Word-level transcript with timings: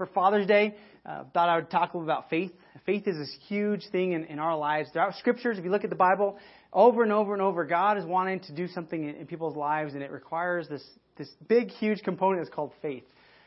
for 0.00 0.06
Father's 0.06 0.46
Day, 0.46 0.74
uh, 1.04 1.24
thought 1.34 1.50
I 1.50 1.56
would 1.56 1.70
talk 1.70 1.92
a 1.92 1.98
little 1.98 2.10
about 2.10 2.30
faith. 2.30 2.52
Faith 2.86 3.06
is 3.06 3.18
this 3.18 3.36
huge 3.48 3.86
thing 3.92 4.12
in, 4.12 4.24
in 4.24 4.38
our 4.38 4.56
lives. 4.56 4.88
Throughout 4.94 5.14
scriptures, 5.16 5.58
if 5.58 5.64
you 5.64 5.70
look 5.70 5.84
at 5.84 5.90
the 5.90 5.96
Bible, 5.96 6.38
over 6.72 7.02
and 7.02 7.12
over 7.12 7.34
and 7.34 7.42
over, 7.42 7.66
God 7.66 7.98
is 7.98 8.06
wanting 8.06 8.40
to 8.40 8.54
do 8.54 8.66
something 8.66 9.10
in, 9.10 9.16
in 9.16 9.26
people's 9.26 9.58
lives, 9.58 9.92
and 9.92 10.02
it 10.02 10.10
requires 10.10 10.66
this, 10.68 10.82
this 11.18 11.28
big, 11.48 11.68
huge 11.68 12.02
component 12.02 12.42
that's 12.42 12.54
called 12.54 12.72
faith. 12.80 13.04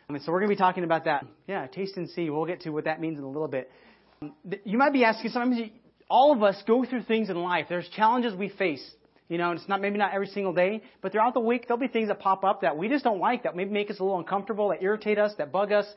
I 0.07 0.13
mean, 0.13 0.21
so 0.21 0.31
we're 0.31 0.41
going 0.41 0.51
to 0.51 0.55
be 0.55 0.59
talking 0.59 0.83
about 0.83 1.05
that. 1.05 1.25
Yeah, 1.47 1.65
taste 1.65 1.97
and 1.97 2.07
see. 2.07 2.29
We'll 2.29 2.45
get 2.45 2.61
to 2.61 2.69
what 2.69 2.83
that 2.83 3.01
means 3.01 3.17
in 3.17 3.23
a 3.23 3.27
little 3.27 3.47
bit. 3.47 3.71
You 4.63 4.77
might 4.77 4.93
be 4.93 5.03
asking, 5.03 5.31
sometimes 5.31 5.71
all 6.07 6.33
of 6.33 6.43
us 6.43 6.61
go 6.67 6.85
through 6.85 7.01
things 7.03 7.31
in 7.31 7.41
life. 7.41 7.65
There's 7.67 7.89
challenges 7.95 8.35
we 8.35 8.49
face. 8.49 8.87
You 9.27 9.39
know, 9.39 9.53
it's 9.53 9.67
not 9.67 9.81
maybe 9.81 9.97
not 9.97 10.13
every 10.13 10.27
single 10.27 10.53
day, 10.53 10.83
but 11.01 11.13
throughout 11.13 11.33
the 11.33 11.39
week 11.39 11.65
there'll 11.67 11.79
be 11.79 11.87
things 11.87 12.09
that 12.09 12.19
pop 12.19 12.43
up 12.43 12.61
that 12.61 12.77
we 12.77 12.89
just 12.89 13.03
don't 13.03 13.19
like, 13.19 13.41
that 13.43 13.55
maybe 13.55 13.71
make 13.71 13.89
us 13.89 13.99
a 13.99 14.03
little 14.03 14.19
uncomfortable, 14.19 14.69
that 14.69 14.83
irritate 14.83 15.17
us, 15.17 15.31
that 15.39 15.51
bug 15.51 15.71
us, 15.71 15.87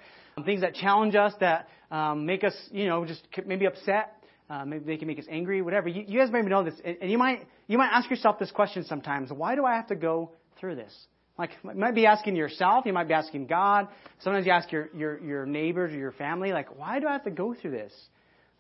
things 0.45 0.61
that 0.61 0.75
challenge 0.75 1.15
us, 1.15 1.33
that 1.41 1.69
um, 1.91 2.27
make 2.27 2.45
us, 2.45 2.55
you 2.71 2.87
know, 2.87 3.07
just 3.07 3.23
maybe 3.47 3.65
upset. 3.65 4.13
Uh, 4.51 4.65
maybe 4.65 4.85
they 4.85 4.97
can 4.99 5.09
make 5.09 5.19
us 5.19 5.25
angry, 5.31 5.63
whatever. 5.63 5.89
You, 5.89 6.05
you 6.07 6.21
guys 6.21 6.29
maybe 6.31 6.49
know 6.49 6.63
this, 6.63 6.75
and, 6.85 6.99
and 7.01 7.11
you 7.11 7.19
might 7.19 7.47
you 7.67 7.79
might 7.79 7.91
ask 7.91 8.11
yourself 8.11 8.39
this 8.39 8.51
question 8.51 8.85
sometimes: 8.85 9.31
Why 9.33 9.55
do 9.55 9.65
I 9.65 9.75
have 9.77 9.89
to 9.89 9.97
go 9.97 10.33
through 10.61 10.77
this? 10.77 10.95
Like 11.39 11.51
you 11.65 11.75
might 11.75 11.95
be 11.95 12.07
asking 12.07 12.37
yourself, 12.37 12.85
you 12.87 12.93
might 12.93 13.09
be 13.09 13.15
asking 13.15 13.47
God. 13.47 13.89
Sometimes 14.21 14.47
you 14.47 14.53
ask 14.53 14.71
your 14.71 14.91
your, 14.95 15.21
your 15.21 15.47
neighbors 15.47 15.93
or 15.95 15.99
your 15.99 16.13
family, 16.13 16.53
like, 16.53 16.79
why 16.79 17.01
do 17.01 17.09
I 17.09 17.13
have 17.13 17.25
to 17.25 17.31
go 17.31 17.55
through 17.55 17.73
this? 17.73 17.93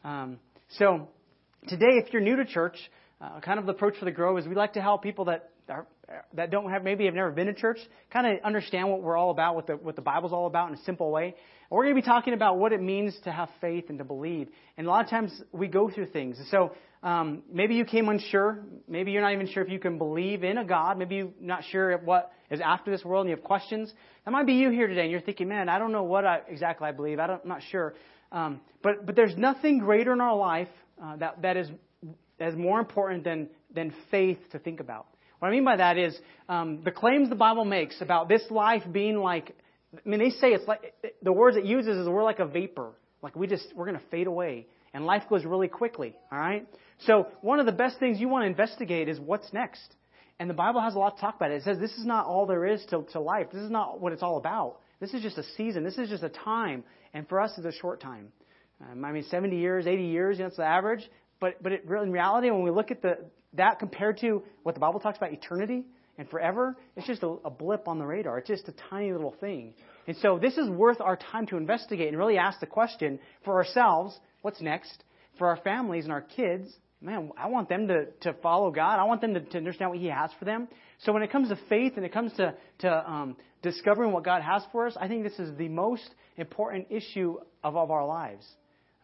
Um, 0.02 0.38
so 0.78 1.08
today, 1.68 2.00
if 2.04 2.12
you're 2.12 2.22
new 2.22 2.36
to 2.36 2.46
church, 2.46 2.76
uh, 3.20 3.40
kind 3.40 3.58
of 3.58 3.66
the 3.66 3.72
approach 3.72 3.96
for 3.98 4.06
the 4.06 4.10
Grove 4.10 4.38
is 4.38 4.46
we 4.46 4.54
like 4.54 4.72
to 4.74 4.82
help 4.82 5.02
people 5.02 5.26
that 5.26 5.50
are, 5.68 5.86
that 6.34 6.50
don't 6.50 6.70
have 6.70 6.84
maybe 6.84 7.04
have 7.06 7.14
never 7.14 7.30
been 7.30 7.46
to 7.46 7.54
church 7.54 7.78
kind 8.12 8.26
of 8.26 8.44
understand 8.44 8.88
what 8.88 9.02
we're 9.02 9.16
all 9.16 9.30
about, 9.30 9.54
what 9.54 9.66
the 9.66 9.74
what 9.74 9.96
the 9.96 10.02
Bible's 10.02 10.32
all 10.32 10.46
about 10.46 10.68
in 10.68 10.74
a 10.74 10.82
simple 10.84 11.10
way. 11.10 11.34
And 11.70 11.76
we're 11.76 11.84
going 11.84 11.96
to 11.96 12.02
be 12.02 12.06
talking 12.06 12.34
about 12.34 12.58
what 12.58 12.72
it 12.72 12.80
means 12.80 13.16
to 13.24 13.32
have 13.32 13.48
faith 13.60 13.86
and 13.88 13.98
to 13.98 14.04
believe. 14.04 14.48
And 14.76 14.86
a 14.86 14.90
lot 14.90 15.04
of 15.04 15.10
times 15.10 15.40
we 15.52 15.68
go 15.68 15.90
through 15.90 16.06
things. 16.06 16.38
So 16.50 16.72
um, 17.02 17.42
maybe 17.52 17.74
you 17.74 17.84
came 17.84 18.08
unsure. 18.08 18.64
Maybe 18.88 19.12
you're 19.12 19.22
not 19.22 19.32
even 19.32 19.48
sure 19.48 19.62
if 19.62 19.70
you 19.70 19.78
can 19.78 19.98
believe 19.98 20.44
in 20.44 20.58
a 20.58 20.64
God. 20.64 20.98
Maybe 20.98 21.16
you're 21.16 21.32
not 21.40 21.64
sure 21.64 21.96
what 21.98 22.32
is 22.50 22.60
after 22.60 22.90
this 22.90 23.04
world 23.04 23.26
and 23.26 23.30
you 23.30 23.36
have 23.36 23.44
questions. 23.44 23.92
That 24.24 24.30
might 24.30 24.46
be 24.46 24.54
you 24.54 24.70
here 24.70 24.86
today 24.86 25.02
and 25.02 25.10
you're 25.10 25.20
thinking, 25.20 25.48
man, 25.48 25.68
I 25.68 25.78
don't 25.78 25.92
know 25.92 26.04
what 26.04 26.24
I, 26.24 26.40
exactly 26.48 26.88
I 26.88 26.92
believe. 26.92 27.18
I 27.18 27.26
I'm 27.26 27.40
not 27.44 27.62
sure. 27.70 27.94
Um, 28.32 28.60
but 28.82 29.06
but 29.06 29.14
there's 29.14 29.36
nothing 29.36 29.78
greater 29.78 30.12
in 30.12 30.20
our 30.20 30.36
life 30.36 30.68
uh, 31.02 31.16
that 31.16 31.42
that 31.42 31.56
is 31.56 31.68
that 32.38 32.48
is 32.48 32.56
more 32.56 32.78
important 32.78 33.24
than, 33.24 33.48
than 33.74 33.94
faith 34.10 34.38
to 34.52 34.58
think 34.58 34.80
about. 34.80 35.06
What 35.38 35.48
I 35.48 35.50
mean 35.50 35.64
by 35.64 35.76
that 35.76 35.98
is 35.98 36.18
um, 36.48 36.82
the 36.84 36.90
claims 36.90 37.28
the 37.28 37.34
Bible 37.34 37.64
makes 37.64 38.00
about 38.00 38.28
this 38.28 38.42
life 38.50 38.82
being 38.90 39.16
like, 39.16 39.56
I 40.04 40.08
mean, 40.08 40.20
they 40.20 40.30
say 40.30 40.48
it's 40.48 40.66
like, 40.66 40.94
the 41.22 41.32
words 41.32 41.56
it 41.56 41.64
uses 41.64 41.96
is 41.96 42.08
we're 42.08 42.24
like 42.24 42.38
a 42.38 42.46
vapor. 42.46 42.92
Like 43.22 43.36
we 43.36 43.46
just, 43.46 43.66
we're 43.74 43.86
going 43.86 43.98
to 43.98 44.06
fade 44.10 44.26
away. 44.26 44.66
And 44.92 45.04
life 45.04 45.24
goes 45.28 45.44
really 45.44 45.68
quickly, 45.68 46.14
all 46.32 46.38
right? 46.38 46.66
So 47.06 47.28
one 47.42 47.60
of 47.60 47.66
the 47.66 47.72
best 47.72 47.98
things 47.98 48.18
you 48.18 48.28
want 48.28 48.44
to 48.44 48.46
investigate 48.46 49.08
is 49.08 49.20
what's 49.20 49.52
next. 49.52 49.94
And 50.38 50.48
the 50.48 50.54
Bible 50.54 50.80
has 50.80 50.94
a 50.94 50.98
lot 50.98 51.16
to 51.16 51.20
talk 51.20 51.36
about. 51.36 51.50
It 51.50 51.56
It 51.56 51.64
says 51.64 51.78
this 51.78 51.92
is 51.92 52.06
not 52.06 52.26
all 52.26 52.46
there 52.46 52.66
is 52.66 52.84
to, 52.90 53.04
to 53.12 53.20
life. 53.20 53.48
This 53.52 53.62
is 53.62 53.70
not 53.70 54.00
what 54.00 54.12
it's 54.12 54.22
all 54.22 54.36
about. 54.36 54.78
This 55.00 55.12
is 55.12 55.22
just 55.22 55.38
a 55.38 55.44
season. 55.56 55.84
This 55.84 55.98
is 55.98 56.08
just 56.08 56.22
a 56.22 56.28
time. 56.28 56.84
And 57.12 57.28
for 57.28 57.40
us, 57.40 57.52
it's 57.56 57.66
a 57.66 57.78
short 57.78 58.00
time. 58.00 58.28
Um, 58.80 59.04
I 59.04 59.12
mean, 59.12 59.24
70 59.24 59.56
years, 59.58 59.86
80 59.86 60.04
years, 60.04 60.38
you 60.38 60.44
know, 60.44 60.48
that's 60.48 60.58
the 60.58 60.64
average. 60.64 61.08
But, 61.40 61.62
but 61.62 61.72
it, 61.72 61.84
in 61.84 62.12
reality, 62.12 62.50
when 62.50 62.62
we 62.62 62.70
look 62.70 62.90
at 62.90 63.02
the, 63.02 63.18
that 63.54 63.78
compared 63.78 64.18
to 64.20 64.42
what 64.62 64.74
the 64.74 64.80
Bible 64.80 65.00
talks 65.00 65.18
about 65.18 65.32
eternity 65.32 65.84
and 66.18 66.28
forever, 66.28 66.76
it's 66.96 67.06
just 67.06 67.22
a, 67.22 67.36
a 67.44 67.50
blip 67.50 67.88
on 67.88 67.98
the 67.98 68.06
radar. 68.06 68.38
It's 68.38 68.48
just 68.48 68.68
a 68.68 68.74
tiny 68.90 69.12
little 69.12 69.34
thing. 69.40 69.74
And 70.06 70.16
so 70.18 70.38
this 70.38 70.56
is 70.56 70.68
worth 70.68 71.00
our 71.00 71.16
time 71.16 71.46
to 71.48 71.56
investigate 71.56 72.08
and 72.08 72.18
really 72.18 72.38
ask 72.38 72.60
the 72.60 72.66
question 72.66 73.18
for 73.44 73.54
ourselves, 73.56 74.18
what's 74.42 74.60
next? 74.60 75.04
For 75.38 75.48
our 75.48 75.56
families 75.58 76.04
and 76.04 76.12
our 76.12 76.22
kids, 76.22 76.72
man, 77.00 77.30
I 77.36 77.48
want 77.48 77.68
them 77.68 77.88
to, 77.88 78.06
to 78.22 78.32
follow 78.34 78.70
God. 78.70 78.98
I 78.98 79.04
want 79.04 79.20
them 79.20 79.34
to, 79.34 79.40
to 79.40 79.58
understand 79.58 79.90
what 79.90 79.98
He 79.98 80.06
has 80.06 80.30
for 80.38 80.44
them. 80.44 80.68
So 81.00 81.12
when 81.12 81.22
it 81.22 81.30
comes 81.30 81.48
to 81.50 81.58
faith 81.68 81.94
and 81.96 82.04
it 82.04 82.12
comes 82.12 82.32
to, 82.34 82.54
to 82.80 83.10
um, 83.10 83.36
discovering 83.62 84.12
what 84.12 84.24
God 84.24 84.42
has 84.42 84.62
for 84.72 84.86
us, 84.86 84.96
I 84.98 85.08
think 85.08 85.22
this 85.22 85.38
is 85.38 85.56
the 85.58 85.68
most 85.68 86.08
important 86.36 86.86
issue 86.90 87.36
of, 87.62 87.76
of 87.76 87.90
our 87.90 88.06
lives. 88.06 88.46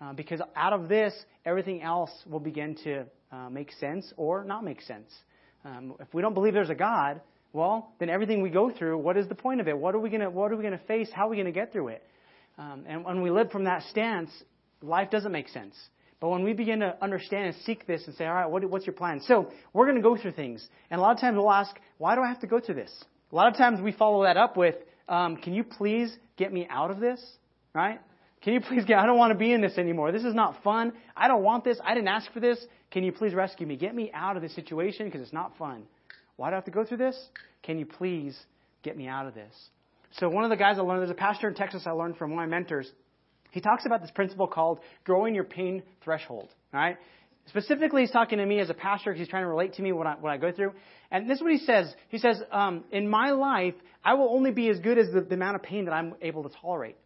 Uh, 0.00 0.12
because 0.12 0.41
out 0.56 0.72
of 0.72 0.88
this, 0.88 1.12
everything 1.44 1.82
else 1.82 2.10
will 2.26 2.41
begin 2.41 2.76
to 2.84 3.04
uh, 3.31 3.48
make 3.50 3.70
sense 3.72 4.12
or 4.16 4.44
not 4.44 4.64
make 4.64 4.81
sense. 4.82 5.12
Um, 5.65 5.95
if 6.00 6.12
we 6.12 6.23
don't 6.23 6.34
believe 6.34 6.55
there's 6.55 6.71
a 6.71 6.75
God, 6.75 7.21
well, 7.53 7.93
then 7.99 8.09
everything 8.09 8.43
we 8.43 8.50
go 8.50 8.71
through, 8.71 8.99
what 8.99 9.17
is 9.17 9.28
the 9.28 9.34
point 9.34 9.61
of 9.61 9.69
it? 9.69 9.77
What 9.77 9.95
are 9.95 9.99
we 9.99 10.11
to 10.11 10.31
What 10.31 10.53
are 10.53 10.56
we 10.56 10.65
to 10.65 10.78
face? 10.78 11.09
How 11.12 11.27
are 11.27 11.31
we 11.31 11.43
to 11.43 11.53
get 11.53 11.73
through 11.73 11.89
it? 11.89 12.03
Um, 12.59 12.84
and 12.87 13.05
when 13.05 13.23
we 13.23 13.31
live 13.31 13.50
from 13.50 13.65
that 13.65 13.83
stance, 13.91 14.31
life 14.83 15.11
doesn't 15.11 15.33
make 15.33 15.49
sense. 15.49 15.75
But 16.21 16.28
when 16.28 16.45
we 16.45 16.53
begin 16.53 16.81
to 16.81 16.97
understand 17.03 17.47
and 17.47 17.56
seek 17.65 17.87
this 17.87 18.06
and 18.06 18.15
say, 18.15 18.27
all 18.27 18.34
right, 18.34 18.47
what, 18.47 18.65
what's 18.71 18.87
your 18.87 18.95
plan? 18.95 19.21
So 19.27 19.50
we're 19.73 19.87
going 19.87 19.97
to 19.97 20.03
go 20.03 20.17
through 20.17 20.33
things. 20.33 20.67
And 20.91 21.00
a 21.00 21.03
lot 21.03 21.12
of 21.12 21.21
times 21.21 21.37
we'll 21.37 21.50
ask, 21.50 21.75
why 21.99 22.15
do 22.15 22.23
I 22.23 22.29
have 22.29 22.41
to 22.41 22.47
go 22.47 22.61
through 22.61 22.77
this? 22.77 22.93
A 23.33 23.34
lot 23.34 23.49
of 23.49 23.56
times 23.56 23.81
we 23.81 23.93
follow 23.93 24.23
that 24.23 24.37
up 24.37 24.56
with, 24.56 24.77
um, 25.09 25.37
can 25.37 25.53
you 25.53 25.65
please 25.65 26.17
get 26.37 26.53
me 26.53 26.67
out 26.71 26.91
of 26.91 27.00
this? 27.00 27.21
Right? 27.75 27.99
Can 28.42 28.54
you 28.54 28.60
please 28.60 28.84
get, 28.84 28.98
I 28.98 29.06
don't 29.06 29.19
want 29.19 29.32
to 29.32 29.38
be 29.38 29.53
in 29.53 29.60
this 29.60 29.78
anymore. 29.78 30.10
This 30.10 30.25
is 30.25 30.34
not 30.34 30.62
fun. 30.64 30.92
I 31.16 31.28
don't 31.28 31.42
want 31.42 31.64
this. 31.64 31.78
I 31.84 31.94
didn't 31.94 32.08
ask 32.08 32.30
for 32.32 32.41
this. 32.41 32.58
Can 32.91 33.04
you 33.04 33.12
please 33.12 33.34
rescue 33.34 33.66
me? 33.66 33.76
Get 33.76 33.94
me 33.94 34.10
out 34.12 34.36
of 34.36 34.42
this 34.42 34.54
situation 34.54 35.06
because 35.06 35.20
it's 35.20 35.32
not 35.32 35.56
fun. 35.56 35.84
Why 36.36 36.48
do 36.48 36.54
I 36.54 36.56
have 36.56 36.64
to 36.64 36.72
go 36.72 36.84
through 36.84 36.98
this? 36.98 37.16
Can 37.62 37.78
you 37.78 37.86
please 37.86 38.36
get 38.82 38.97
me 38.97 39.06
out 39.06 39.26
of 39.26 39.34
this? 39.34 39.54
So 40.19 40.28
one 40.28 40.44
of 40.44 40.50
the 40.50 40.56
guys 40.56 40.76
I 40.78 40.82
learned, 40.82 41.00
there's 41.00 41.10
a 41.10 41.14
pastor 41.14 41.48
in 41.48 41.54
Texas 41.54 41.84
I 41.86 41.92
learned 41.92 42.16
from 42.16 42.32
one 42.32 42.44
of 42.44 42.50
my 42.50 42.56
mentors. 42.56 42.91
He 43.52 43.60
talks 43.60 43.86
about 43.86 44.02
this 44.02 44.10
principle 44.10 44.48
called 44.48 44.81
growing 45.04 45.34
your 45.34 45.44
pain 45.44 45.82
threshold. 46.02 46.48
All 46.75 46.81
right? 46.81 46.97
Specifically, 47.47 48.02
he's 48.02 48.10
talking 48.10 48.38
to 48.38 48.47
me 48.47 48.58
as 48.58 48.70
a 48.70 48.75
pastor 48.75 49.10
because 49.10 49.20
he's 49.20 49.28
trying 49.28 49.44
to 49.44 49.48
relate 49.48 49.75
to 49.75 49.82
me 49.82 49.92
what 49.92 50.06
I, 50.06 50.14
what 50.14 50.31
I 50.31 50.36
go 50.36 50.50
through. 50.50 50.72
And 51.10 51.31
this 51.31 51.36
is 51.36 51.42
what 51.42 51.52
he 51.52 51.58
says. 51.58 51.94
He 52.08 52.19
says, 52.19 52.41
um, 52.50 52.84
in 52.91 53.08
my 53.08 53.31
life, 53.31 53.75
I 54.04 54.14
will 54.14 54.31
only 54.34 54.50
be 54.50 54.69
as 54.69 54.81
good 54.81 54.98
as 54.98 55.12
the, 55.12 55.20
the 55.20 55.34
amount 55.34 55.56
of 55.56 55.62
pain 55.62 55.84
that 55.84 55.92
I'm 55.92 56.14
able 56.22 56.42
to 56.42 56.50
tolerate. 56.60 56.97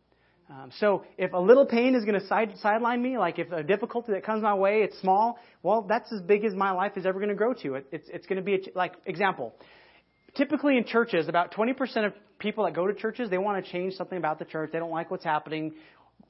Um, 0.48 0.70
so 0.78 1.04
if 1.18 1.32
a 1.32 1.38
little 1.38 1.66
pain 1.66 1.96
is 1.96 2.04
going 2.04 2.18
to 2.20 2.26
side, 2.26 2.52
sideline 2.62 3.02
me, 3.02 3.18
like 3.18 3.38
if 3.38 3.50
a 3.50 3.64
difficulty 3.64 4.12
that 4.12 4.24
comes 4.24 4.42
my 4.42 4.54
way, 4.54 4.82
it's 4.82 4.98
small, 5.00 5.38
well, 5.62 5.82
that's 5.82 6.12
as 6.12 6.20
big 6.20 6.44
as 6.44 6.54
my 6.54 6.70
life 6.70 6.92
is 6.96 7.04
ever 7.04 7.18
going 7.18 7.30
to 7.30 7.34
grow 7.34 7.52
to. 7.54 7.74
It, 7.74 7.86
it's, 7.90 8.08
it's 8.08 8.26
going 8.26 8.36
to 8.36 8.42
be, 8.42 8.54
a, 8.54 8.58
like, 8.76 8.92
example. 9.06 9.54
Typically 10.36 10.76
in 10.76 10.84
churches, 10.84 11.28
about 11.28 11.52
20% 11.52 12.06
of 12.06 12.12
people 12.38 12.64
that 12.64 12.74
go 12.74 12.86
to 12.86 12.94
churches, 12.94 13.28
they 13.28 13.38
want 13.38 13.64
to 13.64 13.72
change 13.72 13.94
something 13.94 14.18
about 14.18 14.38
the 14.38 14.44
church. 14.44 14.70
They 14.72 14.78
don't 14.78 14.90
like 14.90 15.10
what's 15.10 15.24
happening. 15.24 15.74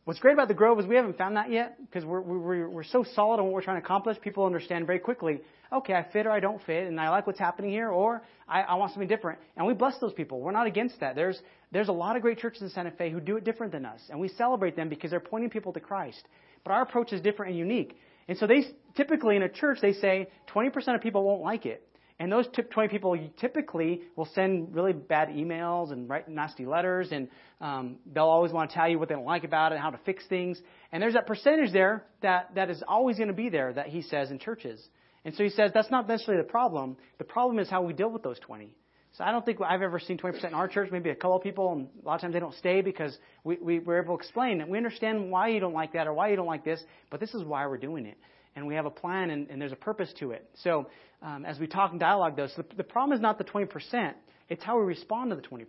What's 0.07 0.21
great 0.21 0.35
about 0.35 0.47
the 0.47 0.55
Grove 0.55 0.79
is 0.79 0.87
we 0.87 0.95
haven't 0.95 1.19
found 1.19 1.37
that 1.37 1.51
yet 1.51 1.81
because 1.81 2.05
we're, 2.05 2.21
we're, 2.21 2.69
we're 2.69 2.85
so 2.85 3.03
solid 3.17 3.41
on 3.41 3.47
what 3.47 3.55
we're 3.55 3.63
trying 3.63 3.81
to 3.81 3.85
accomplish. 3.85 4.17
People 4.21 4.47
understand 4.47 4.87
very 4.87 5.01
quickly, 5.01 5.41
okay, 5.73 5.95
I 5.95 6.07
fit 6.13 6.27
or 6.27 6.31
I 6.31 6.39
don't 6.39 6.63
fit, 6.63 6.87
and 6.87 7.01
I 7.01 7.09
like 7.09 7.27
what's 7.27 7.41
happening 7.41 7.73
here, 7.73 7.91
or 7.91 8.23
I, 8.49 8.63
I 8.63 8.75
want 8.77 8.93
something 8.93 9.09
different. 9.09 9.41
And 9.57 9.67
we 9.67 9.75
bless 9.75 9.99
those 9.99 10.13
people. 10.13 10.39
We're 10.39 10.53
not 10.53 10.69
against 10.69 11.01
that. 11.01 11.17
There's, 11.17 11.41
there's 11.73 11.89
a 11.89 11.93
lot 11.93 12.15
of 12.15 12.23
great 12.23 12.39
churches 12.39 12.63
in 12.63 12.71
Santa 12.71 12.93
Fe 12.93 13.11
who 13.11 13.19
do 13.19 13.37
it 13.37 13.43
different 13.43 13.73
than 13.73 13.85
us, 13.85 14.01
and 14.09 14.21
we 14.21 14.29
celebrate 14.29 14.77
them 14.77 14.89
because 14.89 15.11
they're 15.11 15.19
pointing 15.19 15.51
people 15.51 15.73
to 15.73 15.81
Christ. 15.81 16.23
But 16.63 16.71
our 16.71 16.83
approach 16.83 17.13
is 17.13 17.21
different 17.21 17.51
and 17.51 17.59
unique. 17.59 17.99
And 18.29 18.39
so 18.39 18.47
they 18.47 18.65
typically 18.97 19.35
in 19.35 19.43
a 19.43 19.49
church 19.49 19.79
they 19.83 19.93
say 19.93 20.29
20% 20.55 20.95
of 20.95 21.01
people 21.01 21.25
won't 21.25 21.43
like 21.43 21.67
it. 21.67 21.85
And 22.19 22.33
those 22.33 22.47
20 22.49 22.89
people 22.89 23.19
typically 23.39 24.03
will 24.17 24.29
send 24.35 24.75
really 24.75 24.95
bad 24.95 25.29
emails 25.29 25.93
and 25.93 26.09
write 26.09 26.29
nasty 26.29 26.65
letters, 26.65 27.13
and 27.13 27.29
um, 27.61 27.97
they'll 28.11 28.25
always 28.25 28.53
want 28.53 28.71
to 28.71 28.75
tell 28.75 28.89
you 28.89 28.99
what 28.99 29.09
they 29.11 29.15
don't 29.15 29.27
like 29.27 29.45
about 29.45 29.73
it, 29.73 29.75
and 29.75 29.85
how 29.85 29.91
to 29.91 30.01
fix 30.07 30.25
things. 30.27 30.61
And 30.93 31.03
there's 31.03 31.13
that 31.13 31.27
percentage 31.27 31.73
there 31.73 32.05
that, 32.23 32.55
that 32.55 32.71
is 32.71 32.83
always 32.89 33.17
going 33.17 33.29
to 33.29 33.35
be 33.35 33.51
there 33.51 33.73
that 33.75 33.89
he 33.89 34.01
says 34.01 34.31
in 34.31 34.39
churches. 34.39 34.83
And 35.27 35.35
so 35.35 35.45
he 35.45 35.51
says 35.51 35.73
that's 35.75 35.91
not 35.91 36.09
necessarily 36.09 36.43
the 36.43 36.49
problem. 36.49 36.97
The 37.19 37.25
problem 37.25 37.59
is 37.59 37.69
how 37.69 37.83
we 37.83 37.93
deal 37.93 38.11
with 38.11 38.23
those 38.23 38.39
20. 38.39 38.71
So 39.13 39.25
I 39.25 39.31
don't 39.31 39.45
think 39.45 39.61
I've 39.61 39.83
ever 39.83 39.99
seen 39.99 40.19
20% 40.19 40.45
in 40.45 40.55
our 40.55 40.69
church. 40.69 40.91
Maybe 40.93 41.11
a 41.11 41.15
couple 41.15 41.37
of 41.37 41.43
people, 41.43 41.73
and 41.73 41.89
a 42.03 42.07
lot 42.07 42.15
of 42.17 42.21
times 42.21 42.35
they 42.35 42.41
don't 42.41 42.55
stay 42.55 42.81
because 42.81 43.17
we, 43.45 43.57
we, 43.61 43.79
we're 43.79 44.03
able 44.03 44.17
to 44.17 44.23
explain 44.23 44.59
that 44.59 44.69
we 44.69 44.79
understand 44.79 45.31
why 45.31 45.49
you 45.49 45.61
don't 45.61 45.73
like 45.75 45.95
that 45.95 46.07
or 46.07 46.15
why 46.15 46.29
you 46.29 46.37
don't 46.37 46.47
like 46.47 46.65
this, 46.65 46.83
but 47.11 47.21
this 47.21 47.35
is 47.35 47.43
why 47.43 47.67
we're 47.67 47.79
doing 47.79 48.07
it 48.07 48.17
and 48.57 48.67
we 48.67 48.75
have 48.75 48.87
a 48.87 48.91
plan 48.91 49.31
and, 49.31 49.49
and 49.51 49.61
there's 49.61 49.73
a 49.73 49.77
purpose 49.77 50.13
to 50.19 50.33
it. 50.33 50.49
So 50.63 50.89
um, 51.23 51.45
as 51.45 51.61
we 51.61 51.67
talk 51.67 51.93
and 51.93 52.01
dialogue, 52.01 52.37
though, 52.37 52.49
so 52.49 52.63
the, 52.63 52.77
the 52.77 52.85
problem 52.85 53.15
is 53.17 53.21
not 53.21 53.39
the 53.39 53.45
20%, 53.45 54.15
it's 54.49 54.65
how 54.65 54.79
we 54.79 54.85
respond 54.85 55.31
to 55.31 55.37
the 55.37 55.43
20%. 55.43 55.67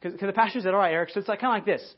Because 0.00 0.18
the 0.18 0.32
pastor 0.32 0.60
said, 0.60 0.72
all 0.72 0.80
right, 0.80 0.92
Eric, 0.92 1.10
so 1.10 1.20
it's 1.20 1.28
like 1.28 1.40
kind 1.40 1.60
of 1.60 1.66
like 1.66 1.78
this. 1.78 1.94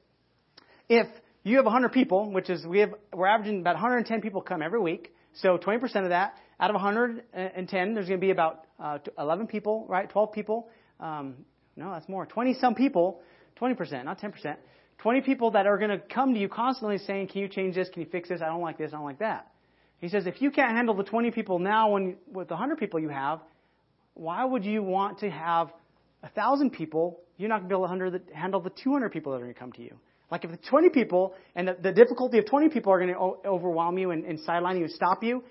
If 0.88 1.06
you 1.44 1.56
have 1.56 1.66
100 1.66 1.92
people, 1.92 2.32
which 2.32 2.50
is 2.50 2.66
we 2.66 2.80
have, 2.80 2.94
we're 3.12 3.28
averaging 3.28 3.60
about 3.60 3.74
110 3.74 4.20
people 4.22 4.40
come 4.40 4.62
every 4.62 4.80
week. 4.80 5.14
So 5.34 5.56
20% 5.56 5.82
of 6.02 6.08
that, 6.08 6.34
out 6.58 6.70
of 6.70 6.74
110, 6.74 7.94
there's 7.94 8.08
going 8.08 8.20
to 8.20 8.24
be 8.24 8.30
about 8.30 8.66
uh, 8.80 8.98
11 9.18 9.46
people, 9.46 9.86
right? 9.88 10.08
12 10.08 10.32
people. 10.32 10.68
Um, 11.00 11.36
no, 11.76 11.90
that's 11.92 12.08
more. 12.08 12.26
20 12.26 12.54
some 12.54 12.74
people, 12.74 13.22
20%, 13.60 14.04
not 14.04 14.20
10%. 14.20 14.56
20 14.98 15.20
people 15.22 15.52
that 15.52 15.66
are 15.66 15.78
going 15.78 15.90
to 15.90 15.98
come 15.98 16.34
to 16.34 16.40
you 16.40 16.48
constantly 16.48 16.98
saying, 16.98 17.28
can 17.28 17.40
you 17.40 17.48
change 17.48 17.74
this? 17.74 17.88
Can 17.88 18.02
you 18.02 18.08
fix 18.10 18.28
this? 18.28 18.40
I 18.40 18.46
don't 18.46 18.60
like 18.60 18.78
this. 18.78 18.90
I 18.92 18.96
don't 18.96 19.04
like 19.04 19.18
that. 19.18 19.48
He 20.02 20.08
says, 20.08 20.26
if 20.26 20.42
you 20.42 20.50
can't 20.50 20.76
handle 20.76 20.96
the 20.96 21.04
20 21.04 21.30
people 21.30 21.60
now 21.60 21.92
when, 21.92 22.16
with 22.30 22.48
the 22.48 22.54
100 22.54 22.76
people 22.76 22.98
you 22.98 23.08
have, 23.08 23.40
why 24.14 24.44
would 24.44 24.64
you 24.64 24.82
want 24.82 25.20
to 25.20 25.30
have 25.30 25.68
1,000 26.20 26.70
people? 26.70 27.20
You're 27.38 27.48
not 27.48 27.60
going 27.60 27.68
to 27.70 27.76
be 27.76 28.08
able 28.08 28.18
to 28.18 28.34
handle 28.34 28.60
the 28.60 28.70
200 28.70 29.12
people 29.12 29.30
that 29.30 29.38
are 29.38 29.42
going 29.42 29.54
to 29.54 29.58
come 29.58 29.70
to 29.72 29.82
you. 29.82 29.96
Like 30.28 30.44
if 30.44 30.50
the 30.50 30.56
20 30.56 30.88
people 30.88 31.34
and 31.54 31.68
the, 31.68 31.76
the 31.80 31.92
difficulty 31.92 32.38
of 32.38 32.46
20 32.46 32.68
people 32.70 32.92
are 32.92 32.98
going 32.98 33.14
to 33.14 33.18
o- 33.18 33.40
overwhelm 33.46 33.96
you 33.96 34.10
and, 34.10 34.24
and 34.24 34.40
sideline 34.40 34.76
you 34.76 34.84
and 34.84 34.92
stop 34.92 35.22
you, 35.22 35.44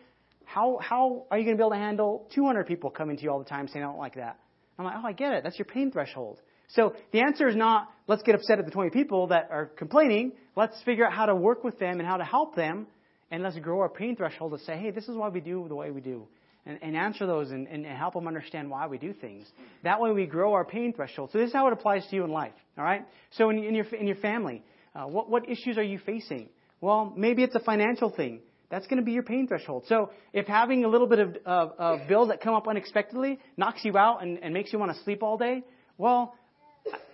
how, 0.44 0.80
how 0.82 1.28
are 1.32 1.38
you 1.38 1.46
going 1.46 1.56
to 1.56 1.62
be 1.62 1.64
able 1.64 1.72
to 1.72 1.78
handle 1.78 2.28
200 2.36 2.68
people 2.68 2.90
coming 2.90 3.16
to 3.16 3.24
you 3.24 3.32
all 3.32 3.40
the 3.40 3.46
time 3.46 3.70
saying, 3.70 3.86
I 3.86 3.88
don't 3.88 4.00
like 4.00 4.16
that? 4.16 4.38
I'm 4.78 4.84
like, 4.84 4.96
oh, 4.98 5.08
I 5.08 5.14
get 5.14 5.32
it. 5.32 5.44
That's 5.46 5.58
your 5.58 5.66
pain 5.66 5.92
threshold. 5.92 6.42
So 6.68 6.94
the 7.14 7.22
answer 7.22 7.48
is 7.48 7.56
not, 7.56 7.90
let's 8.08 8.24
get 8.24 8.36
upset 8.36 8.60
at 8.60 8.66
the 8.66 8.72
20 8.72 8.90
people 8.90 9.28
that 9.28 9.48
are 9.50 9.68
complaining. 9.68 10.34
Let's 10.58 10.76
figure 10.84 11.06
out 11.06 11.14
how 11.14 11.28
to 11.28 11.36
work 11.36 11.64
with 11.64 11.80
them 11.80 12.00
and 12.00 12.08
how 12.08 12.18
to 12.18 12.26
help 12.26 12.56
them. 12.56 12.88
And 13.32 13.44
let's 13.44 13.58
grow 13.60 13.80
our 13.80 13.90
pain 13.90 14.16
threshold 14.16 14.52
to 14.52 14.60
say, 14.66 14.78
hey, 14.78 14.92
this 14.92 15.08
is 15.08 15.16
why 15.16 15.30
we 15.30 15.40
do 15.40 15.66
the 15.68 15.76
way 15.76 15.90
we 15.90 16.02
do. 16.02 16.28
And, 16.66 16.78
and 16.84 16.96
answer 16.96 17.26
those 17.26 17.50
and, 17.50 17.68
and 17.68 17.86
help 17.86 18.14
them 18.14 18.28
understand 18.28 18.70
why 18.70 18.86
we 18.86 19.00
do 19.00 19.14
things. 19.14 19.48
That 19.84 20.00
way 20.00 20.12
we 20.12 20.28
grow 20.28 20.54
our 20.54 20.66
pain 20.66 20.94
threshold. 20.94 21.32
So 21.32 21.40
this 21.40 21.48
is 21.48 21.54
how 21.54 21.66
it 21.68 21.74
applies 21.74 22.06
to 22.10 22.16
you 22.16 22.24
in 22.24 22.30
life. 22.30 22.54
All 22.78 22.84
right? 22.84 23.04
So 23.32 23.50
in, 23.50 23.64
in 23.64 23.74
your, 23.74 23.86
in 23.86 24.06
your 24.06 24.18
family, 24.18 24.64
uh, 24.94 25.06
what, 25.06 25.30
what 25.30 25.50
issues 25.50 25.78
are 25.78 25.84
you 25.84 25.98
facing? 25.98 26.50
Well, 26.82 27.14
maybe 27.16 27.42
it's 27.44 27.56
a 27.56 27.60
financial 27.62 28.12
thing. 28.12 28.42
That's 28.70 28.86
going 28.88 29.00
to 29.00 29.06
be 29.06 29.12
your 29.12 29.24
pain 29.24 29.48
threshold. 29.48 29.86
So 29.88 30.12
if 30.34 30.46
having 30.46 30.86
a 30.86 30.88
little 30.88 31.08
bit 31.08 31.20
of, 31.20 31.38
of, 31.46 31.72
of 31.78 32.08
bills 32.08 32.30
that 32.30 32.42
come 32.42 32.54
up 32.54 32.68
unexpectedly 32.68 33.40
knocks 33.58 33.84
you 33.84 33.98
out 33.98 34.22
and, 34.22 34.38
and 34.44 34.54
makes 34.54 34.72
you 34.72 34.80
want 34.80 34.96
to 34.96 35.04
sleep 35.04 35.24
all 35.24 35.38
day, 35.38 35.64
well, 35.98 36.36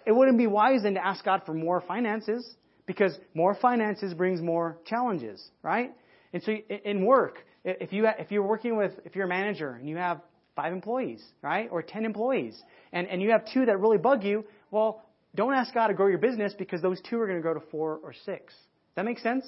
it 0.06 0.12
wouldn't 0.12 0.38
be 0.38 0.48
wise 0.48 0.84
then 0.84 0.94
to 0.96 1.06
ask 1.06 1.24
God 1.24 1.42
for 1.46 1.54
more 1.54 1.82
finances 1.82 2.48
because 2.86 3.18
more 3.34 3.56
finances 3.56 4.14
brings 4.14 4.42
more 4.42 4.78
challenges, 4.86 5.44
right? 5.62 5.94
And 6.34 6.44
so 6.44 6.52
in 6.52 7.06
work, 7.06 7.46
if 7.64 7.92
you 7.94 8.08
if 8.20 8.32
you're 8.32 8.48
working 8.48 8.78
with 8.78 8.94
if 9.06 9.16
you're 9.16 9.26
a 9.26 9.30
manager 9.30 9.72
and 9.72 9.88
you 9.90 9.98
have 9.98 10.22
five 10.56 10.74
employees, 10.74 11.24
right, 11.42 11.70
or 11.72 11.82
ten 11.82 12.06
employees, 12.06 12.62
and 12.92 13.08
and 13.08 13.22
you 13.22 13.32
have 13.32 13.44
two 13.54 13.66
that 13.66 13.80
really 13.80 13.98
bug 13.98 14.24
you, 14.24 14.46
well, 14.72 15.04
don't 15.36 15.54
ask 15.54 15.74
God 15.74 15.88
to 15.88 15.94
grow 15.94 16.08
your 16.08 16.18
business 16.18 16.54
because 16.58 16.82
those 16.82 17.00
two 17.10 17.20
are 17.20 17.28
going 17.28 17.40
to 17.40 17.44
go 17.44 17.54
to 17.54 17.66
four 17.72 18.00
or 18.04 18.14
six. 18.26 18.54
Does 18.54 18.96
that 18.96 19.06
make 19.06 19.20
sense? 19.20 19.46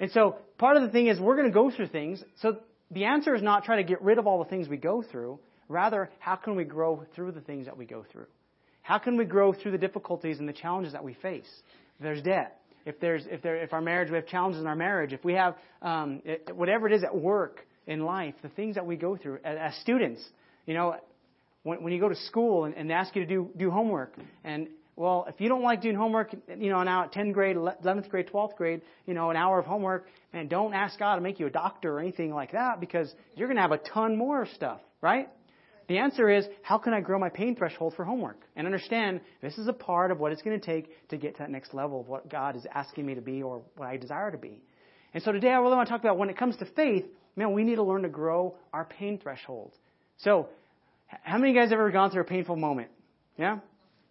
And 0.00 0.10
so 0.10 0.36
part 0.58 0.76
of 0.76 0.82
the 0.82 0.88
thing 0.88 1.08
is 1.08 1.20
we're 1.20 1.36
going 1.36 1.48
to 1.48 1.54
go 1.54 1.70
through 1.70 1.88
things. 1.88 2.22
So 2.40 2.58
the 2.90 3.04
answer 3.04 3.34
is 3.34 3.42
not 3.42 3.64
try 3.64 3.76
to 3.76 3.84
get 3.84 4.00
rid 4.02 4.18
of 4.18 4.26
all 4.26 4.42
the 4.42 4.48
things 4.48 4.68
we 4.68 4.76
go 4.76 5.02
through. 5.02 5.38
Rather, 5.68 6.10
how 6.18 6.36
can 6.36 6.54
we 6.54 6.64
grow 6.64 7.04
through 7.14 7.32
the 7.32 7.40
things 7.40 7.66
that 7.66 7.76
we 7.76 7.86
go 7.86 8.04
through? 8.12 8.26
How 8.82 8.98
can 8.98 9.16
we 9.16 9.24
grow 9.24 9.52
through 9.52 9.72
the 9.72 9.78
difficulties 9.78 10.38
and 10.38 10.48
the 10.48 10.52
challenges 10.52 10.92
that 10.92 11.02
we 11.02 11.14
face? 11.14 11.48
There's 12.00 12.22
debt, 12.22 12.60
if 12.86 12.98
there's 13.00 13.24
if 13.26 13.42
there 13.42 13.56
if 13.56 13.72
our 13.72 13.82
marriage 13.82 14.10
we 14.10 14.16
have 14.16 14.26
challenges 14.26 14.60
in 14.60 14.66
our 14.66 14.76
marriage, 14.76 15.12
if 15.12 15.24
we 15.24 15.34
have 15.34 15.56
um, 15.82 16.22
it, 16.24 16.54
whatever 16.54 16.86
it 16.86 16.94
is 16.94 17.02
at 17.02 17.14
work 17.14 17.66
in 17.86 18.00
life, 18.00 18.34
the 18.42 18.48
things 18.48 18.76
that 18.76 18.86
we 18.86 18.96
go 18.96 19.16
through 19.16 19.38
as, 19.44 19.58
as 19.60 19.80
students, 19.82 20.22
you 20.66 20.74
know, 20.74 20.96
when, 21.64 21.82
when 21.82 21.92
you 21.92 22.00
go 22.00 22.08
to 22.08 22.16
school 22.16 22.64
and, 22.64 22.74
and 22.74 22.88
they 22.88 22.94
ask 22.94 23.14
you 23.14 23.22
to 23.22 23.28
do 23.28 23.50
do 23.58 23.70
homework 23.70 24.14
and 24.44 24.68
well, 24.96 25.26
if 25.28 25.38
you 25.42 25.50
don't 25.50 25.62
like 25.62 25.82
doing 25.82 25.94
homework, 25.94 26.34
you 26.58 26.70
know, 26.70 26.82
now 26.82 27.04
at 27.04 27.12
10th 27.12 27.34
grade, 27.34 27.56
11th 27.56 28.08
grade, 28.08 28.30
12th 28.32 28.56
grade, 28.56 28.80
you 29.06 29.12
know, 29.12 29.28
an 29.28 29.36
hour 29.36 29.58
of 29.58 29.66
homework, 29.66 30.06
and 30.32 30.48
don't 30.48 30.72
ask 30.72 30.98
God 30.98 31.16
to 31.16 31.20
make 31.20 31.38
you 31.38 31.46
a 31.46 31.50
doctor 31.50 31.98
or 31.98 32.00
anything 32.00 32.32
like 32.32 32.52
that 32.52 32.80
because 32.80 33.14
you're 33.34 33.46
going 33.46 33.56
to 33.56 33.62
have 33.62 33.72
a 33.72 33.78
ton 33.78 34.16
more 34.16 34.46
stuff, 34.54 34.80
right? 35.02 35.28
The 35.88 35.98
answer 35.98 36.28
is, 36.28 36.46
how 36.62 36.78
can 36.78 36.92
I 36.92 37.00
grow 37.00 37.18
my 37.18 37.28
pain 37.28 37.54
threshold 37.54 37.94
for 37.94 38.04
homework? 38.04 38.40
And 38.56 38.66
understand 38.66 39.20
this 39.40 39.56
is 39.56 39.68
a 39.68 39.72
part 39.72 40.10
of 40.10 40.18
what 40.18 40.32
it's 40.32 40.42
going 40.42 40.58
to 40.58 40.64
take 40.64 41.08
to 41.10 41.16
get 41.16 41.34
to 41.36 41.38
that 41.40 41.50
next 41.50 41.74
level 41.74 42.00
of 42.00 42.08
what 42.08 42.28
God 42.28 42.56
is 42.56 42.66
asking 42.74 43.06
me 43.06 43.14
to 43.14 43.20
be 43.20 43.42
or 43.42 43.62
what 43.76 43.88
I 43.88 43.96
desire 43.96 44.30
to 44.32 44.38
be. 44.38 44.60
And 45.14 45.22
so 45.22 45.30
today 45.30 45.50
I 45.50 45.58
really 45.58 45.76
want 45.76 45.88
to 45.88 45.92
talk 45.92 46.00
about 46.00 46.18
when 46.18 46.28
it 46.28 46.36
comes 46.36 46.56
to 46.56 46.66
faith, 46.66 47.04
man, 47.36 47.52
we 47.52 47.62
need 47.62 47.76
to 47.76 47.84
learn 47.84 48.02
to 48.02 48.08
grow 48.08 48.56
our 48.72 48.84
pain 48.84 49.18
threshold. 49.22 49.72
So, 50.18 50.48
how 51.22 51.38
many 51.38 51.50
of 51.50 51.54
you 51.54 51.60
guys 51.62 51.70
have 51.70 51.78
ever 51.78 51.92
gone 51.92 52.10
through 52.10 52.22
a 52.22 52.24
painful 52.24 52.56
moment? 52.56 52.90
Yeah? 53.38 53.60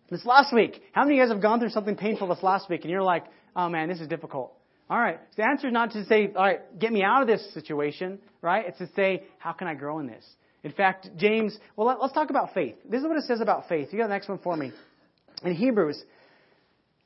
This 0.09 0.25
last 0.25 0.53
week, 0.53 0.81
how 0.93 1.03
many 1.03 1.15
of 1.15 1.17
you 1.17 1.23
guys 1.23 1.33
have 1.33 1.41
gone 1.41 1.59
through 1.59 1.71
something 1.71 1.97
painful 1.97 2.27
this 2.27 2.41
last 2.41 2.69
week 2.69 2.81
and 2.83 2.91
you're 2.91 3.03
like, 3.03 3.25
oh 3.55 3.67
man, 3.67 3.89
this 3.89 3.99
is 3.99 4.07
difficult? 4.07 4.53
All 4.89 4.99
right. 4.99 5.19
So 5.31 5.41
the 5.41 5.45
answer 5.45 5.67
is 5.67 5.73
not 5.73 5.91
to 5.91 6.05
say, 6.05 6.31
all 6.35 6.43
right, 6.43 6.79
get 6.79 6.93
me 6.93 7.03
out 7.03 7.21
of 7.21 7.27
this 7.27 7.53
situation, 7.53 8.19
right? 8.41 8.65
It's 8.67 8.77
to 8.77 8.87
say, 8.95 9.23
how 9.39 9.51
can 9.51 9.67
I 9.67 9.73
grow 9.73 9.99
in 9.99 10.07
this? 10.07 10.23
In 10.65 10.71
fact, 10.71 11.09
James, 11.15 11.55
well, 11.75 11.85
let, 11.85 11.99
us 11.99 12.11
talk 12.11 12.31
about 12.31 12.55
faith. 12.55 12.75
This 12.89 13.01
is 13.01 13.07
what 13.07 13.17
it 13.17 13.25
says 13.25 13.39
about 13.39 13.69
faith. 13.69 13.89
You 13.91 13.99
got 13.99 14.07
the 14.07 14.13
next 14.13 14.27
one 14.27 14.39
for 14.39 14.57
me. 14.57 14.71
In 15.43 15.53
Hebrews, 15.53 16.03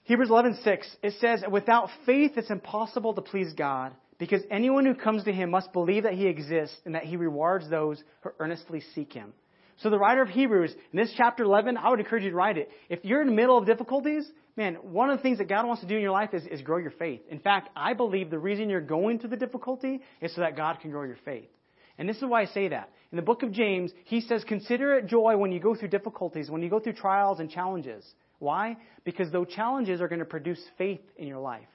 Hebrews 0.04 0.30
11:6, 0.30 0.96
it 1.04 1.14
says, 1.20 1.44
"Without 1.52 1.90
faith, 2.06 2.38
it's 2.38 2.50
impossible 2.50 3.14
to 3.16 3.22
please 3.22 3.52
God, 3.52 3.92
because 4.18 4.42
anyone 4.50 4.86
who 4.86 4.96
comes 4.96 5.26
to 5.26 5.34
Him 5.34 5.50
must 5.50 5.74
believe 5.74 6.04
that 6.04 6.14
He 6.14 6.28
exists 6.28 6.80
and 6.86 6.96
that 6.96 7.04
He 7.04 7.18
rewards 7.18 7.70
those 7.70 8.02
who 8.22 8.30
earnestly 8.40 8.80
seek 8.80 9.12
Him." 9.12 9.34
So 9.80 9.90
the 9.90 10.00
writer 10.00 10.22
of 10.22 10.30
Hebrews, 10.30 10.74
in 10.94 10.98
this 10.98 11.14
chapter 11.18 11.44
11, 11.44 11.76
I 11.76 11.90
would 11.90 12.00
encourage 12.00 12.24
you 12.24 12.30
to 12.30 12.36
write 12.38 12.58
it. 12.58 12.72
If 12.88 13.04
you're 13.04 13.22
in 13.22 13.28
the 13.28 13.34
middle 13.34 13.58
of 13.58 13.66
difficulties, 13.66 14.26
man, 14.56 14.76
one 14.76 15.10
of 15.10 15.18
the 15.18 15.24
things 15.24 15.40
that 15.40 15.50
God 15.50 15.68
wants 15.68 15.82
to 15.82 15.88
do 15.88 15.98
in 15.98 16.02
your 16.02 16.12
life 16.12 16.34
is, 16.34 16.46
is 16.48 16.62
grow 16.62 16.78
your 16.78 16.92
faith. 16.92 17.22
In 17.30 17.40
fact, 17.40 17.70
I 17.76 17.94
believe 17.94 18.30
the 18.30 18.40
reason 18.40 18.70
you're 18.70 18.80
going 18.80 19.20
through 19.20 19.32
the 19.32 19.38
difficulty 19.38 20.00
is 20.22 20.34
so 20.34 20.42
that 20.42 20.56
God 20.56 20.80
can 20.80 20.92
grow 20.92 21.04
your 21.04 21.18
faith. 21.26 21.50
And 22.00 22.10
this 22.10 22.18
is 22.18 22.24
why 22.24 22.42
I 22.42 22.46
say 22.46 22.70
that. 22.70 22.90
In 23.12 23.18
the 23.18 23.22
book 23.22 23.44
of 23.44 23.52
James, 23.52 23.92
he 24.06 24.22
says, 24.22 24.44
consider 24.48 24.98
it 24.98 25.08
joy 25.08 25.36
when 25.38 25.52
you 25.52 25.60
go 25.60 25.76
through 25.76 25.90
difficulties, 25.90 26.50
when 26.50 26.64
you 26.64 26.70
go 26.70 26.80
through 26.80 26.94
trials 26.94 27.40
and 27.40 27.52
challenges. 27.52 28.06
Why? 28.40 28.78
Because 29.04 29.32
those 29.32 29.50
challenges 29.50 30.00
are 30.00 30.08
going 30.08 30.20
to 30.20 30.26
produce 30.26 30.62
faith 30.78 31.02
in 31.18 31.28
your 31.28 31.40
life. 31.40 31.68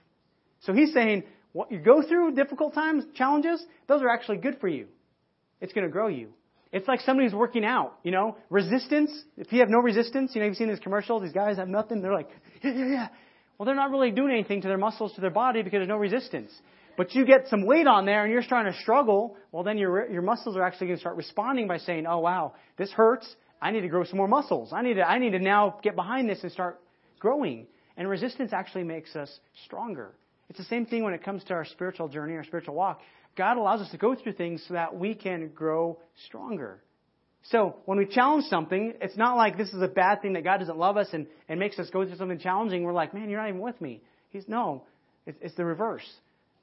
So 0.60 0.72
he's 0.72 0.94
saying, 0.94 1.24
what 1.52 1.70
you 1.70 1.78
go 1.78 2.02
through 2.02 2.34
difficult 2.34 2.72
times, 2.72 3.04
challenges, 3.14 3.64
those 3.86 4.02
are 4.02 4.08
actually 4.08 4.38
good 4.38 4.56
for 4.60 4.68
you. 4.68 4.86
It's 5.60 5.74
going 5.74 5.86
to 5.86 5.92
grow 5.92 6.08
you. 6.08 6.30
It's 6.72 6.88
like 6.88 7.00
somebody 7.02 7.28
who's 7.28 7.36
working 7.36 7.64
out, 7.64 7.98
you 8.02 8.10
know, 8.10 8.36
resistance. 8.48 9.12
If 9.36 9.52
you 9.52 9.60
have 9.60 9.68
no 9.68 9.78
resistance, 9.78 10.32
you 10.34 10.40
know, 10.40 10.46
you've 10.48 10.56
seen 10.56 10.68
these 10.68 10.80
commercials, 10.80 11.22
these 11.22 11.32
guys 11.32 11.58
have 11.58 11.68
nothing, 11.68 12.00
they're 12.02 12.14
like, 12.14 12.30
yeah, 12.62 12.72
yeah, 12.72 12.86
yeah. 12.86 13.08
Well, 13.58 13.66
they're 13.66 13.76
not 13.76 13.90
really 13.90 14.10
doing 14.10 14.32
anything 14.32 14.62
to 14.62 14.68
their 14.68 14.78
muscles, 14.78 15.12
to 15.14 15.20
their 15.20 15.30
body 15.30 15.62
because 15.62 15.78
there's 15.78 15.88
no 15.88 15.98
resistance. 15.98 16.50
But 16.96 17.14
you 17.14 17.26
get 17.26 17.48
some 17.48 17.66
weight 17.66 17.86
on 17.86 18.06
there 18.06 18.24
and 18.24 18.32
you're 18.32 18.42
starting 18.42 18.72
to 18.72 18.78
struggle, 18.80 19.36
well, 19.52 19.64
then 19.64 19.78
your, 19.78 20.10
your 20.10 20.22
muscles 20.22 20.56
are 20.56 20.62
actually 20.62 20.88
going 20.88 20.96
to 20.98 21.00
start 21.00 21.16
responding 21.16 21.66
by 21.66 21.78
saying, 21.78 22.06
oh, 22.06 22.18
wow, 22.18 22.54
this 22.76 22.90
hurts. 22.92 23.26
I 23.60 23.70
need 23.70 23.80
to 23.80 23.88
grow 23.88 24.04
some 24.04 24.16
more 24.16 24.28
muscles. 24.28 24.72
I 24.72 24.82
need 24.82 24.94
to, 24.94 25.02
I 25.02 25.18
need 25.18 25.30
to 25.30 25.38
now 25.38 25.78
get 25.82 25.96
behind 25.96 26.28
this 26.28 26.42
and 26.42 26.52
start 26.52 26.80
growing. 27.18 27.66
And 27.96 28.08
resistance 28.08 28.52
actually 28.52 28.84
makes 28.84 29.16
us 29.16 29.30
stronger. 29.64 30.12
It's 30.50 30.58
the 30.58 30.64
same 30.64 30.86
thing 30.86 31.04
when 31.04 31.14
it 31.14 31.24
comes 31.24 31.42
to 31.44 31.54
our 31.54 31.64
spiritual 31.64 32.08
journey, 32.08 32.34
our 32.34 32.44
spiritual 32.44 32.74
walk. 32.74 33.00
God 33.36 33.56
allows 33.56 33.80
us 33.80 33.90
to 33.90 33.96
go 33.96 34.14
through 34.14 34.34
things 34.34 34.62
so 34.68 34.74
that 34.74 34.94
we 34.96 35.14
can 35.14 35.48
grow 35.48 35.98
stronger. 36.26 36.82
So 37.50 37.76
when 37.84 37.98
we 37.98 38.06
challenge 38.06 38.44
something, 38.44 38.94
it's 39.00 39.16
not 39.16 39.36
like 39.36 39.58
this 39.58 39.68
is 39.68 39.82
a 39.82 39.88
bad 39.88 40.22
thing 40.22 40.34
that 40.34 40.44
God 40.44 40.58
doesn't 40.58 40.78
love 40.78 40.96
us 40.96 41.08
and, 41.12 41.26
and 41.48 41.60
makes 41.60 41.78
us 41.78 41.90
go 41.90 42.06
through 42.06 42.16
something 42.16 42.38
challenging. 42.38 42.84
We're 42.84 42.92
like, 42.92 43.12
man, 43.12 43.28
you're 43.28 43.40
not 43.40 43.48
even 43.48 43.60
with 43.60 43.80
me. 43.80 44.02
He's 44.30 44.48
no, 44.48 44.82
it's, 45.26 45.38
it's 45.42 45.54
the 45.54 45.64
reverse. 45.64 46.08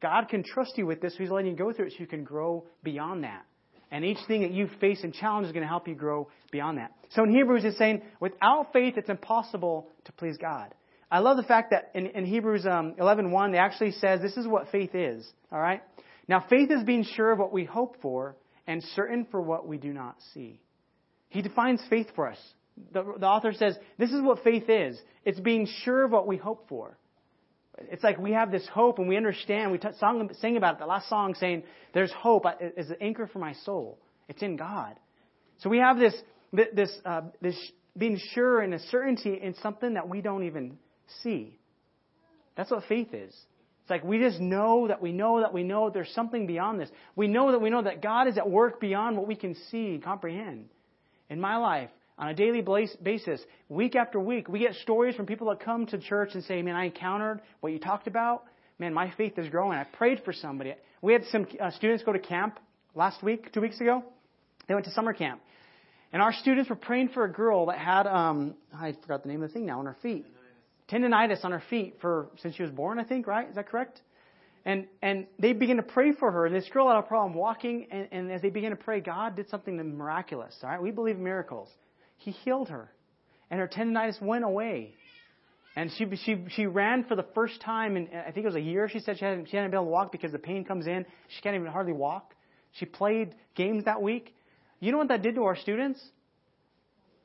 God 0.01 0.29
can 0.29 0.43
trust 0.43 0.77
you 0.77 0.85
with 0.85 1.01
this, 1.01 1.13
so 1.13 1.19
He's 1.19 1.29
letting 1.29 1.51
you 1.51 1.57
go 1.57 1.71
through 1.71 1.87
it 1.87 1.91
so 1.93 1.97
you 1.99 2.07
can 2.07 2.23
grow 2.23 2.65
beyond 2.83 3.23
that. 3.23 3.45
And 3.91 4.05
each 4.05 4.19
thing 4.27 4.41
that 4.41 4.51
you 4.51 4.69
face 4.79 5.03
and 5.03 5.13
challenge 5.13 5.47
is 5.47 5.51
going 5.51 5.63
to 5.63 5.67
help 5.67 5.87
you 5.87 5.95
grow 5.95 6.29
beyond 6.49 6.77
that. 6.77 6.91
So 7.09 7.23
in 7.23 7.31
Hebrews, 7.31 7.65
it's 7.65 7.77
saying, 7.77 8.01
without 8.21 8.71
faith, 8.71 8.93
it's 8.97 9.09
impossible 9.09 9.89
to 10.05 10.11
please 10.13 10.37
God. 10.37 10.73
I 11.11 11.19
love 11.19 11.35
the 11.35 11.43
fact 11.43 11.71
that 11.71 11.91
in, 11.93 12.07
in 12.07 12.25
Hebrews 12.25 12.65
um, 12.65 12.95
11.1, 12.97 13.51
they 13.51 13.57
actually 13.57 13.91
says 13.91 14.21
this 14.21 14.37
is 14.37 14.47
what 14.47 14.69
faith 14.71 14.95
is. 14.95 15.29
All 15.51 15.59
right? 15.59 15.81
Now, 16.29 16.45
faith 16.49 16.71
is 16.71 16.83
being 16.85 17.03
sure 17.03 17.33
of 17.33 17.39
what 17.39 17.51
we 17.51 17.65
hope 17.65 17.97
for 18.01 18.37
and 18.65 18.81
certain 18.95 19.27
for 19.29 19.41
what 19.41 19.67
we 19.67 19.77
do 19.77 19.91
not 19.91 20.15
see. 20.33 20.61
He 21.27 21.41
defines 21.41 21.81
faith 21.89 22.07
for 22.15 22.29
us. 22.29 22.37
The, 22.93 23.03
the 23.19 23.25
author 23.25 23.51
says, 23.51 23.75
this 23.97 24.11
is 24.11 24.21
what 24.21 24.41
faith 24.43 24.69
is. 24.69 24.97
It's 25.25 25.39
being 25.41 25.67
sure 25.83 26.05
of 26.05 26.11
what 26.11 26.27
we 26.27 26.37
hope 26.37 26.69
for. 26.69 26.97
It's 27.77 28.03
like 28.03 28.17
we 28.17 28.33
have 28.33 28.51
this 28.51 28.67
hope 28.67 28.99
and 28.99 29.07
we 29.07 29.17
understand. 29.17 29.71
We 29.71 29.77
t- 29.77 29.87
song, 29.99 30.29
sang 30.39 30.57
about 30.57 30.75
it, 30.75 30.79
the 30.79 30.85
last 30.85 31.09
song 31.09 31.35
saying, 31.35 31.63
there's 31.93 32.11
hope 32.11 32.45
as 32.77 32.89
an 32.89 32.97
anchor 33.01 33.27
for 33.27 33.39
my 33.39 33.53
soul. 33.53 33.97
It's 34.27 34.41
in 34.41 34.57
God. 34.57 34.99
So 35.59 35.69
we 35.69 35.77
have 35.77 35.97
this, 35.97 36.13
this, 36.51 36.91
uh, 37.05 37.21
this 37.41 37.55
being 37.97 38.19
sure 38.33 38.61
and 38.61 38.73
a 38.73 38.79
certainty 38.79 39.39
in 39.41 39.55
something 39.55 39.93
that 39.95 40.07
we 40.07 40.21
don't 40.21 40.43
even 40.43 40.77
see. 41.23 41.57
That's 42.55 42.71
what 42.71 42.83
faith 42.87 43.13
is. 43.13 43.33
It's 43.81 43.89
like 43.89 44.03
we 44.03 44.19
just 44.19 44.39
know 44.39 44.87
that 44.87 45.01
we 45.01 45.11
know 45.11 45.41
that 45.41 45.53
we 45.53 45.63
know 45.63 45.89
there's 45.89 46.13
something 46.13 46.47
beyond 46.47 46.79
this. 46.79 46.89
We 47.15 47.27
know 47.27 47.51
that 47.51 47.59
we 47.59 47.69
know 47.69 47.81
that 47.81 48.01
God 48.01 48.27
is 48.27 48.37
at 48.37 48.49
work 48.49 48.79
beyond 48.79 49.17
what 49.17 49.27
we 49.27 49.35
can 49.35 49.55
see 49.69 49.87
and 49.87 50.03
comprehend. 50.03 50.69
In 51.29 51.39
my 51.39 51.57
life, 51.57 51.89
on 52.21 52.29
a 52.29 52.33
daily 52.33 52.63
basis, 53.03 53.41
week 53.67 53.95
after 53.95 54.19
week, 54.19 54.47
we 54.47 54.59
get 54.59 54.75
stories 54.75 55.15
from 55.15 55.25
people 55.25 55.49
that 55.49 55.59
come 55.59 55.85
to 55.87 55.97
church 55.99 56.29
and 56.33 56.43
say, 56.45 56.61
Man, 56.61 56.75
I 56.75 56.85
encountered 56.85 57.41
what 57.59 57.73
you 57.73 57.79
talked 57.79 58.07
about. 58.07 58.43
Man, 58.79 58.93
my 58.93 59.11
faith 59.17 59.37
is 59.37 59.49
growing. 59.49 59.77
I 59.77 59.83
prayed 59.83 60.21
for 60.23 60.31
somebody. 60.31 60.75
We 61.01 61.11
had 61.11 61.25
some 61.31 61.45
uh, 61.59 61.71
students 61.71 62.03
go 62.03 62.13
to 62.13 62.19
camp 62.19 62.59
last 62.95 63.21
week, 63.21 63.51
two 63.51 63.59
weeks 63.59 63.81
ago. 63.81 64.03
They 64.69 64.73
went 64.73 64.85
to 64.85 64.91
summer 64.91 65.13
camp. 65.13 65.41
And 66.13 66.21
our 66.21 66.31
students 66.31 66.69
were 66.69 66.77
praying 66.77 67.09
for 67.09 67.25
a 67.25 67.31
girl 67.31 67.65
that 67.65 67.77
had, 67.77 68.07
um, 68.07 68.55
I 68.73 68.93
forgot 69.01 69.23
the 69.23 69.29
name 69.29 69.43
of 69.43 69.49
the 69.49 69.53
thing 69.53 69.65
now, 69.65 69.79
on 69.79 69.85
her 69.85 69.97
feet 70.01 70.25
tendonitis 70.91 71.43
on 71.45 71.51
her 71.51 71.63
feet 71.69 71.95
for 72.01 72.27
since 72.41 72.55
she 72.55 72.63
was 72.63 72.71
born, 72.71 72.99
I 72.99 73.03
think, 73.03 73.25
right? 73.25 73.47
Is 73.49 73.55
that 73.55 73.69
correct? 73.69 74.01
And 74.65 74.85
and 75.01 75.25
they 75.39 75.53
began 75.53 75.77
to 75.77 75.83
pray 75.83 76.11
for 76.11 76.31
her, 76.31 76.45
and 76.45 76.55
this 76.55 76.69
girl 76.69 76.87
had 76.87 76.97
a 76.97 77.01
problem 77.01 77.33
walking, 77.33 77.87
and, 77.89 78.07
and 78.11 78.31
as 78.31 78.41
they 78.41 78.51
began 78.51 78.71
to 78.71 78.75
pray, 78.75 78.99
God 78.99 79.35
did 79.35 79.49
something 79.49 79.97
miraculous. 79.97 80.55
All 80.61 80.69
right, 80.69 80.81
we 80.81 80.91
believe 80.91 81.15
in 81.15 81.23
miracles. 81.23 81.67
He 82.21 82.31
healed 82.31 82.69
her, 82.69 82.91
and 83.49 83.59
her 83.59 83.67
tendonitis 83.67 84.21
went 84.21 84.43
away. 84.43 84.93
And 85.75 85.89
she, 85.97 86.05
she, 86.17 86.45
she 86.49 86.65
ran 86.67 87.05
for 87.05 87.15
the 87.15 87.25
first 87.33 87.61
time 87.61 87.97
in, 87.97 88.09
I 88.13 88.31
think 88.31 88.43
it 88.43 88.45
was 88.45 88.55
a 88.55 88.61
year, 88.61 88.87
she 88.89 88.99
said 88.99 89.17
she 89.17 89.25
hadn't, 89.25 89.49
she 89.49 89.55
hadn't 89.55 89.71
been 89.71 89.79
able 89.79 89.85
to 89.85 89.91
walk 89.91 90.11
because 90.11 90.31
the 90.31 90.39
pain 90.39 90.63
comes 90.63 90.85
in. 90.85 91.05
She 91.29 91.41
can't 91.41 91.55
even 91.55 91.67
hardly 91.67 91.93
walk. 91.93 92.35
She 92.73 92.85
played 92.85 93.33
games 93.55 93.85
that 93.85 94.01
week. 94.01 94.35
You 94.79 94.91
know 94.91 94.99
what 94.99 95.07
that 95.07 95.23
did 95.23 95.35
to 95.35 95.43
our 95.45 95.55
students? 95.55 95.99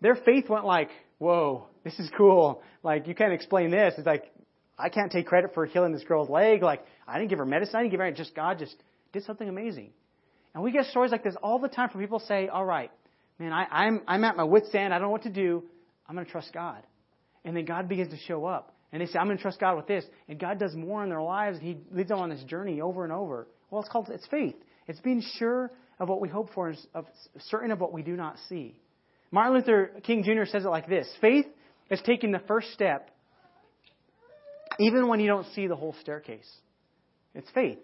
Their 0.00 0.14
faith 0.14 0.48
went 0.48 0.64
like, 0.64 0.90
whoa, 1.18 1.66
this 1.84 1.98
is 1.98 2.10
cool. 2.16 2.62
Like, 2.82 3.06
you 3.06 3.14
can't 3.14 3.32
explain 3.32 3.70
this. 3.70 3.94
It's 3.98 4.06
like, 4.06 4.32
I 4.78 4.88
can't 4.88 5.12
take 5.12 5.26
credit 5.26 5.52
for 5.52 5.66
healing 5.66 5.92
this 5.92 6.04
girl's 6.04 6.30
leg. 6.30 6.62
Like, 6.62 6.84
I 7.06 7.18
didn't 7.18 7.30
give 7.30 7.38
her 7.38 7.46
medicine. 7.46 7.76
I 7.76 7.80
didn't 7.80 7.90
give 7.90 8.00
her, 8.00 8.06
anything. 8.06 8.24
just 8.24 8.34
God 8.34 8.58
just 8.58 8.76
did 9.12 9.24
something 9.24 9.48
amazing. 9.48 9.90
And 10.54 10.62
we 10.62 10.70
get 10.70 10.86
stories 10.86 11.10
like 11.12 11.24
this 11.24 11.34
all 11.42 11.58
the 11.58 11.68
time 11.68 11.90
from 11.90 12.00
people 12.00 12.20
say, 12.20 12.48
all 12.48 12.64
right, 12.64 12.90
man, 13.38 13.52
I, 13.52 13.66
I'm, 13.70 14.02
I'm 14.06 14.24
at 14.24 14.36
my 14.36 14.44
wit's 14.44 14.74
end. 14.74 14.92
I 14.92 14.98
don't 14.98 15.08
know 15.08 15.12
what 15.12 15.22
to 15.22 15.30
do. 15.30 15.64
I'm 16.08 16.14
going 16.14 16.26
to 16.26 16.32
trust 16.32 16.52
God. 16.52 16.82
And 17.44 17.56
then 17.56 17.64
God 17.64 17.88
begins 17.88 18.10
to 18.10 18.18
show 18.26 18.44
up. 18.44 18.74
And 18.92 19.02
they 19.02 19.06
say, 19.06 19.18
I'm 19.18 19.26
going 19.26 19.36
to 19.36 19.42
trust 19.42 19.60
God 19.60 19.76
with 19.76 19.86
this. 19.86 20.04
And 20.28 20.38
God 20.38 20.58
does 20.58 20.74
more 20.74 21.02
in 21.02 21.10
their 21.10 21.22
lives. 21.22 21.58
He 21.60 21.76
leads 21.90 22.08
them 22.08 22.18
on 22.18 22.30
this 22.30 22.42
journey 22.44 22.80
over 22.80 23.04
and 23.04 23.12
over. 23.12 23.46
Well, 23.70 23.82
it's 23.82 23.90
called, 23.90 24.08
it's 24.10 24.26
faith. 24.28 24.54
It's 24.86 25.00
being 25.00 25.22
sure 25.38 25.70
of 25.98 26.08
what 26.08 26.20
we 26.20 26.28
hope 26.28 26.50
for, 26.54 26.74
of 26.94 27.06
certain 27.50 27.70
of 27.70 27.80
what 27.80 27.92
we 27.92 28.02
do 28.02 28.16
not 28.16 28.36
see. 28.48 28.80
Martin 29.30 29.54
Luther 29.54 29.90
King 30.04 30.22
Jr. 30.22 30.44
says 30.44 30.64
it 30.64 30.68
like 30.68 30.88
this 30.88 31.08
Faith 31.20 31.46
is 31.90 32.00
taking 32.04 32.32
the 32.32 32.40
first 32.46 32.72
step 32.72 33.10
even 34.78 35.08
when 35.08 35.20
you 35.20 35.26
don't 35.26 35.46
see 35.54 35.66
the 35.66 35.76
whole 35.76 35.94
staircase. 36.00 36.48
It's 37.34 37.48
faith. 37.50 37.78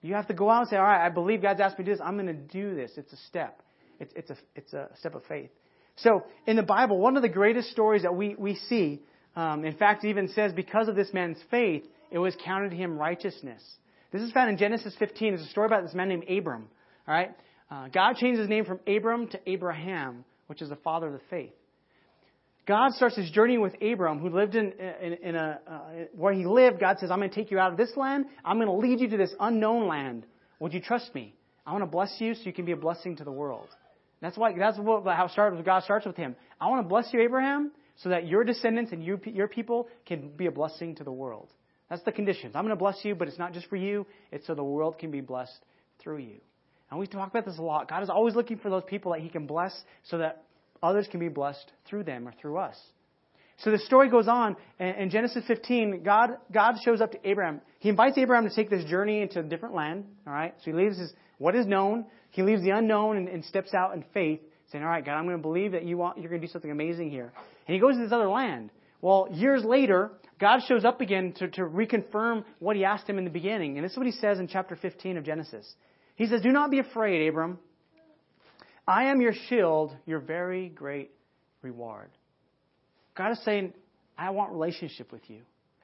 You 0.00 0.14
have 0.14 0.26
to 0.28 0.34
go 0.34 0.50
out 0.50 0.62
and 0.62 0.68
say, 0.68 0.76
All 0.76 0.82
right, 0.82 1.04
I 1.04 1.08
believe 1.08 1.42
God's 1.42 1.60
asked 1.60 1.78
me 1.78 1.84
to 1.84 1.90
do 1.90 1.96
this. 1.96 2.02
I'm 2.04 2.14
going 2.14 2.26
to 2.26 2.32
do 2.34 2.74
this. 2.74 2.92
It's 2.96 3.12
a 3.12 3.16
step. 3.28 3.62
It's, 4.02 4.12
it's, 4.16 4.30
a, 4.30 4.36
it's 4.56 4.72
a 4.72 4.88
step 4.98 5.14
of 5.14 5.24
faith. 5.24 5.50
So, 5.96 6.24
in 6.46 6.56
the 6.56 6.62
Bible, 6.62 6.98
one 6.98 7.16
of 7.16 7.22
the 7.22 7.28
greatest 7.28 7.70
stories 7.70 8.02
that 8.02 8.14
we, 8.14 8.34
we 8.34 8.56
see, 8.56 9.00
um, 9.36 9.64
in 9.64 9.76
fact, 9.76 10.04
even 10.04 10.28
says, 10.28 10.52
because 10.52 10.88
of 10.88 10.96
this 10.96 11.12
man's 11.12 11.38
faith, 11.50 11.84
it 12.10 12.18
was 12.18 12.34
counted 12.44 12.70
to 12.70 12.76
him 12.76 12.98
righteousness. 12.98 13.62
This 14.10 14.22
is 14.22 14.32
found 14.32 14.50
in 14.50 14.58
Genesis 14.58 14.94
15. 14.98 15.34
It's 15.34 15.42
a 15.44 15.46
story 15.46 15.66
about 15.66 15.84
this 15.84 15.94
man 15.94 16.08
named 16.08 16.24
Abram. 16.28 16.68
All 17.06 17.14
right? 17.14 17.30
Uh, 17.70 17.88
God 17.88 18.16
changed 18.16 18.40
his 18.40 18.48
name 18.48 18.64
from 18.64 18.80
Abram 18.86 19.28
to 19.28 19.40
Abraham, 19.46 20.24
which 20.48 20.60
is 20.60 20.68
the 20.68 20.76
father 20.76 21.06
of 21.06 21.12
the 21.14 21.20
faith. 21.30 21.52
God 22.66 22.92
starts 22.92 23.16
his 23.16 23.30
journey 23.30 23.58
with 23.58 23.74
Abram, 23.82 24.18
who 24.18 24.28
lived 24.28 24.54
in, 24.54 24.72
in, 24.72 25.12
in 25.14 25.36
a, 25.36 25.58
uh, 25.66 25.80
where 26.14 26.32
he 26.32 26.44
lived. 26.44 26.78
God 26.78 26.98
says, 26.98 27.10
I'm 27.10 27.18
going 27.18 27.30
to 27.30 27.34
take 27.34 27.50
you 27.50 27.58
out 27.58 27.72
of 27.72 27.78
this 27.78 27.96
land. 27.96 28.26
I'm 28.44 28.58
going 28.58 28.68
to 28.68 28.86
lead 28.86 29.00
you 29.00 29.08
to 29.08 29.16
this 29.16 29.34
unknown 29.40 29.88
land. 29.88 30.26
Would 30.60 30.74
you 30.74 30.80
trust 30.80 31.14
me? 31.14 31.34
I 31.66 31.72
want 31.72 31.82
to 31.82 31.90
bless 31.90 32.14
you 32.18 32.34
so 32.34 32.42
you 32.44 32.52
can 32.52 32.64
be 32.64 32.72
a 32.72 32.76
blessing 32.76 33.16
to 33.16 33.24
the 33.24 33.32
world. 33.32 33.68
That's 34.22 34.38
why, 34.38 34.56
that's 34.56 34.78
what, 34.78 35.04
how 35.04 35.26
started, 35.26 35.62
God 35.64 35.82
starts 35.82 36.06
with 36.06 36.16
him. 36.16 36.36
I 36.60 36.68
want 36.68 36.84
to 36.84 36.88
bless 36.88 37.12
you, 37.12 37.20
Abraham, 37.20 37.72
so 37.96 38.08
that 38.10 38.26
your 38.26 38.44
descendants 38.44 38.92
and 38.92 39.04
you, 39.04 39.20
your 39.26 39.48
people 39.48 39.88
can 40.06 40.30
be 40.30 40.46
a 40.46 40.52
blessing 40.52 40.94
to 40.96 41.04
the 41.04 41.12
world. 41.12 41.48
That's 41.90 42.02
the 42.04 42.12
conditions. 42.12 42.54
I'm 42.54 42.62
going 42.62 42.74
to 42.74 42.78
bless 42.78 43.04
you, 43.04 43.16
but 43.16 43.28
it's 43.28 43.38
not 43.38 43.52
just 43.52 43.66
for 43.66 43.76
you. 43.76 44.06
It's 44.30 44.46
so 44.46 44.54
the 44.54 44.64
world 44.64 44.98
can 44.98 45.10
be 45.10 45.20
blessed 45.20 45.58
through 45.98 46.18
you. 46.18 46.36
And 46.90 47.00
we 47.00 47.06
talk 47.06 47.30
about 47.30 47.44
this 47.44 47.58
a 47.58 47.62
lot. 47.62 47.88
God 47.88 48.02
is 48.02 48.10
always 48.10 48.36
looking 48.36 48.58
for 48.58 48.70
those 48.70 48.84
people 48.86 49.12
that 49.12 49.20
He 49.20 49.28
can 49.28 49.46
bless 49.46 49.76
so 50.04 50.18
that 50.18 50.44
others 50.82 51.08
can 51.10 51.18
be 51.18 51.28
blessed 51.28 51.72
through 51.86 52.04
them 52.04 52.28
or 52.28 52.32
through 52.40 52.58
us. 52.58 52.76
So 53.58 53.70
the 53.70 53.78
story 53.78 54.08
goes 54.08 54.28
on, 54.28 54.56
and 54.78 54.96
in 54.96 55.10
Genesis 55.10 55.44
15, 55.46 56.02
God, 56.02 56.30
God 56.52 56.76
shows 56.84 57.00
up 57.00 57.12
to 57.12 57.28
Abraham. 57.28 57.60
He 57.78 57.88
invites 57.88 58.18
Abraham 58.18 58.48
to 58.48 58.54
take 58.54 58.70
this 58.70 58.84
journey 58.84 59.20
into 59.20 59.40
a 59.40 59.42
different 59.42 59.74
land, 59.74 60.04
all 60.26 60.32
right? 60.32 60.54
So 60.58 60.70
he 60.70 60.72
leaves 60.72 60.98
his, 60.98 61.12
what 61.38 61.54
is 61.54 61.66
known, 61.66 62.06
he 62.30 62.42
leaves 62.42 62.62
the 62.62 62.70
unknown 62.70 63.16
and, 63.18 63.28
and 63.28 63.44
steps 63.44 63.74
out 63.74 63.94
in 63.94 64.04
faith, 64.14 64.40
saying, 64.70 64.82
all 64.82 64.90
right, 64.90 65.04
God, 65.04 65.14
I'm 65.14 65.24
going 65.24 65.36
to 65.36 65.42
believe 65.42 65.72
that 65.72 65.84
you 65.84 65.96
want, 65.96 66.18
you're 66.18 66.30
going 66.30 66.40
to 66.40 66.46
do 66.46 66.50
something 66.50 66.70
amazing 66.70 67.10
here. 67.10 67.32
And 67.68 67.74
he 67.74 67.80
goes 67.80 67.94
to 67.94 68.02
this 68.02 68.12
other 68.12 68.28
land. 68.28 68.70
Well, 69.00 69.28
years 69.30 69.64
later, 69.64 70.12
God 70.40 70.60
shows 70.66 70.84
up 70.84 71.00
again 71.00 71.34
to, 71.38 71.48
to 71.48 71.62
reconfirm 71.62 72.44
what 72.58 72.74
he 72.74 72.84
asked 72.84 73.08
him 73.08 73.18
in 73.18 73.24
the 73.24 73.30
beginning. 73.30 73.76
And 73.76 73.84
this 73.84 73.92
is 73.92 73.98
what 73.98 74.06
he 74.06 74.12
says 74.12 74.38
in 74.38 74.48
chapter 74.48 74.76
15 74.76 75.18
of 75.18 75.24
Genesis. 75.24 75.72
He 76.16 76.26
says, 76.26 76.40
Do 76.40 76.50
not 76.50 76.70
be 76.70 76.78
afraid, 76.78 77.28
Abram. 77.28 77.58
I 78.86 79.04
am 79.04 79.20
your 79.20 79.34
shield, 79.48 79.96
your 80.06 80.18
very 80.20 80.68
great 80.68 81.10
reward. 81.62 82.10
God 83.14 83.32
is 83.32 83.42
saying, 83.44 83.72
I 84.16 84.30
want 84.30 84.52
relationship 84.52 85.12
with 85.12 85.28
you. 85.28 85.40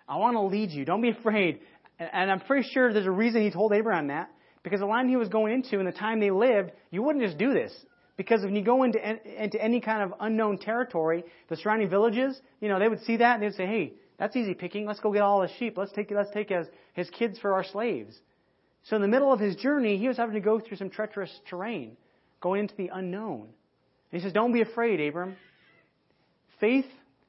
I 0.08 0.16
want 0.16 0.34
to 0.36 0.42
lead 0.42 0.70
you. 0.70 0.84
Don't 0.84 1.02
be 1.02 1.10
afraid. 1.10 1.60
And 1.98 2.30
I'm 2.30 2.40
pretty 2.40 2.68
sure 2.72 2.92
there's 2.92 3.06
a 3.06 3.10
reason 3.10 3.42
he 3.42 3.50
told 3.50 3.72
Abraham 3.72 4.08
that. 4.08 4.30
Because 4.62 4.80
the 4.80 4.86
land 4.86 5.08
he 5.08 5.16
was 5.16 5.28
going 5.28 5.52
into 5.52 5.78
and 5.78 5.86
the 5.86 5.92
time 5.92 6.20
they 6.20 6.30
lived, 6.30 6.72
you 6.90 7.02
wouldn't 7.02 7.24
just 7.24 7.38
do 7.38 7.52
this. 7.52 7.72
Because 8.16 8.42
when 8.42 8.56
you 8.56 8.64
go 8.64 8.82
into, 8.82 8.98
into 9.42 9.62
any 9.62 9.80
kind 9.80 10.02
of 10.02 10.12
unknown 10.20 10.58
territory, 10.58 11.24
the 11.48 11.56
surrounding 11.56 11.88
villages, 11.88 12.40
you 12.60 12.68
know, 12.68 12.78
they 12.78 12.88
would 12.88 13.02
see 13.04 13.18
that 13.18 13.34
and 13.34 13.42
they'd 13.42 13.54
say, 13.54 13.66
hey, 13.66 13.92
that's 14.18 14.34
easy 14.34 14.54
picking. 14.54 14.86
Let's 14.86 14.98
go 14.98 15.12
get 15.12 15.22
all 15.22 15.40
the 15.40 15.48
sheep. 15.58 15.78
Let's 15.78 15.92
take, 15.92 16.10
let's 16.10 16.30
take 16.32 16.48
his, 16.48 16.66
his 16.94 17.08
kids 17.10 17.38
for 17.38 17.54
our 17.54 17.64
slaves. 17.64 18.16
So 18.84 18.96
in 18.96 19.02
the 19.02 19.08
middle 19.08 19.32
of 19.32 19.38
his 19.38 19.54
journey, 19.56 19.98
he 19.98 20.08
was 20.08 20.16
having 20.16 20.34
to 20.34 20.40
go 20.40 20.58
through 20.58 20.78
some 20.78 20.90
treacherous 20.90 21.30
terrain 21.48 21.96
going 22.40 22.62
into 22.62 22.74
the 22.76 22.90
unknown. 22.92 23.42
And 24.10 24.20
he 24.20 24.20
says, 24.20 24.32
Don't 24.32 24.52
be 24.52 24.62
afraid, 24.62 25.00
Abram. 25.00 25.36
Faith, 26.58 26.86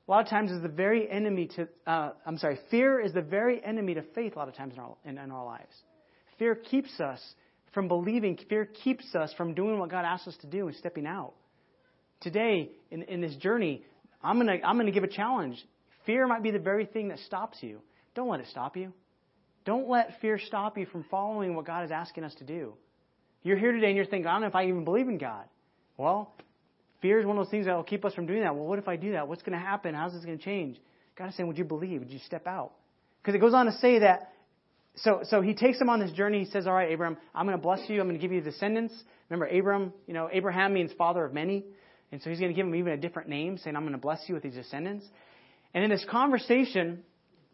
a 0.10 0.12
lot 0.12 0.24
of 0.24 0.28
times, 0.28 0.50
is 0.50 0.64
the 0.64 0.68
very 0.68 1.08
enemy 1.08 1.48
to, 1.56 1.68
uh, 1.86 2.14
I'm 2.26 2.40
sorry, 2.40 2.58
fear 2.72 3.00
is 3.00 3.14
the 3.14 3.22
very 3.22 3.64
enemy 3.64 3.94
to 3.94 4.02
faith 4.16 4.36
a 4.36 4.40
lot 4.40 4.48
of 4.48 4.56
times 4.56 4.74
in 4.74 4.80
our, 4.80 4.96
in, 5.06 5.20
in 5.20 5.30
our 5.30 5.46
lives. 5.46 5.76
Fear 6.40 6.56
keeps 6.56 7.00
us 7.00 7.22
from 7.76 7.88
believing, 7.88 8.40
fear 8.50 8.66
keeps 8.66 9.14
us 9.14 9.32
from 9.38 9.54
doing 9.54 9.78
what 9.78 9.92
God 9.92 10.06
asks 10.06 10.28
us 10.28 10.36
to 10.42 10.48
do 10.48 10.68
and 10.68 10.76
stepping 10.76 11.06
out. 11.06 11.34
Today, 12.22 12.72
in, 12.90 13.04
in 13.04 13.22
this 13.22 13.36
journey, 13.36 13.84
I'm 14.24 14.42
going 14.42 14.60
to 14.60 14.68
I'm 14.68 14.80
to 14.80 14.92
give 14.92 15.04
a 15.04 15.08
challenge. 15.08 15.64
Fear 16.08 16.26
might 16.26 16.42
be 16.42 16.50
the 16.50 16.58
very 16.58 16.88
thing 16.88 17.10
that 17.10 17.20
stops 17.20 17.60
you. 17.62 17.80
Don't 18.16 18.30
let 18.30 18.40
it 18.40 18.48
stop 18.50 18.76
you. 18.76 18.92
Don't 19.64 19.88
let 19.88 20.20
fear 20.22 20.40
stop 20.40 20.76
you 20.76 20.88
from 20.88 21.06
following 21.12 21.54
what 21.56 21.68
God 21.68 21.86
is 21.86 21.92
asking 21.92 22.24
us 22.24 22.34
to 22.40 22.44
do. 22.44 22.74
You're 23.44 23.58
here 23.58 23.74
today 23.74 23.88
and 23.88 23.96
you're 23.96 24.06
thinking, 24.06 24.26
I 24.26 24.32
don't 24.32 24.42
know 24.42 24.48
if 24.48 24.56
I 24.56 24.66
even 24.66 24.86
believe 24.86 25.08
in 25.08 25.20
God. 25.20 25.46
Well, 25.98 26.34
fear 27.02 27.20
is 27.20 27.26
one 27.26 27.38
of 27.38 27.46
those 27.46 27.52
things 27.52 27.66
that 27.66 27.76
will 27.76 27.84
keep 27.84 28.06
us 28.06 28.14
from 28.14 28.26
doing 28.26 28.42
that. 28.42 28.56
Well, 28.56 28.66
what 28.66 28.80
if 28.80 28.88
I 28.88 28.96
do 28.96 29.14
that? 29.14 29.28
What's 29.28 29.44
going 29.44 29.58
to 29.58 29.64
happen? 29.64 29.96
How's 29.96 30.14
this 30.14 30.26
going 30.26 30.38
to 30.38 30.44
change? 30.44 30.78
God 31.18 31.30
is 31.30 31.36
saying, 31.36 31.48
Would 31.48 31.58
you 31.58 31.66
believe? 31.66 32.00
Would 32.00 32.12
you 32.12 32.20
step 32.26 32.48
out? 32.48 32.72
Because 33.22 33.36
it 33.36 33.40
goes 33.40 33.54
on 33.54 33.66
to 33.66 33.74
say 33.74 34.00
that. 34.00 34.34
So, 34.96 35.22
so 35.24 35.42
he 35.42 35.54
takes 35.54 35.80
him 35.80 35.90
on 35.90 36.00
this 36.00 36.12
journey. 36.12 36.44
He 36.44 36.50
says, 36.50 36.68
All 36.68 36.74
right, 36.74 36.92
Abram, 36.92 37.18
I'm 37.34 37.46
going 37.46 37.58
to 37.58 37.62
bless 37.62 37.82
you. 37.88 38.00
I'm 38.02 38.08
going 38.08 38.20
to 38.20 38.22
give 38.22 38.32
you 38.32 38.42
descendants. 38.42 38.94
Remember, 39.30 39.48
Abram, 39.48 39.94
you 40.08 40.14
know, 40.14 40.30
Abraham 40.32 40.74
means 40.74 40.92
father 40.98 41.24
of 41.26 41.34
many. 41.34 41.64
And 42.12 42.22
so 42.22 42.30
he's 42.30 42.40
going 42.40 42.52
to 42.52 42.56
give 42.56 42.66
him 42.66 42.76
even 42.76 42.94
a 42.94 42.98
different 42.98 43.30
name, 43.30 43.58
saying, 43.58 43.76
I'm 43.76 43.84
going 43.84 43.94
to 43.94 44.00
bless 44.00 44.22
you 44.28 44.34
with 44.34 44.44
these 44.44 44.56
descendants. 44.56 45.06
And 45.74 45.84
in 45.84 45.92
this 45.92 46.06
conversation, 46.10 47.04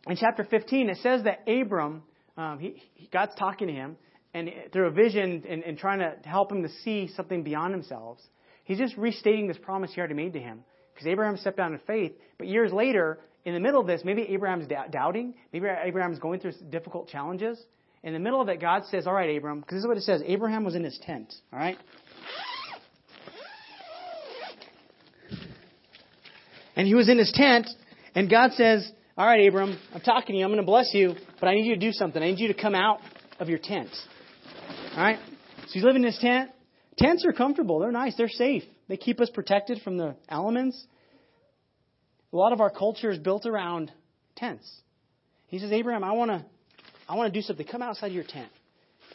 in 0.07 0.15
chapter 0.15 0.45
15, 0.45 0.89
it 0.89 0.97
says 1.03 1.23
that 1.23 1.43
Abram, 1.47 2.03
um, 2.37 2.59
he, 2.59 2.81
he, 2.93 3.09
God's 3.11 3.35
talking 3.35 3.67
to 3.67 3.73
him, 3.73 3.97
and 4.33 4.49
through 4.71 4.87
a 4.87 4.91
vision 4.91 5.43
and, 5.47 5.63
and 5.63 5.77
trying 5.77 5.99
to 5.99 6.13
help 6.27 6.51
him 6.51 6.63
to 6.63 6.69
see 6.83 7.09
something 7.15 7.43
beyond 7.43 7.73
themselves. 7.73 8.21
He's 8.65 8.77
just 8.77 8.97
restating 8.97 9.47
this 9.47 9.57
promise 9.57 9.91
he 9.93 9.99
already 9.99 10.15
made 10.15 10.33
to 10.33 10.39
him. 10.39 10.63
Because 10.93 11.07
Abraham 11.07 11.37
stepped 11.37 11.59
out 11.59 11.71
in 11.71 11.79
faith, 11.79 12.13
but 12.37 12.47
years 12.47 12.71
later, 12.71 13.19
in 13.43 13.53
the 13.53 13.59
middle 13.59 13.81
of 13.81 13.87
this, 13.87 14.01
maybe 14.03 14.23
Abraham's 14.23 14.67
doubting, 14.91 15.35
maybe 15.53 15.67
Abraham's 15.67 16.19
going 16.19 16.39
through 16.39 16.53
difficult 16.69 17.07
challenges. 17.09 17.61
In 18.03 18.13
the 18.13 18.19
middle 18.19 18.41
of 18.41 18.49
it, 18.49 18.61
God 18.61 18.83
says, 18.85 19.07
All 19.07 19.13
right, 19.13 19.35
Abram, 19.35 19.59
because 19.59 19.75
this 19.75 19.81
is 19.81 19.87
what 19.87 19.97
it 19.97 20.03
says 20.03 20.21
Abraham 20.25 20.63
was 20.63 20.75
in 20.75 20.83
his 20.83 20.99
tent, 21.03 21.33
all 21.51 21.59
right? 21.59 21.77
And 26.75 26.87
he 26.87 26.93
was 26.93 27.07
in 27.09 27.17
his 27.17 27.31
tent, 27.33 27.67
and 28.15 28.29
God 28.29 28.51
says, 28.53 28.89
All 29.17 29.25
right, 29.25 29.47
Abram, 29.47 29.77
I'm 29.93 30.01
talking 30.01 30.33
to 30.33 30.37
you, 30.37 30.43
I'm 30.43 30.51
going 30.51 30.61
to 30.61 30.65
bless 30.65 30.93
you, 30.93 31.13
but 31.39 31.47
I 31.47 31.55
need 31.55 31.65
you 31.65 31.75
to 31.75 31.79
do 31.79 31.91
something. 31.91 32.21
I 32.21 32.27
need 32.27 32.39
you 32.39 32.47
to 32.47 32.59
come 32.59 32.75
out 32.75 32.99
of 33.39 33.49
your 33.49 33.59
tent. 33.59 33.89
All 34.95 35.03
right? 35.03 35.19
So 35.65 35.71
he's 35.73 35.83
living 35.83 36.03
in 36.03 36.07
his 36.07 36.19
tent. 36.19 36.51
Tents 36.97 37.25
are 37.25 37.33
comfortable. 37.33 37.79
They're 37.79 37.91
nice. 37.91 38.15
They're 38.15 38.29
safe. 38.29 38.63
They 38.87 38.97
keep 38.97 39.19
us 39.19 39.29
protected 39.29 39.81
from 39.81 39.97
the 39.97 40.15
elements. 40.29 40.85
A 42.31 42.35
lot 42.35 42.53
of 42.53 42.61
our 42.61 42.69
culture 42.69 43.11
is 43.11 43.19
built 43.19 43.45
around 43.45 43.91
tents. 44.35 44.69
He 45.47 45.59
says, 45.59 45.71
Abraham, 45.71 46.03
I 46.03 46.13
want 46.13 46.31
to 46.31 46.45
I 47.07 47.15
want 47.15 47.31
to 47.31 47.39
do 47.39 47.43
something. 47.43 47.65
Come 47.65 47.81
outside 47.81 48.11
your 48.11 48.23
tent. 48.23 48.51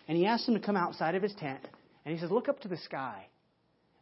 And 0.09 0.17
he 0.17 0.27
asks 0.27 0.47
him 0.47 0.55
to 0.55 0.61
come 0.61 0.77
outside 0.77 1.15
of 1.15 1.23
his 1.23 1.35
tent. 1.35 1.61
And 2.05 2.15
he 2.15 2.21
says, 2.21 2.31
Look 2.31 2.49
up 2.49 2.61
to 2.61 2.69
the 2.69 2.77
sky. 2.79 3.27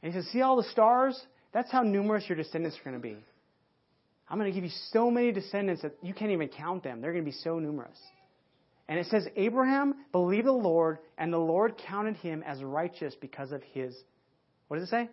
And 0.02 0.12
he 0.12 0.18
says, 0.18 0.30
See 0.30 0.42
all 0.42 0.56
the 0.56 0.68
stars? 0.70 1.20
That's 1.52 1.70
how 1.70 1.82
numerous 1.82 2.24
your 2.28 2.36
descendants 2.36 2.76
are 2.78 2.90
going 2.90 3.00
to 3.00 3.02
be. 3.02 3.16
I'm 4.28 4.38
going 4.38 4.50
to 4.50 4.54
give 4.54 4.64
you 4.64 4.76
so 4.92 5.10
many 5.10 5.32
descendants 5.32 5.82
that 5.82 5.92
you 6.02 6.12
can't 6.12 6.30
even 6.30 6.48
count 6.48 6.84
them. 6.84 7.00
They're 7.00 7.12
going 7.12 7.24
to 7.24 7.30
be 7.30 7.36
so 7.36 7.58
numerous. 7.58 7.96
And 8.86 8.98
it 8.98 9.06
says, 9.06 9.26
Abraham 9.36 9.94
believed 10.12 10.46
the 10.46 10.52
Lord, 10.52 10.98
and 11.16 11.32
the 11.32 11.38
Lord 11.38 11.80
counted 11.86 12.16
him 12.16 12.42
as 12.46 12.62
righteous 12.62 13.14
because 13.20 13.52
of 13.52 13.62
his, 13.62 13.96
what 14.68 14.78
does 14.78 14.88
it 14.88 14.90
say? 14.90 15.08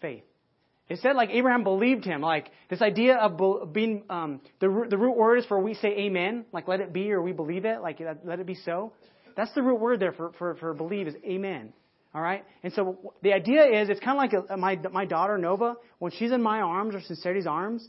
Faith. 0.00 0.24
It 0.88 1.00
said 1.00 1.16
like 1.16 1.28
Abraham 1.30 1.64
believed 1.64 2.04
him. 2.04 2.22
Like 2.22 2.50
this 2.70 2.80
idea 2.80 3.16
of 3.16 3.72
being, 3.72 4.04
um, 4.08 4.40
the, 4.60 4.70
root, 4.70 4.90
the 4.90 4.96
root 4.96 5.16
word 5.16 5.36
is 5.36 5.44
for 5.44 5.60
we 5.60 5.74
say 5.74 5.88
amen, 5.88 6.46
like 6.52 6.66
let 6.66 6.80
it 6.80 6.92
be 6.92 7.12
or 7.12 7.20
we 7.20 7.32
believe 7.32 7.64
it, 7.64 7.82
like 7.82 8.00
let 8.24 8.40
it 8.40 8.46
be 8.46 8.54
so. 8.54 8.92
That's 9.36 9.52
the 9.54 9.62
root 9.62 9.80
word 9.80 10.00
there 10.00 10.12
for, 10.12 10.32
for, 10.38 10.54
for 10.56 10.72
believe 10.72 11.06
is 11.06 11.14
amen. 11.24 11.72
All 12.14 12.22
right? 12.22 12.44
And 12.62 12.72
so 12.72 13.14
the 13.22 13.34
idea 13.34 13.82
is 13.82 13.90
it's 13.90 14.00
kind 14.00 14.16
of 14.18 14.40
like 14.40 14.50
a, 14.50 14.56
my, 14.56 14.76
my 14.90 15.04
daughter 15.04 15.36
Nova, 15.36 15.76
when 15.98 16.10
she's 16.10 16.32
in 16.32 16.42
my 16.42 16.60
arms 16.60 16.94
or 16.94 17.02
Sincerity's 17.02 17.46
arms, 17.46 17.86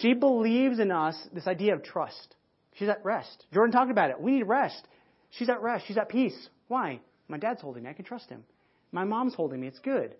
She 0.00 0.14
believes 0.14 0.78
in 0.78 0.92
us 0.92 1.16
this 1.32 1.46
idea 1.46 1.74
of 1.74 1.82
trust. 1.82 2.36
She's 2.74 2.88
at 2.88 3.04
rest. 3.04 3.46
Jordan 3.52 3.72
talked 3.72 3.90
about 3.90 4.10
it. 4.10 4.20
We 4.20 4.32
need 4.32 4.44
rest. 4.44 4.86
She's 5.30 5.48
at 5.48 5.62
rest. 5.62 5.86
She's 5.86 5.98
at 5.98 6.08
peace. 6.08 6.48
Why? 6.68 7.00
My 7.28 7.38
dad's 7.38 7.60
holding 7.60 7.84
me. 7.84 7.90
I 7.90 7.92
can 7.92 8.04
trust 8.04 8.28
him. 8.28 8.44
My 8.92 9.04
mom's 9.04 9.34
holding 9.34 9.60
me. 9.60 9.66
It's 9.66 9.78
good. 9.78 10.14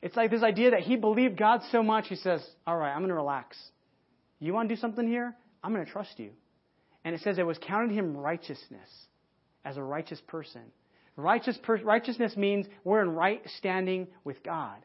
It's 0.00 0.16
like 0.16 0.30
this 0.30 0.42
idea 0.42 0.72
that 0.72 0.80
he 0.80 0.96
believed 0.96 1.36
God 1.36 1.60
so 1.70 1.82
much, 1.82 2.08
he 2.08 2.16
says, 2.16 2.44
All 2.66 2.76
right, 2.76 2.90
I'm 2.90 3.00
going 3.00 3.08
to 3.08 3.14
relax. 3.14 3.56
You 4.40 4.52
want 4.52 4.68
to 4.68 4.74
do 4.74 4.80
something 4.80 5.06
here? 5.06 5.34
I'm 5.62 5.72
going 5.72 5.84
to 5.84 5.90
trust 5.90 6.18
you. 6.18 6.30
And 7.04 7.14
it 7.14 7.20
says 7.22 7.38
it 7.38 7.46
was 7.46 7.58
counted 7.58 7.92
him 7.92 8.16
righteousness 8.16 8.88
as 9.64 9.76
a 9.76 9.82
righteous 9.82 10.20
person. 10.26 10.62
Righteous 11.16 11.56
per- 11.62 11.82
righteousness 11.82 12.36
means 12.36 12.66
we're 12.84 13.02
in 13.02 13.10
right 13.10 13.42
standing 13.58 14.08
with 14.24 14.42
God. 14.42 14.78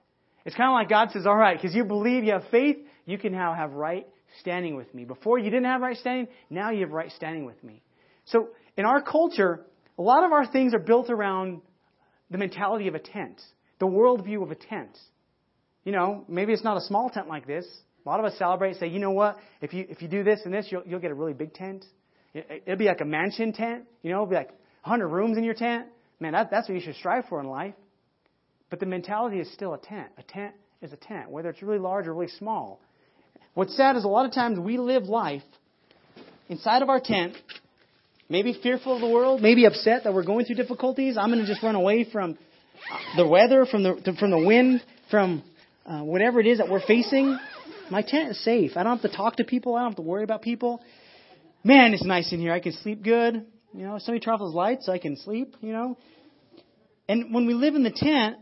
It's 0.46 0.56
kind 0.56 0.70
of 0.70 0.74
like 0.74 0.90
God 0.90 1.12
says, 1.12 1.26
All 1.26 1.36
right, 1.36 1.58
because 1.60 1.76
you 1.76 1.84
believe, 1.84 2.24
you 2.24 2.34
have 2.34 2.46
faith, 2.52 2.78
you 3.06 3.18
can 3.18 3.32
now 3.32 3.54
have 3.54 3.74
right 3.74 4.08
standing 4.42 4.76
with 4.76 4.94
me. 4.94 5.06
Before 5.06 5.38
you 5.38 5.50
didn't 5.50 5.66
have 5.66 5.82
right 5.82 5.98
standing, 5.98 6.28
now 6.50 6.72
you 6.72 6.82
have 6.82 6.92
right 6.92 7.12
standing 7.12 7.46
with 7.46 7.62
me. 7.64 7.82
So 8.26 8.50
in 8.76 8.86
our 8.86 9.02
culture, 9.02 9.66
a 9.98 10.02
lot 10.02 10.24
of 10.24 10.32
our 10.32 10.46
things 10.46 10.74
are 10.74 10.80
built 10.80 11.10
around 11.10 11.62
the 12.30 12.38
mentality 12.38 12.88
of 12.88 12.96
a 12.96 13.00
tent, 13.00 13.42
the 13.80 13.88
worldview 13.88 14.44
of 14.44 14.52
a 14.52 14.56
tent. 14.56 14.98
You 15.84 15.94
know, 15.94 16.26
maybe 16.28 16.54
it's 16.54 16.64
not 16.64 16.78
a 16.78 16.82
small 16.82 17.10
tent 17.10 17.28
like 17.28 17.48
this. 17.48 17.66
A 18.06 18.10
lot 18.10 18.20
of 18.20 18.26
us 18.26 18.38
celebrate 18.38 18.76
say, 18.78 18.88
you 18.88 19.00
know 19.00 19.12
what, 19.12 19.38
if 19.62 19.74
you, 19.74 19.86
if 19.90 20.02
you 20.02 20.08
do 20.08 20.24
this 20.24 20.42
and 20.46 20.54
this, 20.54 20.68
you'll, 20.70 20.84
you'll 20.86 21.00
get 21.00 21.12
a 21.12 21.16
really 21.16 21.34
big 21.34 21.54
tent. 21.54 21.86
It, 22.34 22.64
it'll 22.66 22.78
be 22.78 22.86
like 22.86 23.02
a 23.02 23.06
mansion 23.06 23.54
tent. 23.54 23.86
You 24.02 24.12
know, 24.12 24.18
it'll 24.18 24.28
be 24.28 24.36
like 24.36 24.50
100 24.84 25.08
rooms 25.08 25.38
in 25.38 25.44
your 25.44 25.54
tent. 25.54 25.88
Man, 26.20 26.34
that, 26.34 26.50
that's 26.52 26.68
what 26.68 26.76
you 26.76 26.82
should 26.82 26.96
strive 26.96 27.26
for 27.30 27.40
in 27.40 27.48
life. 27.48 27.76
But 28.70 28.80
the 28.80 28.86
mentality 28.86 29.40
is 29.40 29.52
still 29.54 29.74
a 29.74 29.78
tent. 29.78 30.10
A 30.18 30.24
tent 30.24 30.54
is 30.82 30.92
a 30.94 30.98
tent, 30.98 31.30
whether 31.30 31.50
it's 31.50 31.62
really 31.62 31.80
large 31.80 32.08
or 32.08 32.14
really 32.14 32.32
small. 32.38 32.82
What's 33.58 33.76
sad 33.76 33.96
is 33.96 34.04
a 34.04 34.08
lot 34.08 34.28
of 34.28 34.34
times 34.34 34.60
we 34.60 34.78
live 34.78 35.06
life 35.06 35.42
inside 36.48 36.84
of 36.84 36.90
our 36.90 37.00
tent, 37.00 37.34
maybe 38.30 38.54
fearful 38.62 38.94
of 38.94 39.02
the 39.02 39.08
world, 39.08 39.42
maybe 39.42 39.66
upset 39.66 40.04
that 40.04 40.14
we're 40.14 40.24
going 40.24 40.46
through 40.46 40.58
difficulties. 40.58 41.18
I'm 41.18 41.32
going 41.32 41.44
to 41.44 41.48
just 41.48 41.64
run 41.64 41.74
away 41.74 42.04
from 42.04 42.38
the 43.16 43.28
weather, 43.28 43.66
from 43.66 43.82
the 43.82 44.16
from 44.20 44.30
the 44.30 44.38
wind, 44.38 44.84
from 45.10 45.42
uh, 45.88 46.02
whatever 46.02 46.40
it 46.40 46.46
is 46.46 46.60
that 46.60 46.70
we're 46.70 46.86
facing. 46.86 47.36
My 47.90 48.04
tent 48.04 48.30
is 48.30 48.44
safe. 48.44 48.74
I 48.76 48.84
don't 48.84 49.00
have 49.00 49.10
to 49.10 49.18
talk 49.18 49.38
to 49.38 49.44
people. 49.44 49.74
I 49.74 49.80
don't 49.80 49.90
have 49.94 49.96
to 49.96 50.04
worry 50.04 50.24
about 50.24 50.44
people. 50.44 50.80
Man, 51.64 51.96
it's 51.96 52.06
nice 52.06 52.32
in 52.32 52.40
here. 52.40 52.54
I 52.54 52.60
can 52.60 52.74
sleep 52.74 53.04
good. 53.04 53.44
You 53.74 53.86
know, 53.86 53.98
somebody 53.98 54.24
those 54.24 54.54
lights 54.54 54.86
so 54.86 54.92
I 54.92 55.00
can 55.00 55.18
sleep. 55.18 55.56
You 55.62 55.74
know, 55.74 55.98
and 57.10 57.34
when 57.34 57.48
we 57.48 57.56
live 57.56 57.74
in 57.74 57.82
the 57.82 57.90
tent, 57.90 58.38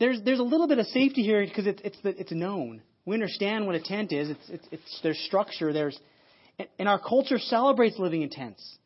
there's 0.00 0.20
there's 0.24 0.40
a 0.40 0.42
little 0.42 0.66
bit 0.66 0.78
of 0.78 0.86
safety 0.86 1.22
here 1.22 1.46
because 1.46 1.68
it's 1.68 1.82
it's 1.84 1.98
it's 2.02 2.32
known. 2.32 2.82
We 3.08 3.14
understand 3.14 3.64
what 3.64 3.74
a 3.74 3.80
tent 3.80 4.12
is. 4.12 4.28
It's, 4.28 4.50
it's, 4.50 4.68
it's 4.70 5.00
there's 5.02 5.18
structure. 5.20 5.72
There's, 5.72 5.98
and 6.78 6.86
our 6.86 7.00
culture 7.00 7.38
celebrates 7.38 7.98
living 7.98 8.20
in 8.20 8.28
tents. 8.28 8.76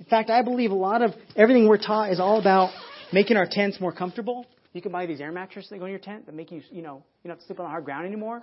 In 0.00 0.06
fact, 0.06 0.30
I 0.30 0.42
believe 0.42 0.72
a 0.72 0.74
lot 0.74 1.00
of 1.00 1.12
everything 1.36 1.68
we're 1.68 1.78
taught 1.78 2.10
is 2.10 2.18
all 2.18 2.40
about 2.40 2.70
making 3.12 3.36
our 3.36 3.46
tents 3.48 3.80
more 3.80 3.92
comfortable. 3.92 4.46
You 4.72 4.82
can 4.82 4.90
buy 4.90 5.06
these 5.06 5.20
air 5.20 5.30
mattresses 5.30 5.70
that 5.70 5.78
go 5.78 5.84
in 5.84 5.92
your 5.92 6.00
tent 6.00 6.26
that 6.26 6.34
make 6.34 6.50
you, 6.50 6.60
you 6.72 6.82
know, 6.82 7.04
you 7.22 7.28
don't 7.28 7.36
have 7.36 7.38
to 7.38 7.46
sleep 7.46 7.60
on 7.60 7.66
the 7.66 7.70
hard 7.70 7.84
ground 7.84 8.04
anymore. 8.04 8.42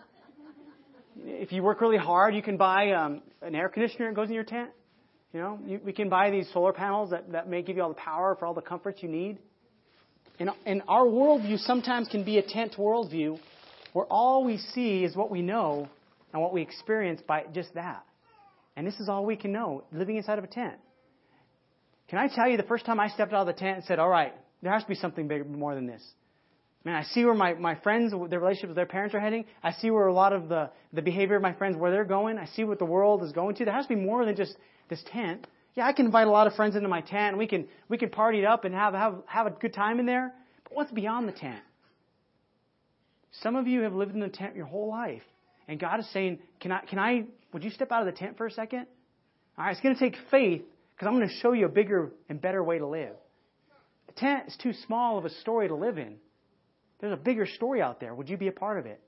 If 1.18 1.52
you 1.52 1.64
work 1.64 1.82
really 1.82 1.98
hard, 1.98 2.34
you 2.34 2.42
can 2.42 2.56
buy 2.56 2.92
um, 2.92 3.24
an 3.42 3.56
air 3.56 3.68
conditioner 3.68 4.08
that 4.08 4.16
goes 4.16 4.30
in 4.30 4.36
your 4.36 4.46
tent. 4.46 4.70
You 5.34 5.42
know, 5.42 5.60
you, 5.66 5.82
we 5.84 5.92
can 5.92 6.08
buy 6.08 6.30
these 6.30 6.48
solar 6.54 6.72
panels 6.72 7.10
that, 7.10 7.30
that 7.34 7.50
may 7.50 7.62
give 7.62 7.76
you 7.76 7.84
all 7.84 7.90
the 7.90 7.96
power 7.96 8.38
for 8.40 8.46
all 8.46 8.54
the 8.54 8.62
comforts 8.62 9.04
you 9.04 9.10
need. 9.10 9.38
And, 10.40 10.50
and 10.66 10.82
our 10.88 11.04
worldview 11.04 11.58
sometimes 11.60 12.08
can 12.08 12.24
be 12.24 12.38
a 12.38 12.42
tent 12.42 12.76
worldview 12.78 13.38
where 13.98 14.06
all 14.12 14.44
we 14.44 14.60
see 14.60 15.04
is 15.04 15.16
what 15.16 15.32
we 15.32 15.42
know 15.42 15.90
and 16.32 16.40
what 16.40 16.54
we 16.54 16.62
experience 16.62 17.20
by 17.28 17.46
just 17.52 17.74
that. 17.74 18.06
And 18.76 18.86
this 18.86 18.94
is 19.00 19.10
all 19.10 19.26
we 19.26 19.36
can 19.36 19.52
know, 19.52 19.86
living 19.92 20.18
inside 20.18 20.38
of 20.38 20.44
a 20.44 20.48
tent. 20.48 20.76
Can 22.08 22.20
I 22.20 22.28
tell 22.28 22.48
you, 22.48 22.58
the 22.58 22.64
first 22.64 22.86
time 22.86 23.00
I 23.00 23.08
stepped 23.08 23.34
out 23.34 23.42
of 23.42 23.56
the 23.56 23.60
tent 23.60 23.78
and 23.78 23.86
said, 23.86 23.98
all 23.98 24.08
right, 24.08 24.36
there 24.62 24.72
has 24.72 24.84
to 24.84 24.88
be 24.88 24.94
something 24.94 25.28
bigger, 25.28 25.46
more 25.46 25.74
than 25.74 25.88
this. 25.88 26.04
Man, 26.86 26.94
I 26.94 27.06
see 27.06 27.26
where 27.26 27.34
my, 27.34 27.56
my 27.56 27.74
friends, 27.74 28.14
their 28.30 28.40
relationship 28.40 28.70
with 28.70 28.76
their 28.76 28.86
parents 28.86 29.16
are 29.16 29.20
heading. 29.20 29.46
I 29.64 29.72
see 29.72 29.90
where 29.90 30.06
a 30.06 30.14
lot 30.14 30.32
of 30.32 30.48
the, 30.48 30.70
the 30.94 31.02
behavior 31.02 31.36
of 31.36 31.42
my 31.42 31.54
friends, 31.54 31.76
where 31.76 31.90
they're 31.90 32.06
going. 32.06 32.38
I 32.38 32.46
see 32.46 32.66
what 32.66 32.78
the 32.78 32.86
world 32.86 33.24
is 33.24 33.32
going 33.32 33.56
to. 33.56 33.66
There 33.66 33.74
has 33.74 33.88
to 33.88 33.96
be 33.96 34.00
more 34.00 34.26
than 34.26 34.36
just 34.36 34.56
this 34.92 35.04
tent. 35.12 35.48
Yeah, 35.74 35.88
I 35.88 35.94
can 35.94 36.06
invite 36.06 36.28
a 36.28 36.32
lot 36.32 36.46
of 36.46 36.54
friends 36.54 36.76
into 36.76 36.88
my 36.88 37.02
tent 37.02 37.36
we 37.36 37.48
can, 37.48 37.68
we 37.90 37.98
can 37.98 38.12
party 38.12 38.38
it 38.38 38.46
up 38.46 38.64
and 38.64 38.76
have, 38.76 38.94
have, 38.94 39.16
have 39.26 39.48
a 39.48 39.50
good 39.50 39.74
time 39.74 40.00
in 40.00 40.06
there. 40.06 40.36
But 40.66 40.76
what's 40.76 40.92
beyond 40.92 41.28
the 41.28 41.34
tent? 41.34 41.62
Some 43.42 43.56
of 43.56 43.68
you 43.68 43.82
have 43.82 43.94
lived 43.94 44.14
in 44.14 44.20
the 44.20 44.30
tent 44.30 44.56
your 44.56 44.66
whole 44.66 44.90
life. 44.90 45.24
And 45.68 45.80
God 45.80 46.00
is 46.00 46.10
saying, 46.12 46.40
can 46.60 46.72
I, 46.72 46.80
can 46.82 46.98
I, 47.00 47.26
would 47.54 47.64
you 47.64 47.70
step 47.72 47.92
out 47.92 48.08
of 48.08 48.14
the 48.14 48.18
tent 48.18 48.38
for 48.38 48.46
a 48.46 48.52
second? 48.52 48.88
All 49.58 49.66
right, 49.66 49.72
it's 49.72 49.82
going 49.82 49.96
to 49.96 50.00
take 50.00 50.16
faith 50.32 50.62
because 50.96 51.08
I'm 51.08 51.16
going 51.16 51.28
to 51.28 51.36
show 51.36 51.52
you 51.52 51.66
a 51.66 51.70
bigger 51.70 52.12
and 52.30 52.42
better 52.42 52.64
way 52.64 52.78
to 52.80 52.88
live. 52.88 53.16
The 54.08 54.14
tent 54.14 54.48
is 54.48 54.58
too 54.62 54.74
small 54.86 55.18
of 55.18 55.26
a 55.26 55.30
story 55.30 55.68
to 55.68 55.76
live 55.76 55.98
in. 55.98 56.16
There's 57.00 57.14
a 57.14 57.18
bigger 57.18 57.46
story 57.46 57.82
out 57.82 58.00
there. 58.00 58.16
Would 58.16 58.30
you 58.30 58.38
be 58.38 58.48
a 58.48 58.52
part 58.52 58.80
of 58.80 58.86
it? 58.86 59.02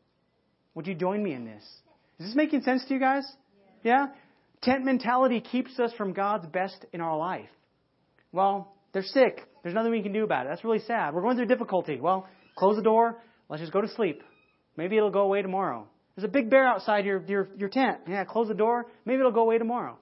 Would 0.76 0.86
you 0.86 0.96
join 0.96 1.24
me 1.24 1.34
in 1.34 1.46
this? 1.46 1.64
Is 2.20 2.28
this 2.28 2.36
making 2.36 2.62
sense 2.62 2.84
to 2.86 2.94
you 2.94 3.00
guys? 3.00 3.26
Yeah? 3.84 4.08
Tent 4.62 4.84
mentality 4.84 5.40
keeps 5.40 5.80
us 5.80 5.92
from 5.98 6.14
God's 6.14 6.46
best 6.48 6.86
in 6.94 7.02
our 7.02 7.18
life. 7.18 7.50
Well, 8.32 8.76
they're 8.94 9.04
sick. 9.04 9.48
There's 9.64 9.74
nothing 9.74 9.92
we 9.92 10.04
can 10.04 10.14
do 10.14 10.24
about 10.24 10.46
it. 10.46 10.50
That's 10.50 10.64
really 10.64 10.80
sad. 10.80 11.14
We're 11.14 11.22
going 11.22 11.38
through 11.38 11.48
difficulty. 11.48 12.00
Well, 12.00 12.28
close 12.56 12.76
the 12.76 12.84
door, 12.84 13.18
Let's 13.50 13.62
just 13.62 13.74
go 13.74 13.82
to 13.82 13.90
sleep. 13.90 14.22
Maybe 14.78 14.96
it'll 14.96 15.12
go 15.12 15.22
away 15.22 15.42
tomorrow. 15.42 15.88
There's 16.16 16.26
a 16.26 16.32
big 16.32 16.50
bear 16.50 16.66
outside 16.66 17.06
your, 17.06 17.24
your, 17.28 17.50
your 17.58 17.70
tent. 17.70 18.02
Yeah, 18.08 18.24
close 18.24 18.48
the 18.48 18.54
door. 18.54 18.88
Maybe 19.06 19.20
it'll 19.20 19.32
go 19.32 19.42
away 19.42 19.58
tomorrow. 19.58 19.98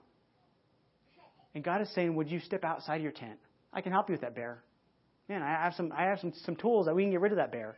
And 1.55 1.63
God 1.63 1.81
is 1.81 1.89
saying, 1.95 2.15
Would 2.15 2.29
you 2.29 2.39
step 2.39 2.63
outside 2.63 3.01
your 3.01 3.11
tent? 3.11 3.39
I 3.73 3.81
can 3.81 3.91
help 3.91 4.09
you 4.09 4.13
with 4.13 4.21
that 4.21 4.35
bear. 4.35 4.63
Man, 5.29 5.41
I 5.41 5.49
have 5.49 5.73
some 5.73 5.91
I 5.95 6.03
have 6.03 6.19
some, 6.19 6.33
some 6.45 6.55
tools 6.55 6.85
that 6.85 6.95
we 6.95 7.03
can 7.03 7.11
get 7.11 7.21
rid 7.21 7.31
of 7.31 7.37
that 7.37 7.51
bear. 7.51 7.77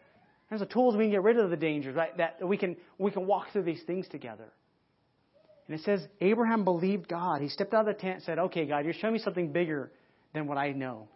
There's 0.49 0.61
the 0.61 0.67
tools 0.67 0.95
we 0.95 1.05
can 1.05 1.11
get 1.11 1.23
rid 1.23 1.37
of 1.37 1.49
the 1.49 1.57
dangers, 1.57 1.95
right? 1.95 2.15
That 2.17 2.45
we 2.45 2.57
can 2.57 2.75
we 2.97 3.11
can 3.11 3.27
walk 3.27 3.51
through 3.53 3.63
these 3.63 3.81
things 3.85 4.07
together. 4.07 4.51
And 5.67 5.79
it 5.79 5.83
says 5.83 6.01
Abraham 6.19 6.63
believed 6.63 7.07
God. 7.07 7.41
He 7.41 7.49
stepped 7.49 7.73
out 7.73 7.87
of 7.87 7.95
the 7.95 8.01
tent 8.01 8.15
and 8.15 8.23
said, 8.23 8.39
Okay, 8.39 8.65
God, 8.65 8.85
you're 8.85 8.93
showing 8.93 9.13
me 9.13 9.19
something 9.19 9.51
bigger 9.51 9.91
than 10.33 10.47
what 10.47 10.57
I 10.57 10.71
know. 10.71 11.07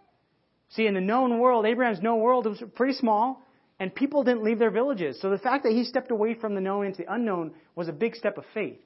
See, 0.69 0.87
in 0.87 0.93
the 0.93 1.01
known 1.01 1.39
world, 1.39 1.65
Abraham's 1.65 2.01
known 2.01 2.19
world, 2.21 2.45
was 2.45 2.63
pretty 2.75 2.93
small. 2.93 3.42
And 3.79 3.93
people 3.93 4.23
didn't 4.23 4.43
leave 4.43 4.59
their 4.59 4.71
villages. 4.71 5.19
So 5.21 5.29
the 5.29 5.37
fact 5.37 5.63
that 5.63 5.71
he 5.71 5.83
stepped 5.83 6.11
away 6.11 6.35
from 6.35 6.55
the 6.55 6.61
known 6.61 6.85
into 6.85 7.03
the 7.03 7.13
unknown 7.13 7.53
was 7.75 7.87
a 7.87 7.93
big 7.93 8.15
step 8.15 8.37
of 8.37 8.45
faith. 8.53 8.79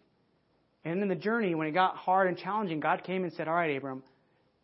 And 0.86 1.02
in 1.02 1.10
the 1.10 1.16
journey, 1.16 1.54
when 1.56 1.68
it 1.68 1.72
got 1.72 1.98
hard 1.98 2.28
and 2.28 2.38
challenging, 2.38 2.80
God 2.80 3.04
came 3.04 3.24
and 3.24 3.34
said, 3.34 3.48
All 3.48 3.54
right, 3.54 3.76
Abram, 3.76 4.04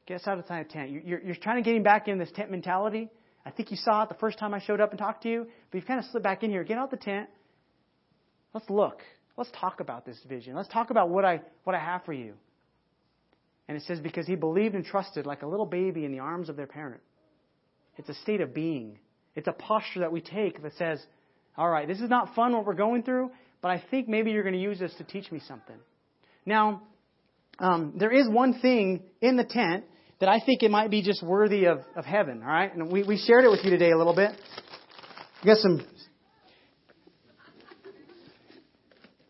get 0.06 0.26
out 0.28 0.40
of 0.40 0.46
the 0.48 0.64
tent. 0.70 0.92
You're, 0.92 1.22
you're 1.22 1.36
trying 1.36 1.62
to 1.62 1.70
get 1.70 1.76
him 1.76 1.84
back 1.84 2.08
in 2.08 2.18
this 2.18 2.32
tent 2.34 2.50
mentality. 2.50 3.10
I 3.46 3.52
think 3.52 3.72
you 3.72 3.78
saw 3.78 4.04
it 4.04 4.10
the 4.10 4.16
first 4.16 4.38
time 4.40 4.54
I 4.54 4.60
showed 4.60 4.80
up 4.80 4.92
and 4.92 5.00
talked 5.00 5.24
to 5.24 5.30
you, 5.30 5.48
but 5.70 5.78
you've 5.78 5.88
kind 5.88 6.00
of 6.00 6.06
slipped 6.12 6.24
back 6.24 6.44
in 6.44 6.50
here. 6.50 6.64
Get 6.64 6.78
out 6.78 6.92
the 6.92 6.98
tent. 6.98 7.30
Let's 8.54 8.70
look. 8.70 9.02
Let's 9.36 9.50
talk 9.60 9.80
about 9.80 10.06
this 10.06 10.18
vision. 10.28 10.56
Let's 10.56 10.70
talk 10.70 10.92
about 10.92 11.10
what 11.10 11.26
I, 11.26 11.42
what 11.64 11.76
I 11.76 11.80
have 11.80 12.06
for 12.06 12.14
you. 12.14 12.36
And 13.68 13.76
it 13.76 13.84
says, 13.84 14.00
because 14.00 14.28
he 14.28 14.36
believed 14.36 14.76
and 14.76 14.86
trusted 14.86 15.26
like 15.26 15.42
a 15.42 15.48
little 15.48 15.66
baby 15.66 16.06
in 16.06 16.12
the 16.12 16.20
arms 16.20 16.50
of 16.50 16.56
their 16.56 16.68
parent. 16.68 17.02
It's 17.98 18.10
a 18.10 18.14
state 18.16 18.42
of 18.42 18.54
being. 18.54 19.00
It's 19.36 19.48
a 19.48 19.52
posture 19.52 20.02
that 20.02 20.12
we 20.12 20.22
take 20.22 20.62
that 20.62 20.74
says, 20.78 21.04
all 21.58 21.70
right, 21.70 21.88
this 21.88 22.00
is 22.00 22.10
not 22.10 22.36
fun 22.36 22.54
what 22.54 22.66
we're 22.66 22.74
going 22.74 23.04
through, 23.04 23.32
but 23.62 23.72
I 23.72 23.84
think 23.92 24.08
maybe 24.08 24.32
you're 24.32 24.44
going 24.44 24.56
to 24.56 24.62
use 24.62 24.80
this 24.80 24.94
to 24.96 25.04
teach 25.04 25.32
me 25.32 25.40
something. 25.48 25.76
Now, 26.46 26.84
um, 27.60 27.94
there 27.98 28.12
is 28.12 28.28
one 28.30 28.60
thing 28.60 29.04
in 29.22 29.38
the 29.38 29.44
tent 29.44 29.86
that 30.20 30.30
I 30.30 30.40
think 30.40 30.64
it 30.64 30.72
might 30.72 30.90
be 30.90 31.02
just 31.02 31.24
worthy 31.24 31.66
of, 31.66 31.80
of 31.96 32.06
heaven, 32.06 32.42
all 32.42 32.48
right? 32.48 32.74
And 32.74 32.92
we, 32.92 33.04
we 33.04 33.18
shared 33.18 33.46
it 33.46 33.50
with 33.50 33.62
you 33.64 33.70
today 33.70 33.92
a 33.92 33.98
little 33.98 34.16
bit. 34.16 34.32
We 35.44 35.48
got 35.48 35.58
some. 35.58 35.86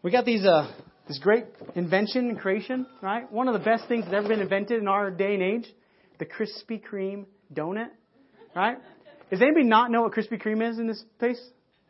We 0.02 0.12
got 0.12 0.26
these 0.26 0.46
uh, 0.46 0.72
this 1.08 1.20
great 1.20 1.46
invention 1.76 2.30
and 2.30 2.40
creation, 2.40 2.86
right? 3.02 3.32
One 3.32 3.48
of 3.48 3.54
the 3.54 3.60
best 3.60 3.88
things 3.88 4.06
that's 4.06 4.16
ever 4.16 4.28
been 4.28 4.42
invented 4.42 4.82
in 4.82 4.88
our 4.88 5.12
day 5.12 5.34
and 5.34 5.44
age, 5.44 5.66
the 6.20 6.26
Krispy 6.26 6.82
Kreme 6.82 7.26
donut, 7.54 7.90
right? 8.56 8.78
Does 9.30 9.42
anybody 9.42 9.66
not 9.66 9.92
know 9.92 10.04
what 10.04 10.14
Krispy 10.14 10.42
Kreme 10.42 10.70
is 10.70 10.80
in 10.80 10.88
this 10.88 11.04
place? 11.20 11.42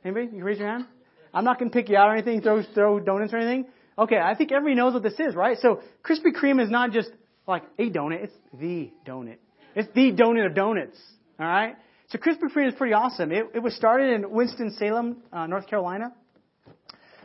Anybody? 0.03 0.25
You 0.25 0.31
can 0.31 0.43
raise 0.43 0.59
your 0.59 0.67
hand. 0.67 0.85
I'm 1.33 1.43
not 1.43 1.59
going 1.59 1.71
to 1.71 1.73
pick 1.75 1.89
you 1.89 1.97
out 1.97 2.09
or 2.09 2.13
anything, 2.13 2.41
throw, 2.41 2.61
throw 2.73 2.99
donuts 2.99 3.33
or 3.33 3.37
anything. 3.37 3.65
Okay, 3.97 4.17
I 4.17 4.35
think 4.35 4.51
everybody 4.51 4.75
knows 4.75 4.93
what 4.93 5.03
this 5.03 5.19
is, 5.19 5.35
right? 5.35 5.57
So 5.59 5.81
Krispy 6.03 6.33
Kreme 6.33 6.61
is 6.61 6.69
not 6.69 6.91
just 6.91 7.09
like 7.47 7.63
a 7.77 7.89
donut, 7.89 8.23
it's 8.23 8.33
the 8.53 8.91
donut. 9.05 9.37
It's 9.75 9.91
the 9.93 10.11
donut 10.11 10.47
of 10.47 10.55
donuts, 10.55 10.97
all 11.39 11.45
right? 11.45 11.75
So 12.09 12.17
Krispy 12.17 12.51
Kreme 12.55 12.69
is 12.69 12.75
pretty 12.75 12.93
awesome. 12.93 13.31
It, 13.31 13.47
it 13.55 13.59
was 13.59 13.75
started 13.75 14.13
in 14.13 14.31
Winston-Salem, 14.31 15.17
uh, 15.31 15.47
North 15.47 15.67
Carolina. 15.67 16.13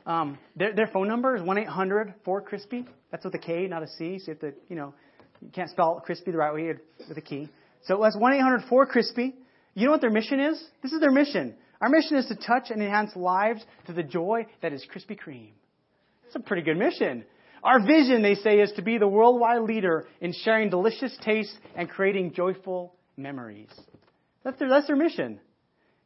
Um, 0.07 0.39
their, 0.57 0.75
their 0.75 0.87
phone 0.87 1.09
number 1.09 1.37
is 1.37 1.43
1-800-4-KRISPY. 1.43 2.87
That's 3.11 3.25
with 3.25 3.35
a 3.35 3.39
K, 3.39 3.67
not 3.67 3.83
a 3.83 3.89
C. 3.89 4.19
So 4.19 4.33
you 4.33 4.39
have 4.41 4.41
to, 4.41 4.53
you 4.69 4.77
know, 4.77 4.95
you 5.43 5.51
can't 5.51 5.71
spell 5.71 6.03
crispy 6.05 6.31
the 6.31 6.39
right 6.39 6.55
way 6.55 6.75
with 7.09 7.19
a 7.19 7.21
key. 7.21 7.49
So 7.85 8.01
that's 8.03 8.17
1-800-4-KRISPY. 8.17 9.35
You 9.79 9.85
know 9.85 9.93
what 9.93 10.01
their 10.01 10.11
mission 10.11 10.41
is? 10.41 10.61
This 10.83 10.93
is 10.93 10.99
their 10.99 11.13
mission. 11.13 11.55
Our 11.81 11.89
mission 11.89 12.17
is 12.17 12.27
to 12.27 12.35
touch 12.35 12.71
and 12.71 12.83
enhance 12.83 13.15
lives 13.15 13.65
to 13.87 13.93
the 13.93 14.03
joy 14.03 14.47
that 14.61 14.73
is 14.73 14.85
Krispy 14.93 15.17
Kreme. 15.17 15.53
It's 16.27 16.35
a 16.35 16.41
pretty 16.41 16.63
good 16.63 16.77
mission. 16.77 17.25
Our 17.63 17.87
vision, 17.87 18.23
they 18.23 18.35
say, 18.35 18.59
is 18.59 18.73
to 18.73 18.83
be 18.83 18.99
the 18.99 19.07
worldwide 19.07 19.63
leader 19.63 20.09
in 20.21 20.33
sharing 20.33 20.69
delicious 20.69 21.17
tastes 21.25 21.57
and 21.77 21.89
creating 21.89 22.35
joyful 22.35 22.97
memories. 23.17 23.71
That's 24.43 24.59
their, 24.59 24.69
that's 24.69 24.89
their 24.89 24.97
mission. 24.97 25.39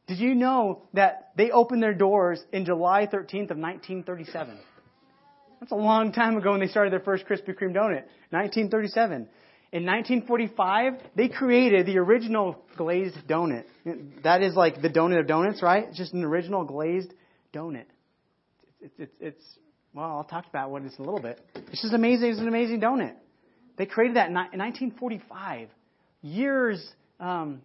Did 0.06 0.18
you 0.18 0.34
know 0.34 0.82
that 0.92 1.30
they 1.38 1.50
opened 1.50 1.82
their 1.82 1.94
doors 1.94 2.44
in 2.52 2.66
July 2.66 3.06
13th 3.06 3.52
of 3.52 3.56
1937? 3.56 4.58
That's 5.60 5.72
a 5.72 5.76
long 5.76 6.12
time 6.12 6.36
ago 6.36 6.50
when 6.50 6.60
they 6.60 6.66
started 6.66 6.92
their 6.92 7.00
first 7.00 7.24
Krispy 7.24 7.54
Kreme 7.58 7.74
donut. 7.74 8.04
1937. 8.28 9.28
In 9.72 9.86
1945, 9.86 10.94
they 11.16 11.28
created 11.28 11.86
the 11.86 11.96
original 11.96 12.62
glazed 12.76 13.16
donut. 13.26 13.64
That 14.22 14.42
is 14.42 14.54
like 14.54 14.82
the 14.82 14.90
donut 14.90 15.20
of 15.20 15.26
donuts, 15.26 15.62
right? 15.62 15.90
Just 15.94 16.12
an 16.12 16.24
original 16.24 16.64
glazed 16.64 17.14
donut. 17.54 17.86
It's, 18.82 18.92
it's, 18.98 19.14
it's 19.18 19.44
well, 19.94 20.04
I'll 20.04 20.24
talk 20.24 20.44
about 20.46 20.70
what 20.70 20.82
it's 20.82 20.98
a 20.98 21.02
little 21.02 21.20
bit. 21.20 21.40
It's 21.54 21.80
just 21.80 21.94
amazing. 21.94 22.28
It's 22.30 22.40
an 22.40 22.48
amazing 22.48 22.82
donut. 22.82 23.14
They 23.78 23.86
created 23.86 24.16
that 24.16 24.28
in 24.28 24.34
1945. 24.34 25.68
Years, 26.20 26.86
um, 27.18 27.62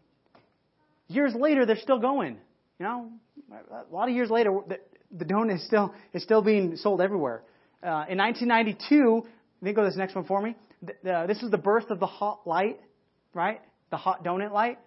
years 1.10 1.36
later, 1.36 1.65
they're 1.65 1.76
still 1.76 2.00
going. 2.00 2.38
You 2.80 2.86
know, 2.86 3.12
a 3.52 3.93
lot 3.93 4.08
of 4.08 4.15
years 4.15 4.30
later, 4.30 4.58
the, 4.65 4.80
the 5.12 5.26
donut 5.26 5.56
is 5.56 5.65
still 5.65 5.93
is 6.13 6.24
still 6.24 6.41
being 6.41 6.78
sold 6.78 7.02
everywhere. 7.02 7.43
Uh, 7.84 8.06
in 8.08 8.17
1992, 8.17 9.26
they 9.62 9.74
go 9.74 9.84
to 9.84 9.89
this 9.89 9.98
next 9.98 10.15
one 10.15 10.24
for 10.24 10.41
me 10.41 10.56
Uh, 10.84 11.26
this 11.28 11.42
is 11.42 11.50
the 11.50 11.58
birth 11.58 11.90
of 11.90 12.00
the 12.00 12.06
hot 12.06 12.46
light, 12.46 12.80
right? 13.34 13.62
The 13.90 13.98
hot 13.98 14.24
donut 14.24 14.52
light. 14.52 14.80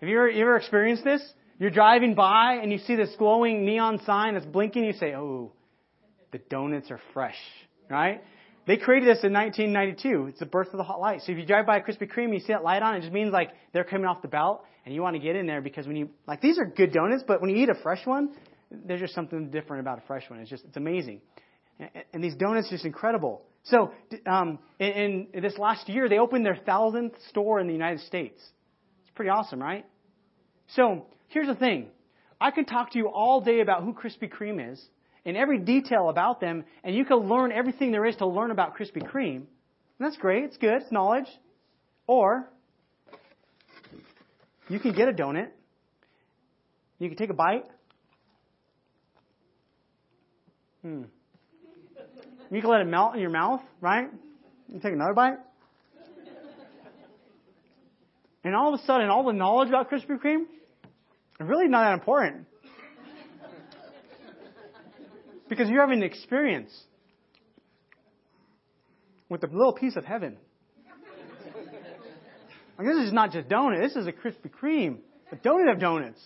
Have 0.00 0.08
you 0.08 0.16
ever, 0.16 0.30
you 0.30 0.42
ever 0.42 0.56
experienced 0.56 1.04
this? 1.04 1.22
You're 1.58 1.70
driving 1.70 2.14
by 2.14 2.60
and 2.62 2.70
you 2.70 2.78
see 2.78 2.94
this 2.94 3.14
glowing 3.18 3.64
neon 3.64 4.00
sign 4.04 4.34
that's 4.34 4.46
blinking. 4.46 4.84
You 4.84 4.92
say, 4.92 5.14
"Oh, 5.14 5.52
the 6.30 6.38
donuts 6.38 6.90
are 6.90 7.00
fresh," 7.12 7.38
right? 7.90 8.22
They 8.66 8.76
created 8.76 9.08
this 9.08 9.24
in 9.24 9.32
1992. 9.32 10.28
It's 10.28 10.38
the 10.38 10.46
birth 10.46 10.68
of 10.68 10.76
the 10.76 10.84
hot 10.84 11.00
light. 11.00 11.22
So 11.22 11.32
if 11.32 11.38
you 11.38 11.46
drive 11.46 11.66
by 11.66 11.78
a 11.78 11.82
Krispy 11.82 12.08
Kreme, 12.08 12.32
you 12.32 12.40
see 12.40 12.52
that 12.52 12.62
light 12.62 12.82
on, 12.82 12.96
it 12.96 13.00
just 13.00 13.12
means 13.12 13.32
like 13.32 13.50
they're 13.72 13.82
coming 13.82 14.04
off 14.04 14.22
the 14.22 14.28
belt, 14.28 14.62
and 14.84 14.94
you 14.94 15.02
want 15.02 15.16
to 15.16 15.20
get 15.20 15.36
in 15.36 15.46
there 15.46 15.60
because 15.60 15.86
when 15.86 15.96
you 15.96 16.10
like 16.26 16.40
these 16.40 16.58
are 16.58 16.64
good 16.64 16.92
donuts, 16.92 17.24
but 17.26 17.40
when 17.40 17.50
you 17.50 17.56
eat 17.56 17.70
a 17.70 17.74
fresh 17.74 18.06
one, 18.06 18.30
there's 18.70 19.00
just 19.00 19.14
something 19.14 19.50
different 19.50 19.80
about 19.80 19.98
a 19.98 20.02
fresh 20.02 20.28
one. 20.30 20.38
It's 20.38 20.50
just 20.50 20.64
it's 20.64 20.76
amazing, 20.76 21.22
and, 21.80 21.90
and 22.12 22.22
these 22.22 22.36
donuts 22.36 22.68
are 22.68 22.76
just 22.76 22.84
incredible. 22.84 23.42
So, 23.64 23.92
um, 24.26 24.58
in, 24.78 25.28
in, 25.34 25.42
this 25.42 25.58
last 25.58 25.88
year, 25.88 26.08
they 26.08 26.18
opened 26.18 26.44
their 26.44 26.56
thousandth 26.56 27.14
store 27.28 27.60
in 27.60 27.66
the 27.66 27.72
United 27.72 28.00
States. 28.00 28.40
It's 29.02 29.10
pretty 29.14 29.30
awesome, 29.30 29.60
right? 29.60 29.84
So, 30.68 31.06
here's 31.28 31.48
the 31.48 31.54
thing. 31.54 31.88
I 32.40 32.50
can 32.50 32.64
talk 32.64 32.92
to 32.92 32.98
you 32.98 33.08
all 33.08 33.40
day 33.40 33.60
about 33.60 33.82
who 33.82 33.92
Krispy 33.92 34.30
Kreme 34.32 34.72
is 34.72 34.82
and 35.24 35.36
every 35.36 35.58
detail 35.58 36.08
about 36.08 36.40
them, 36.40 36.64
and 36.82 36.94
you 36.94 37.04
can 37.04 37.16
learn 37.28 37.52
everything 37.52 37.92
there 37.92 38.06
is 38.06 38.16
to 38.16 38.26
learn 38.26 38.50
about 38.50 38.76
Krispy 38.76 39.02
Kreme. 39.02 39.36
And 39.36 39.46
that's 39.98 40.16
great. 40.16 40.44
It's 40.44 40.56
good. 40.56 40.82
It's 40.82 40.92
knowledge. 40.92 41.26
Or, 42.06 42.48
you 44.68 44.78
can 44.78 44.92
get 44.92 45.08
a 45.08 45.12
donut. 45.12 45.48
You 46.98 47.08
can 47.08 47.18
take 47.18 47.30
a 47.30 47.34
bite. 47.34 47.64
Hmm. 50.82 51.02
You 52.50 52.60
can 52.62 52.70
let 52.70 52.80
it 52.80 52.86
melt 52.86 53.14
in 53.14 53.20
your 53.20 53.30
mouth, 53.30 53.60
right? 53.80 54.08
You 54.68 54.80
take 54.80 54.94
another 54.94 55.12
bite. 55.12 55.38
And 58.44 58.54
all 58.54 58.72
of 58.72 58.80
a 58.80 58.84
sudden, 58.84 59.10
all 59.10 59.24
the 59.24 59.32
knowledge 59.32 59.68
about 59.68 59.90
Krispy 59.90 60.18
Kreme 60.18 60.44
is 61.40 61.46
really 61.46 61.68
not 61.68 61.84
that 61.84 61.94
important. 61.94 62.46
Because 65.48 65.68
you're 65.68 65.80
having 65.80 65.98
an 65.98 66.04
experience 66.04 66.70
with 69.28 69.42
a 69.44 69.46
little 69.46 69.74
piece 69.74 69.96
of 69.96 70.04
heaven. 70.04 70.36
Like, 72.78 72.86
this 72.86 73.06
is 73.06 73.12
not 73.12 73.32
just 73.32 73.48
donut. 73.48 73.82
This 73.82 73.96
is 73.96 74.06
a 74.06 74.12
Krispy 74.12 74.50
Kreme, 74.50 74.98
a 75.32 75.36
donut 75.36 75.72
of 75.72 75.80
donuts. 75.80 76.20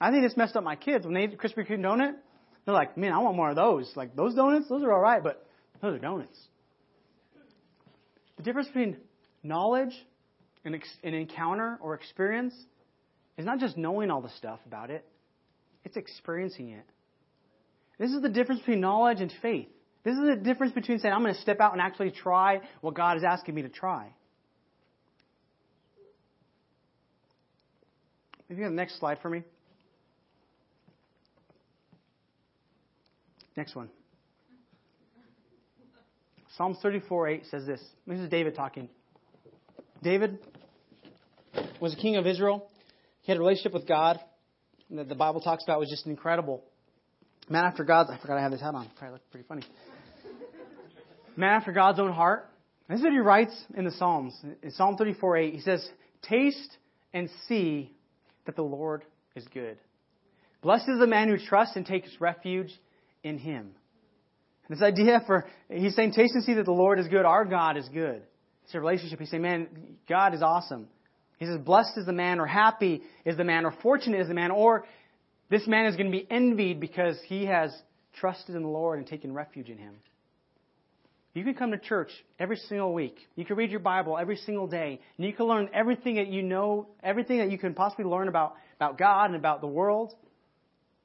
I 0.00 0.10
think 0.10 0.22
this 0.22 0.36
messed 0.36 0.56
up 0.56 0.64
my 0.64 0.76
kids 0.76 1.04
when 1.04 1.14
they 1.14 1.24
ate 1.24 1.38
Krispy 1.38 1.68
Kreme 1.68 1.80
donut. 1.80 2.14
They're 2.64 2.74
like, 2.74 2.96
man, 2.96 3.12
I 3.12 3.18
want 3.18 3.36
more 3.36 3.50
of 3.50 3.56
those. 3.56 3.90
Like 3.96 4.14
those 4.14 4.34
donuts, 4.34 4.68
those 4.68 4.82
are 4.82 4.92
all 4.92 5.00
right, 5.00 5.22
but 5.22 5.46
those 5.80 5.96
are 5.96 5.98
donuts. 5.98 6.38
The 8.36 8.42
difference 8.42 8.68
between 8.68 8.96
knowledge 9.42 9.94
and 10.64 10.74
an 10.74 11.14
encounter 11.14 11.78
or 11.80 11.94
experience 11.94 12.54
is 13.38 13.46
not 13.46 13.58
just 13.58 13.76
knowing 13.76 14.10
all 14.10 14.20
the 14.20 14.30
stuff 14.30 14.60
about 14.66 14.90
it, 14.90 15.04
it's 15.84 15.96
experiencing 15.96 16.70
it. 16.70 16.84
This 17.98 18.12
is 18.12 18.22
the 18.22 18.28
difference 18.28 18.60
between 18.60 18.80
knowledge 18.80 19.20
and 19.20 19.32
faith. 19.42 19.68
This 20.04 20.14
is 20.14 20.22
the 20.24 20.36
difference 20.36 20.72
between 20.72 20.98
saying, 20.98 21.12
I'm 21.12 21.22
going 21.22 21.34
to 21.34 21.40
step 21.40 21.60
out 21.60 21.72
and 21.72 21.80
actually 21.80 22.10
try 22.10 22.60
what 22.80 22.94
God 22.94 23.18
is 23.18 23.24
asking 23.24 23.54
me 23.54 23.62
to 23.62 23.68
try. 23.68 24.14
If 28.48 28.56
you 28.56 28.64
have 28.64 28.72
the 28.72 28.76
next 28.76 28.98
slide 28.98 29.18
for 29.20 29.28
me. 29.28 29.42
Next 33.56 33.74
one. 33.74 33.88
Psalms 36.56 36.78
34 36.82 37.28
8 37.28 37.46
says 37.46 37.66
this. 37.66 37.82
This 38.06 38.20
is 38.20 38.28
David 38.28 38.54
talking. 38.54 38.88
David 40.02 40.38
was 41.80 41.94
a 41.94 41.96
king 41.96 42.16
of 42.16 42.26
Israel. 42.26 42.68
He 43.22 43.32
had 43.32 43.36
a 43.36 43.40
relationship 43.40 43.72
with 43.72 43.86
God 43.86 44.18
that 44.90 45.08
the 45.08 45.14
Bible 45.14 45.40
talks 45.40 45.64
about 45.64 45.78
was 45.78 45.88
just 45.88 46.06
incredible. 46.06 46.64
Man 47.48 47.64
after 47.64 47.84
God's, 47.84 48.10
I 48.10 48.18
forgot 48.18 48.38
I 48.38 48.42
have 48.42 48.50
this 48.50 48.60
hat 48.60 48.74
on. 48.74 48.88
Probably 48.98 49.14
look 49.14 49.30
pretty 49.30 49.46
funny. 49.46 49.62
Man 51.36 51.54
after 51.54 51.72
God's 51.72 51.98
own 51.98 52.12
heart. 52.12 52.48
This 52.88 52.98
is 52.98 53.04
what 53.04 53.12
he 53.12 53.20
writes 53.20 53.54
in 53.76 53.84
the 53.84 53.92
Psalms. 53.92 54.36
In 54.62 54.70
Psalm 54.72 54.96
34 54.96 55.36
8, 55.36 55.54
he 55.54 55.60
says, 55.60 55.88
Taste 56.22 56.76
and 57.14 57.30
see 57.48 57.94
that 58.46 58.56
the 58.56 58.62
Lord 58.62 59.04
is 59.36 59.46
good. 59.54 59.78
Blessed 60.60 60.88
is 60.88 60.98
the 60.98 61.06
man 61.06 61.28
who 61.28 61.38
trusts 61.38 61.76
and 61.76 61.86
takes 61.86 62.08
refuge 62.20 62.70
in 63.22 63.38
Him. 63.38 63.72
This 64.68 64.82
idea 64.82 65.20
for, 65.26 65.46
he's 65.68 65.96
saying, 65.96 66.12
taste 66.12 66.32
and 66.34 66.44
see 66.44 66.54
that 66.54 66.64
the 66.64 66.70
Lord 66.70 67.00
is 67.00 67.08
good. 67.08 67.24
Our 67.24 67.44
God 67.44 67.76
is 67.76 67.88
good. 67.88 68.22
It's 68.64 68.74
a 68.74 68.78
relationship. 68.78 69.18
He's 69.18 69.28
saying, 69.28 69.42
man, 69.42 69.66
God 70.08 70.32
is 70.32 70.42
awesome. 70.42 70.86
He 71.38 71.46
says, 71.46 71.58
blessed 71.58 71.96
is 71.96 72.06
the 72.06 72.12
man, 72.12 72.38
or 72.38 72.46
happy 72.46 73.02
is 73.24 73.36
the 73.36 73.42
man, 73.42 73.64
or 73.64 73.74
fortunate 73.82 74.20
is 74.20 74.28
the 74.28 74.34
man, 74.34 74.52
or 74.52 74.84
this 75.48 75.66
man 75.66 75.86
is 75.86 75.96
going 75.96 76.06
to 76.06 76.16
be 76.16 76.24
envied 76.30 76.78
because 76.78 77.18
he 77.26 77.46
has 77.46 77.72
trusted 78.20 78.54
in 78.54 78.62
the 78.62 78.68
Lord 78.68 78.98
and 78.98 79.08
taken 79.08 79.34
refuge 79.34 79.68
in 79.68 79.78
Him. 79.78 79.94
You 81.32 81.44
can 81.44 81.54
come 81.54 81.70
to 81.70 81.78
church 81.78 82.10
every 82.38 82.56
single 82.56 82.92
week. 82.92 83.16
You 83.36 83.44
can 83.44 83.56
read 83.56 83.70
your 83.70 83.80
Bible 83.80 84.18
every 84.18 84.36
single 84.36 84.66
day. 84.66 85.00
And 85.16 85.26
you 85.26 85.32
can 85.32 85.46
learn 85.46 85.70
everything 85.72 86.16
that 86.16 86.26
you 86.26 86.42
know, 86.42 86.88
everything 87.04 87.38
that 87.38 87.52
you 87.52 87.58
can 87.58 87.74
possibly 87.74 88.04
learn 88.04 88.26
about, 88.26 88.56
about 88.76 88.98
God 88.98 89.26
and 89.26 89.36
about 89.36 89.60
the 89.60 89.68
world. 89.68 90.12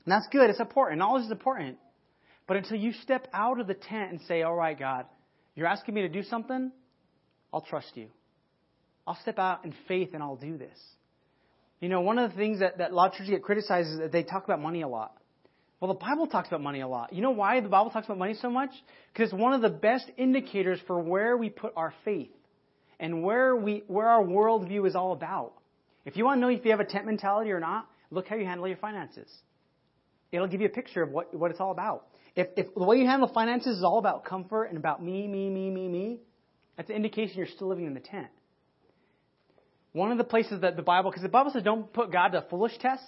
And 0.05 0.11
that's 0.11 0.27
good. 0.31 0.49
It's 0.49 0.59
important. 0.59 0.97
Knowledge 0.97 1.25
is 1.25 1.31
important. 1.31 1.77
But 2.47 2.57
until 2.57 2.77
you 2.77 2.93
step 3.01 3.27
out 3.33 3.59
of 3.59 3.67
the 3.67 3.73
tent 3.73 4.11
and 4.11 4.21
say, 4.27 4.43
All 4.43 4.55
right, 4.55 4.77
God, 4.77 5.05
you're 5.55 5.67
asking 5.67 5.95
me 5.95 6.01
to 6.01 6.09
do 6.09 6.23
something, 6.23 6.71
I'll 7.53 7.61
trust 7.61 7.91
you. 7.95 8.07
I'll 9.07 9.17
step 9.21 9.39
out 9.39 9.65
in 9.65 9.73
faith 9.87 10.09
and 10.13 10.21
I'll 10.21 10.35
do 10.35 10.57
this. 10.57 10.77
You 11.79 11.89
know, 11.89 12.01
one 12.01 12.17
of 12.17 12.31
the 12.31 12.37
things 12.37 12.59
that, 12.59 12.77
that 12.79 12.91
a 12.91 12.95
lot 12.95 13.11
of 13.11 13.13
churches 13.13 13.29
get 13.29 13.43
criticized 13.43 13.89
is 13.89 13.97
that 13.99 14.11
they 14.11 14.23
talk 14.23 14.43
about 14.43 14.61
money 14.61 14.81
a 14.81 14.87
lot. 14.87 15.17
Well, 15.79 15.93
the 15.93 15.99
Bible 15.99 16.27
talks 16.27 16.47
about 16.47 16.61
money 16.61 16.81
a 16.81 16.87
lot. 16.87 17.13
You 17.13 17.21
know 17.21 17.31
why 17.31 17.59
the 17.59 17.69
Bible 17.69 17.91
talks 17.91 18.07
about 18.07 18.17
money 18.17 18.33
so 18.41 18.49
much? 18.49 18.71
Because 19.13 19.31
it's 19.31 19.39
one 19.39 19.53
of 19.53 19.61
the 19.61 19.69
best 19.69 20.09
indicators 20.17 20.79
for 20.87 20.99
where 20.99 21.37
we 21.37 21.49
put 21.49 21.73
our 21.75 21.93
faith 22.03 22.31
and 22.99 23.23
where 23.23 23.55
we 23.55 23.83
where 23.87 24.07
our 24.07 24.23
worldview 24.23 24.87
is 24.87 24.95
all 24.95 25.11
about. 25.11 25.53
If 26.05 26.15
you 26.15 26.23
want 26.23 26.37
to 26.37 26.41
know 26.41 26.47
if 26.49 26.63
you 26.63 26.71
have 26.71 26.79
a 26.79 26.85
tent 26.85 27.05
mentality 27.05 27.51
or 27.51 27.59
not, 27.59 27.87
look 28.09 28.27
how 28.27 28.35
you 28.35 28.45
handle 28.45 28.67
your 28.67 28.77
finances. 28.77 29.29
It'll 30.31 30.47
give 30.47 30.61
you 30.61 30.67
a 30.67 30.71
picture 30.71 31.03
of 31.03 31.11
what, 31.11 31.33
what 31.33 31.51
it's 31.51 31.59
all 31.59 31.71
about. 31.71 32.07
If, 32.35 32.47
if 32.57 32.73
the 32.75 32.83
way 32.83 32.97
you 32.97 33.05
handle 33.05 33.31
finances 33.33 33.77
is 33.77 33.83
all 33.83 33.97
about 33.97 34.25
comfort 34.25 34.65
and 34.65 34.77
about 34.77 35.01
me, 35.01 35.27
me, 35.27 35.49
me, 35.49 35.69
me, 35.69 35.87
me, 35.87 36.19
that's 36.75 36.89
an 36.89 36.95
indication 36.95 37.37
you're 37.37 37.47
still 37.47 37.69
living 37.69 37.85
in 37.85 37.93
the 37.93 38.01
tent. 38.01 38.27
One 39.93 40.11
of 40.11 40.17
the 40.17 40.25
places 40.25 40.61
that 40.61 40.75
the 40.75 40.81
Bible, 40.81 41.09
because 41.09 41.23
the 41.23 41.29
Bible 41.29 41.51
says 41.51 41.63
don't 41.63 41.91
put 41.93 42.11
God 42.11 42.29
to 42.29 42.45
foolish 42.49 42.77
tests, 42.79 43.07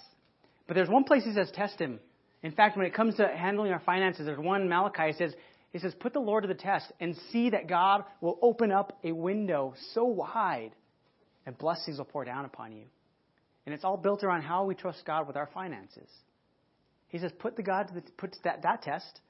but 0.68 0.76
there's 0.76 0.90
one 0.90 1.04
place 1.04 1.26
He 1.26 1.34
says 1.34 1.52
test 1.54 1.80
Him. 1.80 2.00
In 2.44 2.52
fact, 2.54 2.78
when 2.78 2.86
it 2.86 2.94
comes 2.94 3.16
to 3.16 3.28
handling 3.28 3.74
our 3.74 3.82
finances, 3.86 4.26
there's 4.26 4.40
one 4.40 4.70
Malachi. 4.70 5.12
Says, 5.18 5.34
it 5.74 5.82
says, 5.82 5.94
put 6.00 6.14
the 6.14 6.20
Lord 6.20 6.44
to 6.44 6.48
the 6.48 6.54
test 6.54 6.86
and 7.00 7.16
see 7.32 7.50
that 7.50 7.68
God 7.68 8.06
will 8.22 8.40
open 8.42 8.72
up 8.72 8.98
a 9.04 9.12
window 9.12 9.74
so 9.94 10.06
wide 10.06 10.72
and 11.46 11.58
blessings 11.58 11.98
will 11.98 12.06
pour 12.06 12.24
down 12.24 12.46
upon 12.46 12.72
you. 12.72 12.86
And 13.66 13.76
it's 13.76 13.84
all 13.84 13.98
built 13.98 14.24
around 14.24 14.44
how 14.44 14.64
we 14.64 14.76
trust 14.76 15.04
God 15.06 15.28
with 15.28 15.36
our 15.36 15.50
finances. 15.54 16.10
He 17.10 17.20
says, 17.20 17.32
put 17.40 17.56
the 17.56 17.64
God 17.64 17.88
to 17.88 17.94
the, 17.96 18.02
put 18.18 18.36
that, 18.44 18.64
that 18.64 18.82
test. 18.82 19.22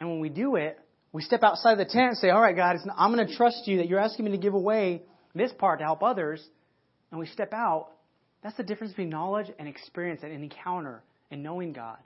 And 0.00 0.08
when 0.08 0.20
we 0.20 0.28
do 0.28 0.56
it, 0.56 0.78
we 1.12 1.22
step 1.22 1.42
outside 1.42 1.76
the 1.76 1.84
tent 1.84 2.08
and 2.08 2.18
say, 2.18 2.30
all 2.30 2.40
right, 2.40 2.56
God, 2.56 2.76
I'm 2.96 3.12
going 3.12 3.26
to 3.26 3.36
trust 3.36 3.66
you 3.66 3.78
that 3.78 3.88
you're 3.88 4.00
asking 4.00 4.24
me 4.24 4.30
to 4.32 4.38
give 4.38 4.54
away 4.54 5.02
this 5.34 5.52
part 5.58 5.78
to 5.78 5.84
help 5.84 6.02
others. 6.02 6.42
And 7.10 7.20
we 7.20 7.26
step 7.26 7.52
out. 7.52 7.88
That's 8.42 8.56
the 8.56 8.62
difference 8.62 8.92
between 8.92 9.10
knowledge 9.10 9.46
and 9.58 9.68
experience 9.68 10.20
and 10.22 10.32
an 10.32 10.42
encounter 10.42 11.02
and 11.30 11.42
knowing 11.42 11.72
God. 11.72 11.98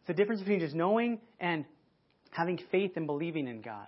It's 0.00 0.08
the 0.08 0.14
difference 0.14 0.40
between 0.40 0.60
just 0.60 0.74
knowing 0.74 1.20
and 1.40 1.64
having 2.30 2.60
faith 2.70 2.92
and 2.96 3.06
believing 3.06 3.48
in 3.48 3.62
God. 3.62 3.86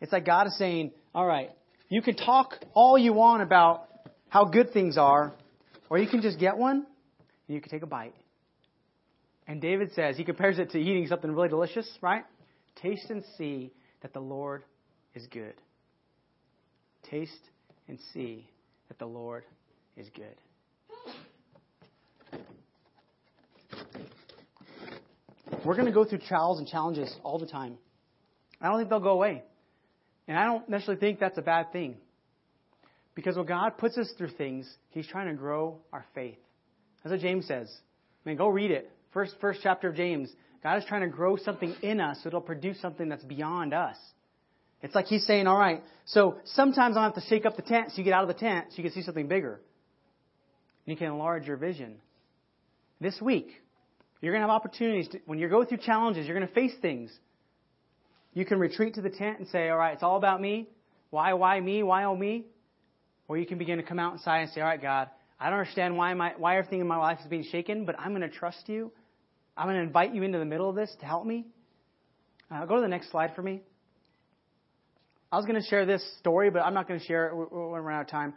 It's 0.00 0.12
like 0.12 0.26
God 0.26 0.46
is 0.48 0.58
saying, 0.58 0.92
all 1.14 1.24
right, 1.26 1.50
you 1.88 2.02
can 2.02 2.16
talk 2.16 2.54
all 2.74 2.98
you 2.98 3.12
want 3.12 3.42
about 3.42 3.88
how 4.28 4.44
good 4.44 4.72
things 4.72 4.98
are, 4.98 5.32
or 5.88 5.98
you 5.98 6.08
can 6.08 6.20
just 6.20 6.38
get 6.38 6.56
one 6.58 6.84
and 7.48 7.54
you 7.54 7.60
can 7.60 7.70
take 7.70 7.82
a 7.82 7.86
bite. 7.86 8.14
And 9.48 9.60
David 9.60 9.92
says, 9.94 10.16
he 10.16 10.24
compares 10.24 10.58
it 10.58 10.70
to 10.70 10.78
eating 10.78 11.06
something 11.06 11.30
really 11.30 11.48
delicious, 11.48 11.88
right? 12.00 12.24
Taste 12.82 13.10
and 13.10 13.22
see 13.38 13.72
that 14.02 14.12
the 14.12 14.20
Lord 14.20 14.64
is 15.14 15.26
good. 15.28 15.54
Taste 17.10 17.32
and 17.88 17.98
see 18.12 18.48
that 18.88 18.98
the 18.98 19.06
Lord 19.06 19.44
is 19.96 20.08
good. 20.14 20.34
We're 25.64 25.74
going 25.74 25.86
to 25.86 25.92
go 25.92 26.04
through 26.04 26.18
trials 26.18 26.58
and 26.58 26.68
challenges 26.68 27.14
all 27.22 27.38
the 27.38 27.46
time. 27.46 27.78
I 28.60 28.68
don't 28.68 28.78
think 28.78 28.90
they'll 28.90 29.00
go 29.00 29.10
away. 29.10 29.42
And 30.28 30.36
I 30.36 30.44
don't 30.44 30.68
necessarily 30.68 31.00
think 31.00 31.20
that's 31.20 31.38
a 31.38 31.42
bad 31.42 31.72
thing. 31.72 31.96
Because 33.14 33.36
when 33.36 33.46
God 33.46 33.78
puts 33.78 33.96
us 33.96 34.12
through 34.18 34.30
things, 34.30 34.68
He's 34.90 35.06
trying 35.06 35.28
to 35.28 35.34
grow 35.34 35.78
our 35.92 36.04
faith. 36.14 36.38
That's 37.02 37.12
what 37.12 37.20
James 37.20 37.46
says. 37.46 37.72
I 38.24 38.28
mean, 38.28 38.36
go 38.36 38.48
read 38.48 38.70
it. 38.70 38.90
First, 39.16 39.36
first 39.40 39.60
chapter 39.62 39.88
of 39.88 39.94
James. 39.94 40.30
God 40.62 40.76
is 40.76 40.84
trying 40.84 41.00
to 41.00 41.08
grow 41.08 41.38
something 41.38 41.74
in 41.80 42.00
us 42.00 42.18
so 42.22 42.26
it'll 42.26 42.42
produce 42.42 42.78
something 42.82 43.08
that's 43.08 43.24
beyond 43.24 43.72
us. 43.72 43.96
It's 44.82 44.94
like 44.94 45.06
He's 45.06 45.24
saying, 45.24 45.46
all 45.46 45.56
right, 45.56 45.82
so 46.04 46.36
sometimes 46.44 46.98
I'll 46.98 47.04
have 47.04 47.14
to 47.14 47.22
shake 47.22 47.46
up 47.46 47.56
the 47.56 47.62
tent 47.62 47.92
so 47.92 47.96
you 47.96 48.04
get 48.04 48.12
out 48.12 48.24
of 48.24 48.28
the 48.28 48.34
tent 48.34 48.66
so 48.68 48.76
you 48.76 48.82
can 48.82 48.92
see 48.92 49.00
something 49.00 49.26
bigger. 49.26 49.54
And 50.84 50.92
you 50.92 50.96
can 50.98 51.06
enlarge 51.06 51.46
your 51.46 51.56
vision. 51.56 51.94
This 53.00 53.18
week, 53.18 53.48
you're 54.20 54.34
going 54.34 54.42
to 54.42 54.48
have 54.48 54.54
opportunities. 54.54 55.08
To, 55.08 55.20
when 55.24 55.38
you 55.38 55.48
go 55.48 55.64
through 55.64 55.78
challenges, 55.78 56.26
you're 56.26 56.36
going 56.36 56.46
to 56.46 56.54
face 56.54 56.74
things. 56.82 57.10
You 58.34 58.44
can 58.44 58.58
retreat 58.58 58.96
to 58.96 59.00
the 59.00 59.08
tent 59.08 59.38
and 59.38 59.48
say, 59.48 59.70
all 59.70 59.78
right, 59.78 59.94
it's 59.94 60.02
all 60.02 60.18
about 60.18 60.42
me. 60.42 60.68
Why, 61.08 61.32
why 61.32 61.58
me? 61.58 61.82
Why 61.82 62.04
oh 62.04 62.14
me? 62.14 62.44
Or 63.28 63.38
you 63.38 63.46
can 63.46 63.56
begin 63.56 63.78
to 63.78 63.82
come 63.82 63.98
out 63.98 64.12
inside 64.12 64.40
and 64.40 64.50
say, 64.50 64.60
all 64.60 64.66
right, 64.66 64.82
God, 64.82 65.08
I 65.40 65.48
don't 65.48 65.60
understand 65.60 65.96
why, 65.96 66.12
my, 66.12 66.34
why 66.36 66.58
everything 66.58 66.82
in 66.82 66.86
my 66.86 66.98
life 66.98 67.20
is 67.22 67.28
being 67.28 67.44
shaken, 67.50 67.86
but 67.86 67.98
I'm 67.98 68.10
going 68.10 68.20
to 68.20 68.28
trust 68.28 68.68
you. 68.68 68.92
I'm 69.56 69.66
going 69.66 69.76
to 69.76 69.82
invite 69.82 70.14
you 70.14 70.22
into 70.22 70.38
the 70.38 70.44
middle 70.44 70.68
of 70.68 70.76
this 70.76 70.94
to 71.00 71.06
help 71.06 71.24
me. 71.24 71.46
Uh, 72.50 72.64
go 72.66 72.76
to 72.76 72.82
the 72.82 72.88
next 72.88 73.10
slide 73.10 73.34
for 73.34 73.42
me. 73.42 73.62
I 75.32 75.36
was 75.36 75.46
going 75.46 75.60
to 75.60 75.66
share 75.68 75.86
this 75.86 76.02
story, 76.18 76.50
but 76.50 76.60
I'm 76.60 76.74
not 76.74 76.86
going 76.86 77.00
to 77.00 77.06
share 77.06 77.28
it. 77.28 77.36
We're, 77.36 77.46
we're 77.48 77.90
out 77.90 78.02
of 78.02 78.08
time. 78.08 78.34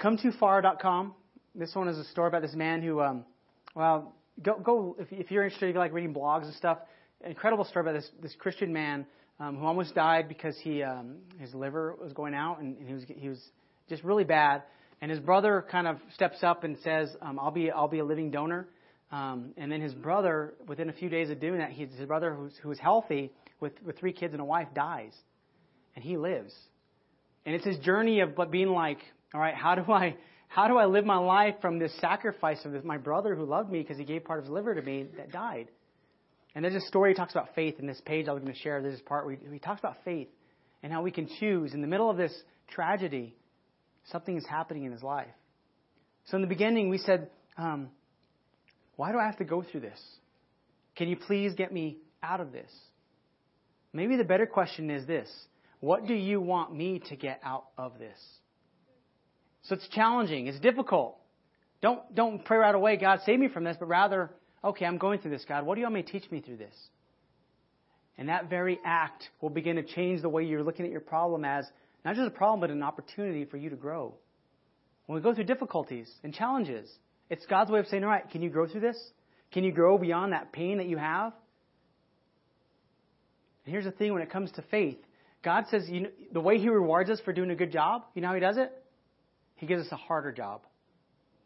Come2far.com. 0.00 1.14
This 1.54 1.74
one 1.74 1.88
is 1.88 1.98
a 1.98 2.04
story 2.04 2.28
about 2.28 2.42
this 2.42 2.54
man 2.54 2.80
who, 2.80 3.00
um, 3.02 3.24
well, 3.74 4.14
go, 4.42 4.58
go 4.58 4.96
if, 4.98 5.08
if 5.10 5.30
you're 5.30 5.44
interested, 5.44 5.68
if 5.68 5.74
you 5.74 5.78
like 5.78 5.92
reading 5.92 6.14
blogs 6.14 6.44
and 6.44 6.54
stuff, 6.54 6.78
incredible 7.24 7.64
story 7.64 7.82
about 7.82 8.00
this, 8.00 8.08
this 8.22 8.34
Christian 8.38 8.72
man 8.72 9.04
um, 9.38 9.56
who 9.56 9.66
almost 9.66 9.94
died 9.94 10.28
because 10.28 10.56
he, 10.62 10.82
um, 10.82 11.16
his 11.38 11.52
liver 11.54 11.96
was 12.00 12.12
going 12.12 12.34
out 12.34 12.60
and, 12.60 12.78
and 12.78 12.88
he 12.88 12.94
was, 12.94 13.04
he 13.08 13.28
was 13.28 13.40
just 13.88 14.02
really 14.02 14.24
bad. 14.24 14.62
And 15.02 15.10
his 15.10 15.20
brother 15.20 15.66
kind 15.70 15.88
of 15.88 15.98
steps 16.14 16.42
up 16.42 16.62
and 16.62 16.78
says, 16.84 17.14
um, 17.20 17.38
"I'll 17.40 17.50
be 17.50 17.72
I'll 17.72 17.88
be 17.88 17.98
a 17.98 18.04
living 18.04 18.30
donor." 18.30 18.68
Um, 19.12 19.52
and 19.56 19.70
then 19.70 19.80
his 19.80 19.94
brother, 19.94 20.54
within 20.66 20.88
a 20.88 20.92
few 20.92 21.08
days 21.08 21.30
of 21.30 21.38
doing 21.38 21.58
that, 21.58 21.70
his 21.70 21.90
brother, 22.06 22.34
who's, 22.34 22.54
who's 22.62 22.78
healthy 22.78 23.30
with 23.60 23.72
with 23.84 23.98
three 23.98 24.12
kids 24.12 24.32
and 24.32 24.40
a 24.40 24.44
wife, 24.44 24.68
dies, 24.74 25.12
and 25.94 26.04
he 26.04 26.16
lives. 26.16 26.54
And 27.44 27.54
it's 27.54 27.64
his 27.64 27.78
journey 27.78 28.20
of 28.20 28.30
being 28.50 28.68
like, 28.68 28.98
"All 29.34 29.40
right, 29.40 29.54
how 29.54 29.74
do 29.74 29.92
I 29.92 30.16
how 30.48 30.66
do 30.66 30.76
I 30.78 30.86
live 30.86 31.04
my 31.04 31.18
life 31.18 31.56
from 31.60 31.78
this 31.78 31.92
sacrifice 32.00 32.64
of 32.64 32.72
this, 32.72 32.82
my 32.84 32.98
brother 32.98 33.34
who 33.34 33.44
loved 33.44 33.70
me 33.70 33.80
because 33.80 33.98
he 33.98 34.04
gave 34.04 34.24
part 34.24 34.38
of 34.38 34.46
his 34.46 34.52
liver 34.52 34.74
to 34.74 34.82
me 34.82 35.06
that 35.16 35.30
died?" 35.30 35.68
And 36.54 36.64
there's 36.64 36.74
a 36.74 36.86
story 36.86 37.12
he 37.12 37.14
talks 37.14 37.32
about 37.32 37.54
faith 37.54 37.78
in 37.78 37.86
this 37.86 38.00
page 38.04 38.28
I 38.28 38.32
was 38.32 38.42
going 38.42 38.54
to 38.54 38.60
share. 38.60 38.82
There's 38.82 38.94
this 38.94 39.06
part 39.06 39.26
where 39.26 39.36
he, 39.36 39.52
he 39.52 39.58
talks 39.58 39.80
about 39.80 39.96
faith 40.04 40.28
and 40.82 40.92
how 40.92 41.02
we 41.02 41.10
can 41.10 41.28
choose 41.38 41.72
in 41.74 41.80
the 41.80 41.86
middle 41.86 42.10
of 42.10 42.16
this 42.16 42.34
tragedy 42.68 43.34
Something 44.10 44.36
is 44.36 44.44
happening 44.48 44.84
in 44.84 44.92
his 44.92 45.02
life. 45.02 45.28
So 46.26 46.36
in 46.36 46.42
the 46.42 46.48
beginning, 46.48 46.88
we 46.88 46.98
said, 46.98 47.30
um, 47.56 47.90
Why 48.96 49.12
do 49.12 49.18
I 49.18 49.26
have 49.26 49.38
to 49.38 49.44
go 49.44 49.62
through 49.62 49.80
this? 49.80 50.00
Can 50.96 51.08
you 51.08 51.16
please 51.16 51.54
get 51.54 51.72
me 51.72 51.98
out 52.22 52.40
of 52.40 52.52
this? 52.52 52.70
Maybe 53.92 54.16
the 54.16 54.24
better 54.24 54.46
question 54.46 54.90
is 54.90 55.06
this 55.06 55.28
What 55.80 56.06
do 56.06 56.14
you 56.14 56.40
want 56.40 56.74
me 56.74 57.00
to 57.08 57.16
get 57.16 57.40
out 57.44 57.64
of 57.76 57.98
this? 57.98 58.18
So 59.64 59.76
it's 59.76 59.88
challenging, 59.88 60.46
it's 60.46 60.60
difficult. 60.60 61.16
Don't, 61.80 62.14
don't 62.14 62.44
pray 62.44 62.58
right 62.58 62.74
away, 62.74 62.96
God, 62.96 63.20
save 63.26 63.40
me 63.40 63.48
from 63.48 63.64
this, 63.64 63.76
but 63.78 63.86
rather, 63.86 64.30
okay, 64.62 64.84
I'm 64.86 64.98
going 64.98 65.18
through 65.18 65.32
this, 65.32 65.44
God. 65.48 65.66
What 65.66 65.74
do 65.74 65.80
you 65.80 65.86
want 65.86 65.94
me 65.94 66.02
to 66.02 66.12
teach 66.12 66.30
me 66.30 66.40
through 66.40 66.58
this? 66.58 66.74
And 68.18 68.28
that 68.28 68.48
very 68.48 68.78
act 68.84 69.30
will 69.40 69.50
begin 69.50 69.76
to 69.76 69.82
change 69.82 70.22
the 70.22 70.28
way 70.28 70.44
you're 70.44 70.62
looking 70.62 70.84
at 70.84 70.92
your 70.92 71.00
problem 71.00 71.44
as 71.44 71.64
not 72.04 72.14
just 72.14 72.28
a 72.28 72.30
problem, 72.30 72.60
but 72.60 72.70
an 72.70 72.82
opportunity 72.82 73.44
for 73.44 73.56
you 73.56 73.70
to 73.70 73.76
grow. 73.76 74.14
When 75.06 75.16
we 75.16 75.22
go 75.22 75.34
through 75.34 75.44
difficulties 75.44 76.08
and 76.22 76.32
challenges, 76.32 76.88
it's 77.32 77.46
God's 77.46 77.70
way 77.70 77.80
of 77.80 77.86
saying, 77.86 78.04
all 78.04 78.10
right, 78.10 78.28
can 78.28 78.42
you 78.42 78.50
grow 78.50 78.68
through 78.68 78.82
this? 78.82 78.98
Can 79.52 79.64
you 79.64 79.72
grow 79.72 79.96
beyond 79.96 80.34
that 80.34 80.52
pain 80.52 80.76
that 80.76 80.86
you 80.86 80.98
have? 80.98 81.32
And 83.64 83.72
here's 83.72 83.86
the 83.86 83.90
thing 83.90 84.12
when 84.12 84.20
it 84.20 84.30
comes 84.30 84.52
to 84.52 84.62
faith 84.70 84.98
God 85.42 85.64
says 85.70 85.88
you 85.88 86.00
know, 86.02 86.08
the 86.30 86.40
way 86.40 86.58
He 86.58 86.68
rewards 86.68 87.08
us 87.08 87.20
for 87.24 87.32
doing 87.32 87.50
a 87.50 87.54
good 87.54 87.72
job, 87.72 88.02
you 88.14 88.20
know 88.20 88.28
how 88.28 88.34
He 88.34 88.40
does 88.40 88.58
it? 88.58 88.70
He 89.56 89.66
gives 89.66 89.86
us 89.86 89.92
a 89.92 89.96
harder 89.96 90.30
job 90.30 90.66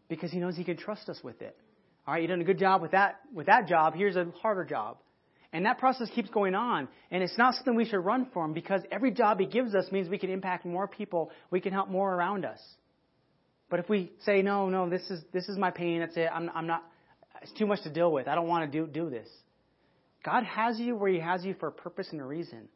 because 0.08 0.32
He 0.32 0.38
knows 0.38 0.56
He 0.56 0.64
can 0.64 0.76
trust 0.76 1.08
us 1.08 1.20
with 1.22 1.40
it. 1.40 1.56
All 2.04 2.14
right, 2.14 2.22
you've 2.22 2.30
done 2.30 2.40
a 2.40 2.44
good 2.44 2.58
job 2.58 2.82
with 2.82 2.90
that, 2.90 3.20
with 3.32 3.46
that 3.46 3.68
job. 3.68 3.94
Here's 3.94 4.16
a 4.16 4.26
harder 4.42 4.64
job. 4.64 4.98
And 5.52 5.66
that 5.66 5.78
process 5.78 6.10
keeps 6.12 6.30
going 6.30 6.56
on. 6.56 6.88
And 7.12 7.22
it's 7.22 7.38
not 7.38 7.54
something 7.54 7.76
we 7.76 7.84
should 7.84 8.04
run 8.04 8.26
from 8.32 8.54
because 8.54 8.80
every 8.90 9.12
job 9.12 9.38
He 9.38 9.46
gives 9.46 9.72
us 9.76 9.92
means 9.92 10.08
we 10.08 10.18
can 10.18 10.30
impact 10.30 10.66
more 10.66 10.88
people. 10.88 11.30
We 11.52 11.60
can 11.60 11.72
help 11.72 11.88
more 11.88 12.12
around 12.12 12.44
us. 12.44 12.58
But 13.68 13.80
if 13.80 13.88
we 13.88 14.12
say, 14.24 14.42
no, 14.42 14.68
no, 14.68 14.88
this 14.88 15.02
is, 15.10 15.22
this 15.32 15.48
is 15.48 15.58
my 15.58 15.70
pain, 15.70 16.00
that's 16.00 16.16
it, 16.16 16.28
I'm, 16.32 16.50
I'm 16.54 16.66
not, 16.66 16.84
it's 17.42 17.52
too 17.52 17.66
much 17.66 17.82
to 17.82 17.90
deal 17.90 18.12
with, 18.12 18.28
I 18.28 18.34
don't 18.34 18.48
want 18.48 18.70
to 18.70 18.78
do, 18.78 18.86
do 18.86 19.10
this. 19.10 19.28
God 20.24 20.44
has 20.44 20.78
you 20.78 20.96
where 20.96 21.10
He 21.10 21.20
has 21.20 21.44
you 21.44 21.54
for 21.58 21.68
a 21.68 21.72
purpose 21.72 22.08
and 22.12 22.20
a 22.20 22.24
reason. 22.24 22.68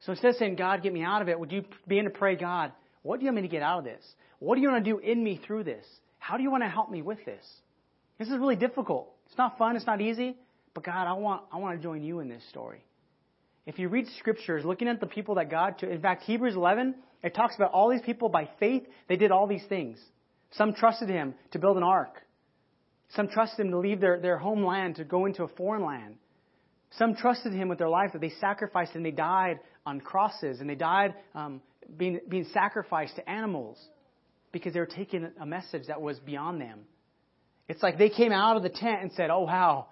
So 0.00 0.12
instead 0.12 0.30
of 0.30 0.36
saying, 0.36 0.56
God, 0.56 0.82
get 0.82 0.92
me 0.92 1.02
out 1.02 1.22
of 1.22 1.28
it, 1.28 1.38
would 1.38 1.52
you 1.52 1.64
begin 1.86 2.04
to 2.04 2.10
pray, 2.10 2.36
God, 2.36 2.72
what 3.02 3.18
do 3.18 3.24
you 3.24 3.28
want 3.28 3.42
me 3.42 3.48
to 3.48 3.52
get 3.52 3.62
out 3.62 3.78
of 3.78 3.84
this? 3.84 4.02
What 4.38 4.54
do 4.54 4.60
you 4.60 4.70
want 4.70 4.84
to 4.84 4.90
do 4.90 4.98
in 4.98 5.22
me 5.22 5.40
through 5.46 5.64
this? 5.64 5.84
How 6.18 6.36
do 6.36 6.42
you 6.42 6.50
want 6.50 6.62
to 6.62 6.68
help 6.68 6.90
me 6.90 7.02
with 7.02 7.24
this? 7.24 7.44
This 8.18 8.28
is 8.28 8.38
really 8.38 8.56
difficult. 8.56 9.12
It's 9.26 9.38
not 9.38 9.58
fun, 9.58 9.76
it's 9.76 9.86
not 9.86 10.00
easy. 10.00 10.36
But 10.74 10.84
God, 10.84 11.06
I 11.06 11.14
want, 11.14 11.42
I 11.52 11.58
want 11.58 11.78
to 11.78 11.82
join 11.82 12.02
you 12.02 12.20
in 12.20 12.28
this 12.28 12.42
story. 12.48 12.84
If 13.66 13.78
you 13.78 13.88
read 13.88 14.06
scriptures, 14.18 14.64
looking 14.64 14.88
at 14.88 15.00
the 15.00 15.06
people 15.06 15.36
that 15.36 15.50
God, 15.50 15.78
took, 15.78 15.90
in 15.90 16.00
fact, 16.00 16.22
Hebrews 16.24 16.54
11, 16.54 16.94
it 17.22 17.34
talks 17.34 17.54
about 17.56 17.72
all 17.72 17.90
these 17.90 18.02
people 18.02 18.28
by 18.28 18.48
faith, 18.58 18.84
they 19.08 19.16
did 19.16 19.30
all 19.30 19.46
these 19.46 19.64
things. 19.68 19.98
Some 20.52 20.74
trusted 20.74 21.08
him 21.08 21.34
to 21.52 21.58
build 21.58 21.76
an 21.76 21.82
ark. 21.82 22.14
Some 23.14 23.28
trusted 23.28 23.66
him 23.66 23.72
to 23.72 23.78
leave 23.78 24.00
their, 24.00 24.20
their 24.20 24.38
homeland 24.38 24.96
to 24.96 25.04
go 25.04 25.26
into 25.26 25.42
a 25.42 25.48
foreign 25.48 25.84
land. 25.84 26.16
Some 26.98 27.14
trusted 27.14 27.52
him 27.52 27.68
with 27.68 27.78
their 27.78 27.88
life 27.88 28.12
that 28.12 28.20
they 28.20 28.32
sacrificed 28.40 28.94
and 28.94 29.04
they 29.04 29.10
died 29.10 29.60
on 29.86 30.00
crosses 30.00 30.60
and 30.60 30.68
they 30.68 30.74
died 30.74 31.14
um, 31.34 31.60
being, 31.96 32.20
being 32.28 32.46
sacrificed 32.52 33.16
to 33.16 33.28
animals 33.28 33.78
because 34.52 34.72
they 34.74 34.80
were 34.80 34.86
taking 34.86 35.28
a 35.40 35.46
message 35.46 35.86
that 35.86 36.00
was 36.00 36.18
beyond 36.20 36.60
them. 36.60 36.80
It's 37.68 37.82
like 37.82 37.98
they 37.98 38.10
came 38.10 38.32
out 38.32 38.56
of 38.56 38.64
the 38.64 38.68
tent 38.68 39.02
and 39.02 39.12
said, 39.12 39.30
Oh, 39.30 39.42
wow, 39.42 39.86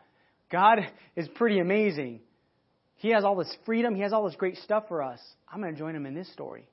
God 0.51 0.81
is 1.15 1.29
pretty 1.37 1.61
amazing. 1.61 2.21
He 2.97 3.11
has 3.11 3.23
all 3.23 3.37
this 3.37 3.55
freedom. 3.65 3.95
He 3.95 4.03
has 4.03 4.13
all 4.13 4.27
this 4.27 4.35
great 4.35 4.57
stuff 4.57 4.85
for 4.89 5.03
us. 5.03 5.21
I'm 5.49 5.61
going 5.61 5.73
to 5.73 5.79
join 5.79 5.95
him 5.95 6.05
in 6.05 6.15
this 6.15 6.31
story. 6.33 6.69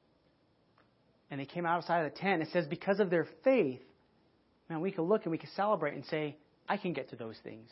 And 1.31 1.39
they 1.39 1.45
came 1.45 1.65
outside 1.65 2.05
of 2.05 2.13
the 2.13 2.19
tent. 2.19 2.41
It 2.41 2.49
says, 2.53 2.65
because 2.67 2.99
of 2.99 3.09
their 3.09 3.27
faith, 3.43 3.81
man, 4.69 4.81
we 4.81 4.91
can 4.91 5.05
look 5.05 5.23
and 5.23 5.31
we 5.31 5.38
can 5.38 5.49
celebrate 5.55 5.95
and 5.95 6.05
say, 6.05 6.38
I 6.69 6.77
can 6.77 6.93
get 6.93 7.09
to 7.09 7.15
those 7.15 7.35
things. 7.43 7.69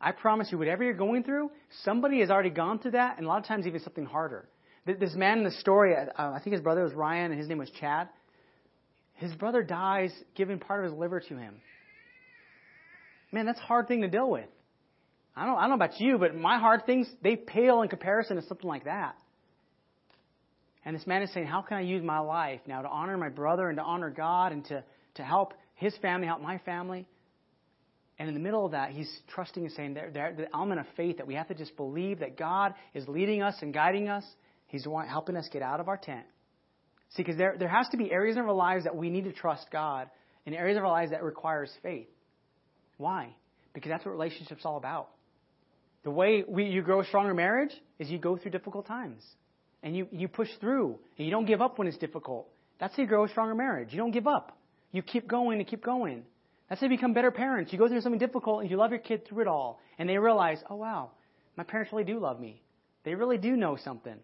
I 0.00 0.12
promise 0.12 0.48
you, 0.50 0.58
whatever 0.58 0.82
you're 0.82 0.94
going 0.94 1.22
through, 1.22 1.50
somebody 1.84 2.20
has 2.20 2.30
already 2.30 2.50
gone 2.50 2.80
through 2.80 2.92
that, 2.92 3.18
and 3.18 3.26
a 3.26 3.28
lot 3.28 3.38
of 3.38 3.46
times 3.46 3.66
even 3.66 3.80
something 3.80 4.04
harder. 4.04 4.48
This 4.84 5.14
man 5.14 5.38
in 5.38 5.44
the 5.44 5.52
story, 5.52 5.94
uh, 5.94 6.08
I 6.16 6.40
think 6.42 6.54
his 6.54 6.60
brother 6.60 6.82
was 6.82 6.92
Ryan, 6.92 7.30
and 7.30 7.38
his 7.38 7.48
name 7.48 7.58
was 7.58 7.70
Chad. 7.78 8.08
His 9.14 9.32
brother 9.34 9.62
dies 9.62 10.12
giving 10.34 10.58
part 10.58 10.84
of 10.84 10.90
his 10.90 10.98
liver 10.98 11.20
to 11.20 11.36
him. 11.36 11.54
Man, 13.30 13.46
that's 13.46 13.60
a 13.60 13.62
hard 13.62 13.86
thing 13.86 14.00
to 14.00 14.08
deal 14.08 14.28
with. 14.28 14.48
I 15.36 15.46
don't, 15.46 15.56
I 15.56 15.60
don't 15.62 15.70
know 15.70 15.76
about 15.76 16.00
you, 16.00 16.18
but 16.18 16.34
my 16.34 16.58
hard 16.58 16.84
things, 16.84 17.08
they 17.22 17.36
pale 17.36 17.82
in 17.82 17.88
comparison 17.88 18.36
to 18.36 18.42
something 18.42 18.66
like 18.66 18.84
that. 18.84 19.14
And 20.84 20.96
this 20.96 21.06
man 21.06 21.22
is 21.22 21.32
saying, 21.32 21.46
How 21.46 21.62
can 21.62 21.76
I 21.76 21.82
use 21.82 22.02
my 22.02 22.18
life 22.18 22.60
now 22.66 22.82
to 22.82 22.88
honor 22.88 23.16
my 23.16 23.28
brother 23.28 23.68
and 23.68 23.78
to 23.78 23.82
honor 23.82 24.10
God 24.10 24.52
and 24.52 24.64
to, 24.66 24.82
to 25.14 25.22
help 25.22 25.54
his 25.74 25.96
family, 25.98 26.26
help 26.26 26.40
my 26.40 26.58
family? 26.58 27.06
And 28.18 28.28
in 28.28 28.34
the 28.34 28.40
middle 28.40 28.64
of 28.64 28.72
that, 28.72 28.90
he's 28.90 29.10
trusting 29.34 29.64
and 29.64 29.72
saying, 29.72 29.94
there, 29.94 30.10
there, 30.12 30.34
The 30.36 30.54
element 30.54 30.80
of 30.80 30.86
faith 30.96 31.18
that 31.18 31.26
we 31.26 31.34
have 31.34 31.48
to 31.48 31.54
just 31.54 31.76
believe 31.76 32.20
that 32.20 32.36
God 32.36 32.74
is 32.94 33.06
leading 33.08 33.42
us 33.42 33.54
and 33.62 33.72
guiding 33.72 34.08
us. 34.08 34.24
He's 34.66 34.84
helping 34.84 35.36
us 35.36 35.48
get 35.52 35.62
out 35.62 35.80
of 35.80 35.88
our 35.88 35.96
tent. 35.96 36.24
See, 37.10 37.22
because 37.22 37.36
there, 37.36 37.56
there 37.58 37.68
has 37.68 37.88
to 37.90 37.96
be 37.96 38.10
areas 38.10 38.36
in 38.36 38.42
our 38.42 38.52
lives 38.52 38.84
that 38.84 38.96
we 38.96 39.10
need 39.10 39.24
to 39.24 39.32
trust 39.32 39.66
God 39.70 40.08
and 40.46 40.54
areas 40.54 40.78
of 40.78 40.84
our 40.84 40.90
lives 40.90 41.10
that 41.10 41.22
requires 41.22 41.70
faith. 41.82 42.08
Why? 42.96 43.34
Because 43.74 43.90
that's 43.90 44.04
what 44.04 44.12
relationship's 44.12 44.64
all 44.64 44.76
about. 44.76 45.08
The 46.04 46.10
way 46.10 46.42
we, 46.46 46.64
you 46.64 46.82
grow 46.82 47.00
a 47.00 47.04
stronger 47.04 47.34
marriage 47.34 47.72
is 47.98 48.10
you 48.10 48.18
go 48.18 48.36
through 48.36 48.50
difficult 48.50 48.86
times. 48.86 49.22
And 49.82 49.96
you, 49.96 50.06
you 50.12 50.28
push 50.28 50.48
through. 50.60 50.98
And 51.18 51.26
you 51.26 51.30
don't 51.30 51.46
give 51.46 51.60
up 51.60 51.78
when 51.78 51.88
it's 51.88 51.98
difficult. 51.98 52.48
That's 52.78 52.96
how 52.96 53.02
you 53.02 53.08
grow 53.08 53.24
a 53.24 53.28
stronger 53.28 53.54
marriage. 53.54 53.88
You 53.92 53.98
don't 53.98 54.10
give 54.12 54.26
up. 54.26 54.56
You 54.92 55.02
keep 55.02 55.28
going 55.28 55.58
and 55.58 55.68
keep 55.68 55.84
going. 55.84 56.24
That's 56.68 56.80
how 56.80 56.86
you 56.86 56.96
become 56.96 57.12
better 57.12 57.30
parents. 57.30 57.72
You 57.72 57.78
go 57.78 57.88
through 57.88 58.00
something 58.00 58.18
difficult 58.18 58.62
and 58.62 58.70
you 58.70 58.76
love 58.76 58.90
your 58.90 59.00
kid 59.00 59.26
through 59.26 59.42
it 59.42 59.48
all. 59.48 59.80
And 59.98 60.08
they 60.08 60.18
realize, 60.18 60.58
oh, 60.70 60.76
wow, 60.76 61.10
my 61.56 61.64
parents 61.64 61.92
really 61.92 62.04
do 62.04 62.18
love 62.18 62.40
me. 62.40 62.62
They 63.04 63.14
really 63.14 63.38
do 63.38 63.56
know 63.56 63.76
something. 63.76 64.16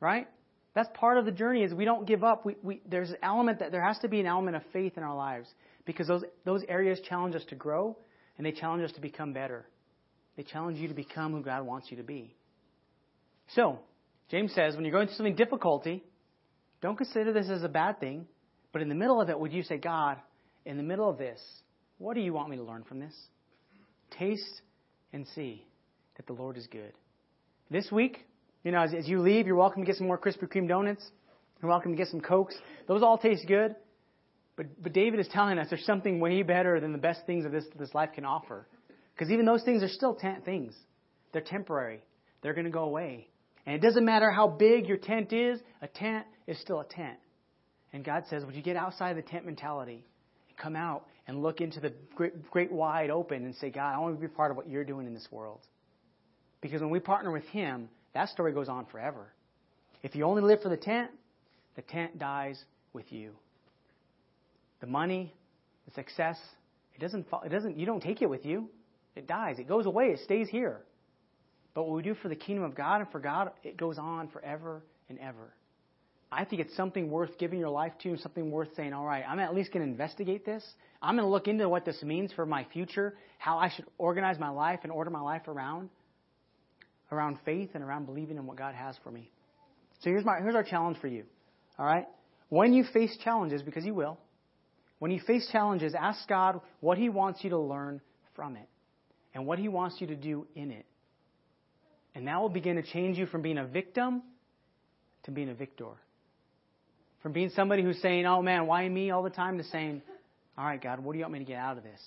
Right? 0.00 0.28
That's 0.74 0.88
part 0.94 1.18
of 1.18 1.24
the 1.24 1.32
journey 1.32 1.62
is 1.62 1.72
we 1.72 1.84
don't 1.84 2.06
give 2.06 2.24
up. 2.24 2.44
We, 2.44 2.56
we, 2.62 2.80
there's 2.88 3.10
an 3.10 3.18
element 3.22 3.60
that 3.60 3.72
there 3.72 3.84
has 3.84 3.98
to 4.00 4.08
be 4.08 4.20
an 4.20 4.26
element 4.26 4.56
of 4.56 4.62
faith 4.72 4.94
in 4.96 5.02
our 5.02 5.14
lives 5.14 5.48
because 5.84 6.08
those, 6.08 6.24
those 6.44 6.62
areas 6.68 6.98
challenge 7.08 7.34
us 7.34 7.44
to 7.50 7.54
grow 7.54 7.96
and 8.36 8.46
they 8.46 8.52
challenge 8.52 8.82
us 8.82 8.92
to 8.92 9.00
become 9.00 9.32
better. 9.32 9.66
They 10.36 10.42
challenge 10.42 10.78
you 10.78 10.88
to 10.88 10.94
become 10.94 11.32
who 11.32 11.42
God 11.42 11.64
wants 11.64 11.90
you 11.90 11.96
to 11.98 12.02
be. 12.02 12.34
So, 13.54 13.78
James 14.30 14.52
says, 14.54 14.74
when 14.74 14.84
you're 14.84 14.92
going 14.92 15.06
through 15.06 15.16
something 15.16 15.36
difficulty, 15.36 16.02
don't 16.80 16.96
consider 16.96 17.32
this 17.32 17.48
as 17.48 17.62
a 17.62 17.68
bad 17.68 18.00
thing, 18.00 18.26
but 18.72 18.82
in 18.82 18.88
the 18.88 18.94
middle 18.94 19.20
of 19.20 19.28
it, 19.28 19.38
would 19.38 19.52
you 19.52 19.62
say, 19.62 19.76
God, 19.76 20.18
in 20.64 20.76
the 20.76 20.82
middle 20.82 21.08
of 21.08 21.18
this, 21.18 21.40
what 21.98 22.14
do 22.14 22.20
you 22.20 22.32
want 22.32 22.50
me 22.50 22.56
to 22.56 22.62
learn 22.62 22.84
from 22.84 23.00
this? 23.00 23.14
Taste 24.18 24.62
and 25.12 25.26
see 25.34 25.64
that 26.16 26.26
the 26.26 26.32
Lord 26.32 26.56
is 26.56 26.66
good. 26.66 26.92
This 27.70 27.90
week, 27.90 28.26
you 28.64 28.72
know, 28.72 28.82
as, 28.82 28.94
as 28.94 29.08
you 29.08 29.20
leave, 29.20 29.46
you're 29.46 29.56
welcome 29.56 29.82
to 29.82 29.86
get 29.86 29.96
some 29.96 30.06
more 30.06 30.18
Krispy 30.18 30.48
Kreme 30.48 30.68
donuts. 30.68 31.04
You're 31.60 31.70
welcome 31.70 31.92
to 31.92 31.96
get 31.96 32.08
some 32.08 32.20
Cokes. 32.20 32.54
Those 32.88 33.02
all 33.02 33.18
taste 33.18 33.46
good. 33.46 33.76
But, 34.56 34.66
but 34.82 34.92
David 34.92 35.20
is 35.20 35.28
telling 35.28 35.58
us 35.58 35.66
there's 35.68 35.84
something 35.84 36.20
way 36.20 36.42
better 36.42 36.80
than 36.80 36.92
the 36.92 36.98
best 36.98 37.20
things 37.26 37.44
that 37.44 37.50
this, 37.50 37.64
this 37.78 37.94
life 37.94 38.10
can 38.14 38.24
offer. 38.24 38.66
Because 39.14 39.30
even 39.30 39.46
those 39.46 39.62
things 39.62 39.82
are 39.82 39.88
still 39.88 40.14
tent 40.14 40.44
things. 40.44 40.74
They're 41.32 41.42
temporary. 41.42 42.00
They're 42.42 42.54
going 42.54 42.66
to 42.66 42.70
go 42.70 42.84
away. 42.84 43.28
And 43.66 43.74
it 43.74 43.80
doesn't 43.80 44.04
matter 44.04 44.30
how 44.30 44.48
big 44.48 44.86
your 44.86 44.98
tent 44.98 45.32
is, 45.32 45.60
a 45.80 45.88
tent 45.88 46.26
is 46.46 46.60
still 46.60 46.80
a 46.80 46.84
tent. 46.84 47.18
And 47.92 48.04
God 48.04 48.24
says, 48.28 48.44
would 48.44 48.54
you 48.54 48.62
get 48.62 48.76
outside 48.76 49.16
the 49.16 49.22
tent 49.22 49.46
mentality 49.46 50.04
and 50.48 50.58
come 50.58 50.76
out 50.76 51.06
and 51.26 51.42
look 51.42 51.60
into 51.60 51.80
the 51.80 51.92
great, 52.14 52.50
great 52.50 52.72
wide 52.72 53.10
open 53.10 53.44
and 53.44 53.54
say, 53.56 53.70
God, 53.70 53.94
I 53.94 53.98
want 53.98 54.16
to 54.16 54.20
be 54.20 54.28
part 54.28 54.50
of 54.50 54.56
what 54.56 54.68
you're 54.68 54.84
doing 54.84 55.06
in 55.06 55.14
this 55.14 55.28
world. 55.30 55.60
Because 56.60 56.80
when 56.80 56.90
we 56.90 57.00
partner 57.00 57.30
with 57.30 57.44
Him, 57.44 57.88
that 58.14 58.28
story 58.28 58.52
goes 58.52 58.68
on 58.68 58.86
forever. 58.86 59.32
If 60.02 60.14
you 60.14 60.24
only 60.24 60.42
live 60.42 60.60
for 60.60 60.68
the 60.68 60.76
tent, 60.76 61.10
the 61.76 61.82
tent 61.82 62.18
dies 62.18 62.62
with 62.92 63.10
you. 63.12 63.32
The 64.80 64.86
money, 64.86 65.32
the 65.86 65.94
success, 65.94 66.36
it 66.94 67.00
doesn't, 67.00 67.26
it 67.44 67.48
doesn't, 67.48 67.78
you 67.78 67.86
don't 67.86 68.02
take 68.02 68.22
it 68.22 68.28
with 68.28 68.44
you. 68.44 68.68
It 69.16 69.26
dies. 69.26 69.58
It 69.58 69.68
goes 69.68 69.86
away. 69.86 70.06
It 70.06 70.20
stays 70.20 70.48
here. 70.48 70.80
But 71.74 71.84
what 71.84 71.96
we 71.96 72.02
do 72.02 72.14
for 72.14 72.28
the 72.28 72.36
kingdom 72.36 72.64
of 72.64 72.74
God 72.74 73.00
and 73.00 73.10
for 73.10 73.20
God, 73.20 73.50
it 73.62 73.76
goes 73.76 73.98
on 73.98 74.28
forever 74.28 74.82
and 75.08 75.18
ever. 75.18 75.52
I 76.30 76.44
think 76.44 76.62
it's 76.62 76.74
something 76.76 77.10
worth 77.10 77.38
giving 77.38 77.58
your 77.58 77.68
life 77.68 77.92
to 78.02 78.10
and 78.10 78.20
something 78.20 78.50
worth 78.50 78.68
saying, 78.76 78.92
all 78.92 79.04
right, 79.04 79.24
I'm 79.28 79.38
at 79.38 79.54
least 79.54 79.72
going 79.72 79.84
to 79.84 79.90
investigate 79.90 80.44
this. 80.44 80.64
I'm 81.00 81.16
going 81.16 81.26
to 81.26 81.30
look 81.30 81.46
into 81.46 81.68
what 81.68 81.84
this 81.84 82.02
means 82.02 82.32
for 82.32 82.46
my 82.46 82.66
future, 82.72 83.14
how 83.38 83.58
I 83.58 83.70
should 83.70 83.84
organize 83.98 84.38
my 84.38 84.48
life 84.48 84.80
and 84.82 84.90
order 84.90 85.10
my 85.10 85.20
life 85.20 85.46
around, 85.46 85.90
around 87.12 87.38
faith 87.44 87.70
and 87.74 87.84
around 87.84 88.06
believing 88.06 88.36
in 88.36 88.46
what 88.46 88.56
God 88.56 88.74
has 88.74 88.96
for 89.04 89.10
me. 89.10 89.30
So 90.00 90.10
here's, 90.10 90.24
my, 90.24 90.38
here's 90.40 90.54
our 90.56 90.64
challenge 90.64 90.98
for 91.00 91.08
you. 91.08 91.24
All 91.78 91.86
right? 91.86 92.06
When 92.48 92.72
you 92.72 92.84
face 92.92 93.16
challenges, 93.22 93.62
because 93.62 93.84
you 93.84 93.94
will, 93.94 94.18
when 94.98 95.10
you 95.10 95.20
face 95.26 95.48
challenges, 95.52 95.94
ask 95.94 96.26
God 96.28 96.60
what 96.80 96.98
He 96.98 97.08
wants 97.08 97.44
you 97.44 97.50
to 97.50 97.58
learn 97.58 98.00
from 98.34 98.56
it 98.56 98.68
and 99.34 99.46
what 99.46 99.58
He 99.58 99.68
wants 99.68 99.96
you 100.00 100.08
to 100.08 100.16
do 100.16 100.46
in 100.54 100.70
it. 100.70 100.86
And 102.14 102.26
that 102.28 102.40
will 102.40 102.48
begin 102.48 102.76
to 102.76 102.82
change 102.82 103.18
you 103.18 103.26
from 103.26 103.42
being 103.42 103.58
a 103.58 103.66
victim 103.66 104.22
to 105.24 105.30
being 105.30 105.48
a 105.48 105.54
victor. 105.54 105.86
From 107.22 107.32
being 107.32 107.50
somebody 107.50 107.82
who's 107.82 108.00
saying, 108.00 108.26
oh 108.26 108.42
man, 108.42 108.66
why 108.66 108.88
me 108.88 109.10
all 109.10 109.22
the 109.22 109.30
time, 109.30 109.58
to 109.58 109.64
saying, 109.64 110.02
all 110.56 110.64
right, 110.64 110.80
God, 110.80 111.00
what 111.00 111.12
do 111.12 111.18
you 111.18 111.24
want 111.24 111.32
me 111.32 111.38
to 111.40 111.44
get 111.44 111.58
out 111.58 111.76
of 111.76 111.82
this? 111.82 112.00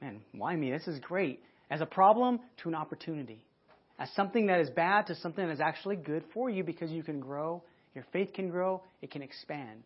Man, 0.00 0.20
why 0.32 0.54
me? 0.56 0.70
This 0.70 0.86
is 0.88 0.98
great. 1.00 1.40
As 1.70 1.80
a 1.80 1.86
problem 1.86 2.40
to 2.62 2.68
an 2.68 2.74
opportunity. 2.74 3.44
As 3.98 4.10
something 4.14 4.46
that 4.46 4.60
is 4.60 4.68
bad 4.70 5.06
to 5.06 5.14
something 5.14 5.46
that 5.46 5.52
is 5.52 5.60
actually 5.60 5.96
good 5.96 6.24
for 6.34 6.50
you 6.50 6.64
because 6.64 6.90
you 6.90 7.02
can 7.02 7.20
grow, 7.20 7.62
your 7.94 8.04
faith 8.12 8.32
can 8.34 8.50
grow, 8.50 8.82
it 9.00 9.10
can 9.10 9.22
expand. 9.22 9.84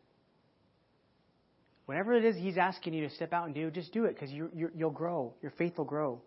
Whatever 1.85 2.15
it 2.15 2.25
is 2.25 2.37
He's 2.37 2.57
asking 2.57 2.95
you 2.95 3.07
to 3.09 3.15
step 3.15 3.33
out 3.33 3.47
and 3.47 3.55
do, 3.55 3.71
just 3.71 3.93
do 3.93 4.05
it 4.07 4.15
because 4.15 4.31
you, 4.31 4.51
will 4.75 4.91
grow. 4.91 5.35
Your 5.43 5.53
faith 5.53 5.77
will 5.77 5.85
grow. 5.85 6.21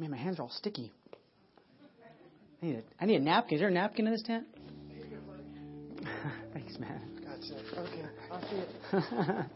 Man, 0.00 0.10
my 0.10 0.16
hands 0.16 0.38
are 0.38 0.44
all 0.44 0.48
sticky. 0.48 0.90
I 2.62 2.66
need 2.66 2.76
a, 2.76 2.82
I 2.98 3.04
need 3.04 3.16
a 3.16 3.20
napkin. 3.20 3.56
Is 3.56 3.60
there 3.60 3.68
a 3.68 3.70
napkin 3.70 4.06
in 4.06 4.12
this 4.14 4.22
tent? 4.22 4.46
Thanks, 6.54 6.78
man. 6.78 7.02
Gotcha. 7.22 7.80
Okay, 7.80 8.06
I'll 8.32 8.40
see 8.40 8.56
it. 8.96 9.46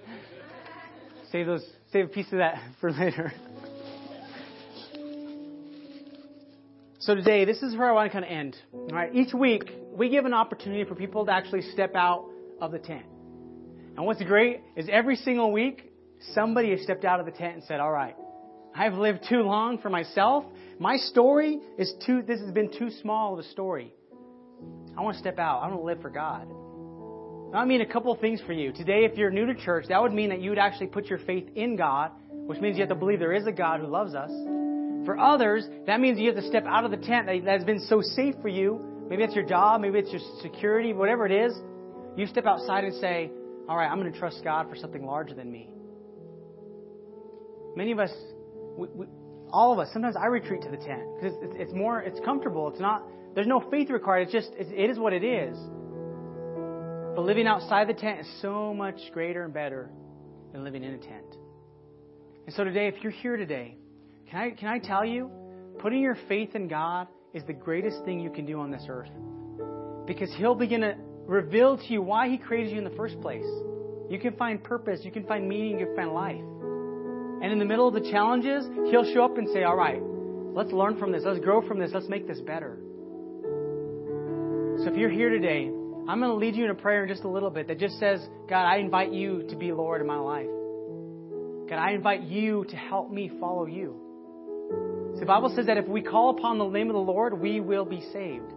save 1.32 1.44
those. 1.44 1.62
Save 1.92 2.06
a 2.06 2.08
piece 2.08 2.32
of 2.32 2.38
that 2.38 2.62
for 2.80 2.90
later. 2.90 3.30
So 7.00 7.14
today, 7.14 7.44
this 7.44 7.62
is 7.62 7.76
where 7.76 7.90
I 7.90 7.92
want 7.92 8.10
to 8.10 8.12
kind 8.12 8.24
of 8.24 8.30
end. 8.30 8.56
All 8.72 8.86
right, 8.92 9.14
each 9.14 9.34
week 9.34 9.70
we 9.92 10.08
give 10.08 10.24
an 10.24 10.32
opportunity 10.32 10.84
for 10.84 10.94
people 10.94 11.26
to 11.26 11.32
actually 11.32 11.60
step 11.72 11.94
out 11.94 12.24
of 12.58 12.72
the 12.72 12.78
tent. 12.78 13.04
And 13.98 14.06
what's 14.06 14.22
great 14.22 14.62
is 14.76 14.88
every 14.90 15.16
single 15.16 15.52
week 15.52 15.92
somebody 16.32 16.70
has 16.70 16.80
stepped 16.84 17.04
out 17.04 17.20
of 17.20 17.26
the 17.26 17.32
tent 17.32 17.56
and 17.56 17.64
said, 17.64 17.80
"All 17.80 17.92
right, 17.92 18.16
I've 18.74 18.94
lived 18.94 19.26
too 19.28 19.42
long 19.42 19.78
for 19.78 19.90
myself. 19.90 20.44
My 20.78 20.96
story 20.96 21.60
is 21.78 21.92
too, 22.06 22.22
this 22.22 22.40
has 22.40 22.50
been 22.52 22.70
too 22.78 22.90
small 23.02 23.34
of 23.34 23.40
a 23.40 23.48
story. 23.50 23.92
I 24.96 25.02
want 25.02 25.14
to 25.14 25.20
step 25.20 25.38
out. 25.38 25.60
I 25.62 25.68
want 25.68 25.80
to 25.80 25.84
live 25.84 26.00
for 26.00 26.10
God. 26.10 26.46
I 27.54 27.64
mean 27.64 27.80
a 27.80 27.86
couple 27.86 28.12
of 28.12 28.20
things 28.20 28.40
for 28.46 28.52
you. 28.52 28.72
Today, 28.72 29.04
if 29.04 29.18
you're 29.18 29.30
new 29.30 29.46
to 29.46 29.54
church, 29.54 29.86
that 29.88 30.00
would 30.00 30.12
mean 30.12 30.28
that 30.30 30.40
you 30.40 30.50
would 30.50 30.58
actually 30.58 30.86
put 30.86 31.06
your 31.06 31.18
faith 31.18 31.48
in 31.56 31.76
God, 31.76 32.12
which 32.30 32.60
means 32.60 32.76
you 32.76 32.82
have 32.82 32.90
to 32.90 32.94
believe 32.94 33.18
there 33.18 33.32
is 33.32 33.46
a 33.46 33.52
God 33.52 33.80
who 33.80 33.88
loves 33.88 34.14
us. 34.14 34.30
For 35.04 35.18
others, 35.18 35.66
that 35.86 36.00
means 36.00 36.18
you 36.18 36.32
have 36.32 36.40
to 36.40 36.48
step 36.48 36.64
out 36.66 36.84
of 36.84 36.92
the 36.92 36.96
tent 36.98 37.26
that 37.26 37.44
has 37.44 37.64
been 37.64 37.80
so 37.80 38.00
safe 38.00 38.34
for 38.40 38.48
you. 38.48 38.80
Maybe 39.08 39.24
it's 39.24 39.34
your 39.34 39.46
job, 39.46 39.80
maybe 39.80 39.98
it's 39.98 40.12
your 40.12 40.20
security, 40.42 40.92
whatever 40.92 41.26
it 41.26 41.32
is. 41.32 41.52
You 42.16 42.26
step 42.26 42.46
outside 42.46 42.84
and 42.84 42.94
say, 42.94 43.30
All 43.68 43.76
right, 43.76 43.90
I'm 43.90 43.98
going 43.98 44.12
to 44.12 44.18
trust 44.18 44.44
God 44.44 44.68
for 44.68 44.76
something 44.76 45.04
larger 45.04 45.34
than 45.34 45.50
me. 45.50 45.70
Many 47.74 47.92
of 47.92 47.98
us 47.98 48.12
we, 48.76 48.88
we, 48.94 49.06
all 49.52 49.72
of 49.72 49.78
us, 49.78 49.88
sometimes 49.92 50.16
I 50.16 50.26
retreat 50.26 50.62
to 50.62 50.70
the 50.70 50.76
tent 50.76 51.02
because 51.16 51.36
it's, 51.42 51.54
it's, 51.56 51.72
more, 51.72 52.00
it's 52.00 52.20
comfortable. 52.24 52.68
It's 52.68 52.80
not, 52.80 53.02
there's 53.34 53.46
no 53.46 53.60
faith 53.70 53.90
required. 53.90 54.22
It's 54.22 54.32
just, 54.32 54.50
it's, 54.58 54.70
it 54.72 54.90
is 54.90 54.98
what 54.98 55.12
it 55.12 55.24
is. 55.24 55.56
But 57.14 57.24
living 57.24 57.46
outside 57.46 57.88
the 57.88 57.94
tent 57.94 58.20
is 58.20 58.28
so 58.40 58.72
much 58.72 58.98
greater 59.12 59.44
and 59.44 59.52
better 59.52 59.90
than 60.52 60.64
living 60.64 60.84
in 60.84 60.94
a 60.94 60.98
tent. 60.98 61.36
And 62.46 62.54
so 62.54 62.64
today, 62.64 62.88
if 62.88 63.02
you're 63.02 63.12
here 63.12 63.36
today, 63.36 63.76
can 64.30 64.40
I, 64.40 64.50
can 64.50 64.68
I 64.68 64.78
tell 64.78 65.04
you, 65.04 65.30
putting 65.78 66.00
your 66.00 66.16
faith 66.28 66.54
in 66.54 66.68
God 66.68 67.08
is 67.34 67.42
the 67.46 67.52
greatest 67.52 68.04
thing 68.04 68.20
you 68.20 68.30
can 68.30 68.46
do 68.46 68.60
on 68.60 68.70
this 68.70 68.84
earth. 68.88 69.10
Because 70.06 70.32
He'll 70.36 70.54
begin 70.54 70.80
to 70.80 70.94
reveal 71.26 71.76
to 71.76 71.92
you 71.92 72.02
why 72.02 72.28
He 72.28 72.38
created 72.38 72.72
you 72.72 72.78
in 72.78 72.84
the 72.84 72.96
first 72.96 73.20
place. 73.20 73.46
You 74.08 74.18
can 74.20 74.34
find 74.36 74.62
purpose, 74.62 75.00
you 75.04 75.12
can 75.12 75.24
find 75.26 75.48
meaning, 75.48 75.78
you 75.78 75.86
can 75.86 75.96
find 75.96 76.12
life. 76.12 76.42
And 77.42 77.52
in 77.52 77.58
the 77.58 77.64
middle 77.64 77.88
of 77.88 77.94
the 77.94 78.10
challenges, 78.10 78.66
He'll 78.90 79.10
show 79.12 79.24
up 79.24 79.38
and 79.38 79.48
say, 79.48 79.62
All 79.62 79.76
right, 79.76 80.00
let's 80.54 80.72
learn 80.72 80.98
from 80.98 81.12
this. 81.12 81.22
Let's 81.24 81.40
grow 81.40 81.66
from 81.66 81.78
this. 81.78 81.90
Let's 81.92 82.08
make 82.08 82.26
this 82.26 82.40
better. 82.40 82.78
So 84.82 84.90
if 84.90 84.96
you're 84.96 85.10
here 85.10 85.30
today, 85.30 85.66
I'm 86.08 86.18
going 86.20 86.30
to 86.30 86.34
lead 86.34 86.56
you 86.56 86.64
in 86.64 86.70
a 86.70 86.74
prayer 86.74 87.02
in 87.04 87.08
just 87.08 87.24
a 87.24 87.28
little 87.28 87.50
bit 87.50 87.68
that 87.68 87.78
just 87.78 87.98
says, 87.98 88.26
God, 88.48 88.64
I 88.64 88.78
invite 88.78 89.12
you 89.12 89.44
to 89.50 89.56
be 89.56 89.72
Lord 89.72 90.00
in 90.00 90.06
my 90.06 90.18
life. 90.18 90.48
God, 91.68 91.78
I 91.78 91.92
invite 91.92 92.22
you 92.22 92.64
to 92.68 92.76
help 92.76 93.10
me 93.10 93.30
follow 93.38 93.66
you. 93.66 95.10
So 95.14 95.20
the 95.20 95.26
Bible 95.26 95.52
says 95.54 95.66
that 95.66 95.76
if 95.76 95.86
we 95.86 96.02
call 96.02 96.30
upon 96.30 96.58
the 96.58 96.66
name 96.68 96.88
of 96.88 96.94
the 96.94 97.00
Lord, 97.00 97.38
we 97.38 97.60
will 97.60 97.84
be 97.84 98.00
saved. 98.12 98.52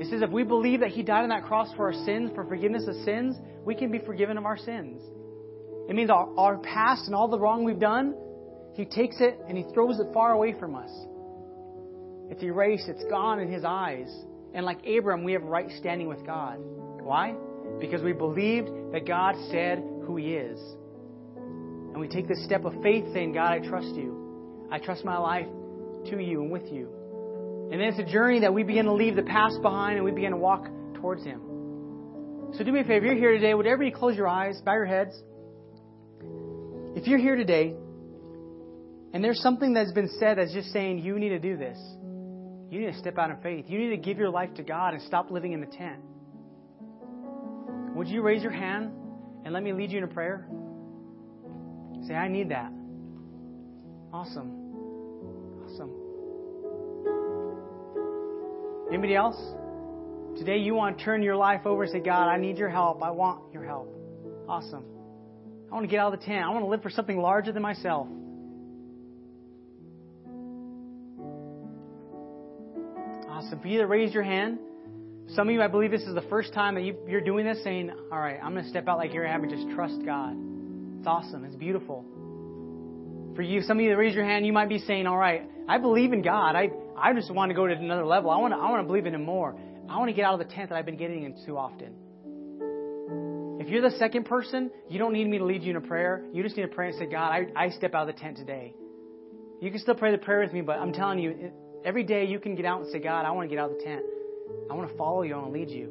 It 0.00 0.08
says 0.08 0.22
if 0.22 0.30
we 0.30 0.42
believe 0.42 0.80
that 0.80 0.90
He 0.90 1.02
died 1.02 1.22
on 1.22 1.28
that 1.28 1.44
cross 1.44 1.68
for 1.76 1.86
our 1.86 2.04
sins, 2.04 2.30
for 2.34 2.44
forgiveness 2.44 2.84
of 2.88 2.94
sins, 3.04 3.36
we 3.64 3.74
can 3.74 3.92
be 3.92 3.98
forgiven 3.98 4.38
of 4.38 4.44
our 4.44 4.58
sins. 4.58 5.00
It 5.88 5.94
means 5.94 6.10
our, 6.10 6.28
our 6.38 6.58
past 6.58 7.06
and 7.06 7.14
all 7.14 7.28
the 7.28 7.38
wrong 7.38 7.64
we've 7.64 7.78
done, 7.78 8.14
He 8.74 8.84
takes 8.84 9.16
it 9.20 9.38
and 9.48 9.56
He 9.56 9.64
throws 9.74 9.98
it 9.98 10.06
far 10.12 10.32
away 10.32 10.54
from 10.58 10.74
us. 10.74 10.90
It's 12.30 12.42
erased, 12.42 12.88
it's 12.88 13.04
gone 13.10 13.40
in 13.40 13.50
His 13.50 13.64
eyes. 13.64 14.08
And 14.54 14.64
like 14.64 14.78
Abram, 14.86 15.24
we 15.24 15.32
have 15.32 15.42
right 15.42 15.70
standing 15.78 16.08
with 16.08 16.24
God. 16.24 16.58
Why? 16.58 17.34
Because 17.80 18.02
we 18.02 18.12
believed 18.12 18.68
that 18.92 19.06
God 19.06 19.34
said 19.50 19.78
who 20.06 20.16
He 20.16 20.34
is. 20.34 20.58
And 21.36 22.00
we 22.00 22.08
take 22.08 22.28
this 22.28 22.42
step 22.44 22.64
of 22.64 22.72
faith 22.82 23.04
saying, 23.12 23.32
God, 23.32 23.52
I 23.52 23.58
trust 23.58 23.94
you. 23.94 24.68
I 24.70 24.78
trust 24.78 25.04
my 25.04 25.18
life 25.18 25.46
to 26.10 26.18
you 26.18 26.42
and 26.42 26.50
with 26.50 26.72
you. 26.72 26.88
And 27.70 27.80
then 27.80 27.88
it's 27.88 27.98
a 27.98 28.10
journey 28.10 28.40
that 28.40 28.52
we 28.52 28.62
begin 28.62 28.86
to 28.86 28.92
leave 28.92 29.16
the 29.16 29.22
past 29.22 29.60
behind 29.62 29.96
and 29.96 30.04
we 30.04 30.10
begin 30.10 30.30
to 30.30 30.36
walk 30.36 30.68
towards 30.94 31.24
Him. 31.24 31.40
So 32.54 32.64
do 32.64 32.72
me 32.72 32.80
a 32.80 32.84
favor, 32.84 33.06
you're 33.06 33.14
here 33.14 33.32
today, 33.32 33.54
whatever 33.54 33.82
you 33.82 33.92
close 33.92 34.16
your 34.16 34.28
eyes, 34.28 34.60
bow 34.64 34.74
your 34.74 34.84
heads. 34.84 35.14
If 36.94 37.06
you're 37.06 37.18
here 37.18 37.36
today 37.36 37.74
And 39.12 39.22
there's 39.22 39.40
something 39.40 39.74
that's 39.74 39.92
been 39.92 40.08
said 40.18 40.38
that's 40.38 40.52
just 40.54 40.72
saying 40.72 40.98
you 41.00 41.18
need 41.18 41.30
to 41.30 41.38
do 41.38 41.56
this. 41.56 41.78
You 42.70 42.80
need 42.80 42.92
to 42.92 42.98
step 42.98 43.18
out 43.18 43.30
in 43.30 43.36
faith. 43.42 43.66
You 43.68 43.78
need 43.78 43.90
to 43.90 43.98
give 43.98 44.16
your 44.16 44.30
life 44.30 44.54
to 44.54 44.62
God 44.62 44.94
and 44.94 45.02
stop 45.02 45.30
living 45.30 45.52
in 45.52 45.60
the 45.60 45.66
tent. 45.66 46.00
Would 47.94 48.08
you 48.08 48.22
raise 48.22 48.42
your 48.42 48.52
hand 48.52 48.92
and 49.44 49.52
let 49.52 49.62
me 49.62 49.74
lead 49.74 49.92
you 49.92 49.98
in 49.98 50.04
a 50.04 50.08
prayer? 50.08 50.48
Say, 52.06 52.14
I 52.14 52.28
need 52.28 52.48
that. 52.50 52.72
Awesome. 54.12 54.50
Awesome. 55.66 55.90
Anybody 58.88 59.14
else? 59.14 59.36
Today 60.38 60.58
you 60.58 60.74
want 60.74 60.98
to 60.98 61.04
turn 61.04 61.22
your 61.22 61.36
life 61.36 61.66
over 61.66 61.82
and 61.82 61.92
say, 61.92 62.00
God, 62.00 62.28
I 62.28 62.38
need 62.38 62.56
your 62.56 62.70
help. 62.70 63.02
I 63.02 63.10
want 63.10 63.52
your 63.52 63.64
help. 63.64 63.94
Awesome. 64.48 64.84
I 65.72 65.74
want 65.74 65.86
to 65.86 65.90
get 65.90 66.00
out 66.00 66.12
of 66.12 66.20
the 66.20 66.26
tent. 66.26 66.44
I 66.44 66.50
want 66.50 66.66
to 66.66 66.68
live 66.68 66.82
for 66.82 66.90
something 66.90 67.16
larger 67.16 67.50
than 67.50 67.62
myself. 67.62 68.06
Awesome. 73.26 73.58
For 73.62 73.68
you 73.68 73.80
your 74.12 74.22
hand, 74.22 74.58
some 75.28 75.48
of 75.48 75.54
you, 75.54 75.62
I 75.62 75.68
believe 75.68 75.90
this 75.90 76.02
is 76.02 76.14
the 76.14 76.26
first 76.28 76.52
time 76.52 76.74
that 76.74 76.82
you, 76.82 76.94
are 77.16 77.22
doing 77.22 77.46
this, 77.46 77.64
saying, 77.64 77.90
All 78.12 78.18
right, 78.18 78.38
I'm 78.42 78.52
going 78.52 78.64
to 78.64 78.68
step 78.68 78.86
out 78.86 78.98
like 78.98 79.14
you're 79.14 79.26
having, 79.26 79.48
just 79.48 79.66
trust 79.74 79.94
God. 80.04 80.36
It's 80.98 81.06
awesome. 81.06 81.46
It's 81.46 81.56
beautiful. 81.56 82.04
For 83.34 83.40
you, 83.40 83.62
some 83.62 83.78
of 83.78 83.82
you 83.82 83.88
that 83.88 83.96
raise 83.96 84.14
your 84.14 84.26
hand, 84.26 84.44
you 84.44 84.52
might 84.52 84.68
be 84.68 84.78
saying, 84.78 85.06
All 85.06 85.16
right, 85.16 85.48
I 85.66 85.78
believe 85.78 86.12
in 86.12 86.20
God. 86.20 86.54
I, 86.54 86.70
I 86.98 87.14
just 87.14 87.30
want 87.30 87.48
to 87.48 87.54
go 87.54 87.66
to 87.66 87.72
another 87.72 88.04
level. 88.04 88.28
I 88.28 88.36
want 88.36 88.52
to, 88.52 88.58
I 88.58 88.68
want 88.68 88.82
to 88.82 88.86
believe 88.86 89.06
in 89.06 89.14
Him 89.14 89.24
more. 89.24 89.56
I 89.88 89.96
want 89.96 90.10
to 90.10 90.14
get 90.14 90.26
out 90.26 90.38
of 90.38 90.46
the 90.46 90.54
tent 90.54 90.68
that 90.68 90.76
I've 90.76 90.84
been 90.84 90.98
getting 90.98 91.22
in 91.22 91.34
too 91.46 91.56
often. 91.56 91.94
If 93.62 93.68
you're 93.68 93.88
the 93.88 93.96
second 93.96 94.24
person, 94.24 94.72
you 94.88 94.98
don't 94.98 95.12
need 95.12 95.28
me 95.28 95.38
to 95.38 95.44
lead 95.44 95.62
you 95.62 95.70
in 95.70 95.76
a 95.76 95.80
prayer. 95.80 96.24
You 96.32 96.42
just 96.42 96.56
need 96.56 96.64
to 96.64 96.68
pray 96.68 96.88
and 96.88 96.98
say, 96.98 97.06
God, 97.06 97.30
I, 97.30 97.46
I 97.54 97.70
step 97.70 97.94
out 97.94 98.08
of 98.08 98.14
the 98.16 98.20
tent 98.20 98.36
today. 98.36 98.74
You 99.60 99.70
can 99.70 99.78
still 99.78 99.94
pray 99.94 100.10
the 100.10 100.18
prayer 100.18 100.40
with 100.40 100.52
me, 100.52 100.62
but 100.62 100.80
I'm 100.80 100.92
telling 100.92 101.20
you, 101.20 101.52
every 101.84 102.02
day 102.02 102.24
you 102.24 102.40
can 102.40 102.56
get 102.56 102.64
out 102.64 102.80
and 102.80 102.90
say, 102.90 102.98
God, 102.98 103.24
I 103.24 103.30
want 103.30 103.48
to 103.48 103.54
get 103.54 103.62
out 103.62 103.70
of 103.70 103.78
the 103.78 103.84
tent. 103.84 104.02
I 104.68 104.74
want 104.74 104.90
to 104.90 104.96
follow 104.96 105.22
you. 105.22 105.34
I 105.34 105.38
want 105.38 105.52
to 105.52 105.60
lead 105.60 105.70
you. 105.70 105.90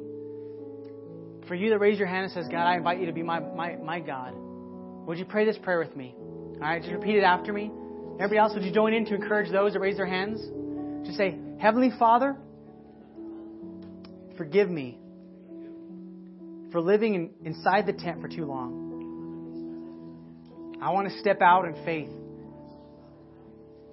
For 1.48 1.54
you 1.54 1.70
that 1.70 1.78
raise 1.78 1.98
your 1.98 2.08
hand 2.08 2.24
and 2.24 2.32
says, 2.34 2.46
God, 2.50 2.66
I 2.66 2.76
invite 2.76 3.00
you 3.00 3.06
to 3.06 3.12
be 3.12 3.22
my, 3.22 3.40
my, 3.40 3.76
my 3.76 4.00
God, 4.00 4.34
would 5.06 5.16
you 5.16 5.24
pray 5.24 5.46
this 5.46 5.56
prayer 5.56 5.78
with 5.78 5.96
me? 5.96 6.14
All 6.18 6.58
right, 6.60 6.82
just 6.82 6.92
repeat 6.92 7.16
it 7.16 7.24
after 7.24 7.54
me. 7.54 7.72
Everybody 8.20 8.36
else, 8.36 8.52
would 8.52 8.64
you 8.64 8.72
join 8.72 8.92
in 8.92 9.06
to 9.06 9.14
encourage 9.14 9.50
those 9.50 9.72
that 9.72 9.80
raise 9.80 9.96
their 9.96 10.04
hands? 10.04 10.42
Just 11.06 11.16
say, 11.16 11.38
Heavenly 11.58 11.90
Father, 11.98 12.36
forgive 14.36 14.68
me 14.68 14.98
for 16.72 16.80
living 16.80 17.14
in, 17.14 17.30
inside 17.44 17.86
the 17.86 17.92
tent 17.92 18.20
for 18.20 18.28
too 18.28 18.44
long. 18.46 18.90
I 20.82 20.90
want 20.90 21.08
to 21.08 21.18
step 21.20 21.40
out 21.40 21.66
in 21.66 21.74
faith 21.84 22.10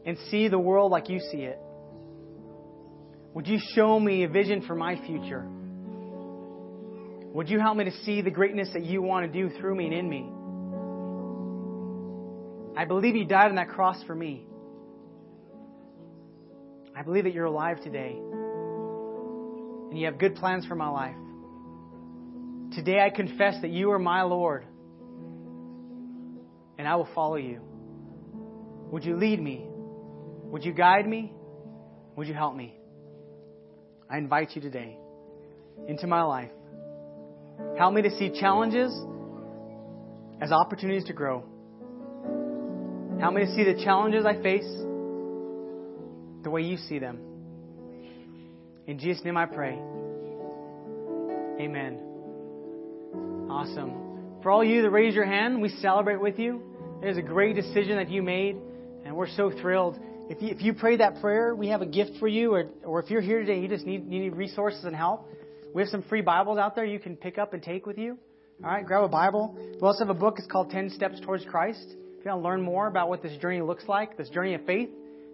and 0.05 0.17
see 0.31 0.47
the 0.47 0.57
world 0.57 0.91
like 0.91 1.09
you 1.09 1.19
see 1.31 1.41
it. 1.41 1.59
Would 3.35 3.45
you 3.47 3.59
show 3.75 3.99
me 3.99 4.23
a 4.23 4.27
vision 4.27 4.63
for 4.65 4.73
my 4.73 4.95
future? 5.05 5.45
Would 7.33 7.47
you 7.47 7.59
help 7.59 7.77
me 7.77 7.83
to 7.85 7.91
see 8.03 8.21
the 8.21 8.31
greatness 8.31 8.69
that 8.73 8.83
you 8.83 9.03
want 9.03 9.31
to 9.31 9.41
do 9.41 9.55
through 9.59 9.75
me 9.75 9.85
and 9.85 9.93
in 9.93 10.09
me? 10.09 10.27
I 12.75 12.85
believe 12.85 13.15
you 13.15 13.25
died 13.25 13.49
on 13.49 13.55
that 13.55 13.69
cross 13.69 14.01
for 14.07 14.15
me. 14.15 14.47
I 16.95 17.03
believe 17.03 17.25
that 17.25 17.33
you're 17.33 17.45
alive 17.45 17.83
today. 17.83 18.15
And 19.89 19.99
you 19.99 20.05
have 20.05 20.17
good 20.17 20.35
plans 20.35 20.65
for 20.65 20.75
my 20.75 20.89
life. 20.89 21.15
Today 22.73 22.99
I 22.99 23.09
confess 23.09 23.61
that 23.61 23.71
you 23.71 23.91
are 23.91 23.99
my 23.99 24.21
Lord. 24.23 24.65
And 26.77 26.87
I 26.87 26.95
will 26.95 27.09
follow 27.13 27.35
you. 27.35 27.61
Would 28.91 29.03
you 29.03 29.17
lead 29.17 29.41
me? 29.41 29.65
Would 30.45 30.63
you 30.63 30.73
guide 30.73 31.07
me? 31.07 31.33
Would 32.15 32.27
you 32.27 32.33
help 32.33 32.55
me? 32.55 32.75
I 34.09 34.17
invite 34.17 34.55
you 34.55 34.61
today 34.61 34.97
into 35.87 36.07
my 36.07 36.23
life. 36.23 36.51
Help 37.77 37.93
me 37.93 38.01
to 38.01 38.11
see 38.17 38.31
challenges 38.39 38.91
as 40.41 40.51
opportunities 40.51 41.05
to 41.05 41.13
grow. 41.13 41.43
Help 43.19 43.33
me 43.33 43.45
to 43.45 43.53
see 43.53 43.63
the 43.63 43.81
challenges 43.83 44.25
I 44.25 44.41
face 44.41 44.67
the 46.43 46.49
way 46.49 46.61
you 46.61 46.77
see 46.77 46.99
them. 46.99 47.19
In 48.87 48.97
Jesus' 48.97 49.23
name 49.23 49.37
I 49.37 49.45
pray. 49.45 49.77
Amen. 51.59 52.08
Awesome. 53.49 54.39
For 54.43 54.51
all 54.51 54.63
you 54.63 54.81
that 54.83 54.89
raise 54.89 55.13
your 55.13 55.25
hand, 55.25 55.61
we 55.61 55.69
celebrate 55.69 56.21
with 56.21 56.39
you. 56.39 56.61
It 57.03 57.09
is 57.09 57.17
a 57.17 57.21
great 57.21 57.55
decision 57.55 57.97
that 57.97 58.09
you 58.09 58.21
made, 58.21 58.57
and 59.05 59.15
we're 59.15 59.29
so 59.29 59.51
thrilled 59.51 59.99
if 60.29 60.43
you, 60.43 60.49
if 60.49 60.61
you 60.61 60.73
pray 60.75 60.97
that 60.97 61.19
prayer, 61.21 61.55
we 61.55 61.69
have 61.69 61.81
a 61.81 61.87
gift 61.87 62.11
for 62.19 62.27
you. 62.27 62.53
Or, 62.53 62.65
or 62.85 63.01
if 63.01 63.09
you're 63.09 63.21
here 63.21 63.39
today, 63.39 63.59
you 63.59 63.67
just 63.67 63.85
need, 63.85 64.05
you 64.07 64.19
need 64.19 64.35
resources 64.35 64.85
and 64.85 64.95
help. 64.95 65.27
We 65.73 65.81
have 65.81 65.89
some 65.89 66.03
free 66.03 66.21
Bibles 66.21 66.59
out 66.59 66.75
there 66.75 66.85
you 66.85 66.99
can 66.99 67.17
pick 67.17 67.39
up 67.39 67.53
and 67.53 67.61
take 67.61 67.87
with 67.87 67.97
you. 67.97 68.17
All 68.63 68.69
right, 68.69 68.85
grab 68.85 69.03
a 69.03 69.07
Bible. 69.07 69.57
We 69.57 69.79
also 69.79 70.05
have 70.05 70.15
a 70.15 70.19
book. 70.19 70.35
It's 70.37 70.47
called 70.47 70.69
10 70.69 70.91
Steps 70.91 71.19
Towards 71.21 71.45
Christ. 71.45 71.83
If 71.83 72.25
you 72.25 72.31
want 72.31 72.43
to 72.43 72.47
learn 72.47 72.61
more 72.61 72.87
about 72.87 73.09
what 73.09 73.23
this 73.23 73.35
journey 73.37 73.61
looks 73.61 73.85
like, 73.87 74.17
this 74.17 74.29
journey 74.29 74.53
of 74.53 74.65
faith, 74.65 74.89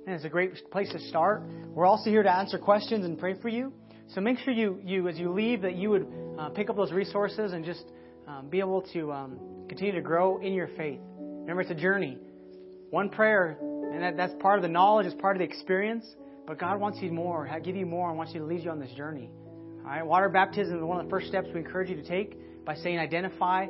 and 0.06 0.16
it's 0.16 0.24
a 0.24 0.30
great 0.30 0.54
place 0.72 0.90
to 0.92 1.00
start. 1.00 1.44
We're 1.74 1.88
also 1.88 2.10
here 2.10 2.24
to 2.24 2.32
answer 2.32 2.58
questions 2.58 3.04
and 3.04 3.20
pray 3.20 3.34
for 3.42 3.50
you. 3.50 3.74
So 4.14 4.22
make 4.22 4.38
sure 4.40 4.54
you, 4.54 4.80
you 4.84 5.08
as 5.08 5.18
you 5.18 5.32
leave, 5.32 5.62
that 5.64 5.76
you 5.76 5.90
would 5.90 6.08
uh, 6.38 6.50
pick 6.50 6.70
up 6.70 6.76
those 6.76 6.92
resources 6.92 7.54
and 7.54 7.66
just 7.66 7.84
um, 8.28 8.50
be 8.50 8.60
able 8.60 8.82
to 8.94 9.12
um, 9.12 9.40
continue 9.68 9.94
to 9.94 10.02
grow 10.02 10.40
in 10.40 10.54
your 10.54 10.68
faith. 10.78 11.00
Remember, 11.20 11.62
it's 11.62 11.72
a 11.72 11.76
journey. 11.76 12.18
One 12.92 13.10
prayer 13.10 13.58
and 13.62 14.04
that, 14.04 14.18
that's 14.18 14.34
part 14.42 14.60
of 14.60 14.64
the 14.64 14.70
knowledge, 14.70 15.06
it's 15.06 15.20
part 15.22 15.36
of 15.36 15.40
the 15.40 15.46
experience. 15.46 16.06
But 16.46 16.60
God 16.60 16.80
wants 16.80 17.00
you 17.02 17.12
more, 17.12 17.50
give 17.64 17.76
you 17.76 17.86
more, 17.86 18.10
and 18.10 18.18
wants 18.18 18.34
you 18.34 18.40
to 18.42 18.46
lead 18.46 18.64
you 18.64 18.70
on 18.70 18.80
this 18.80 18.92
journey. 18.92 19.32
All 19.84 19.90
right, 19.90 20.06
water 20.06 20.30
baptism 20.30 20.78
is 20.78 20.84
one 20.84 21.00
of 21.00 21.06
the 21.06 21.10
first 21.10 21.28
steps 21.28 21.48
we 21.54 21.60
encourage 21.60 21.90
you 21.90 21.96
to 21.96 22.08
take 22.08 22.66
by 22.66 22.76
saying 22.76 23.00
identify 23.00 23.68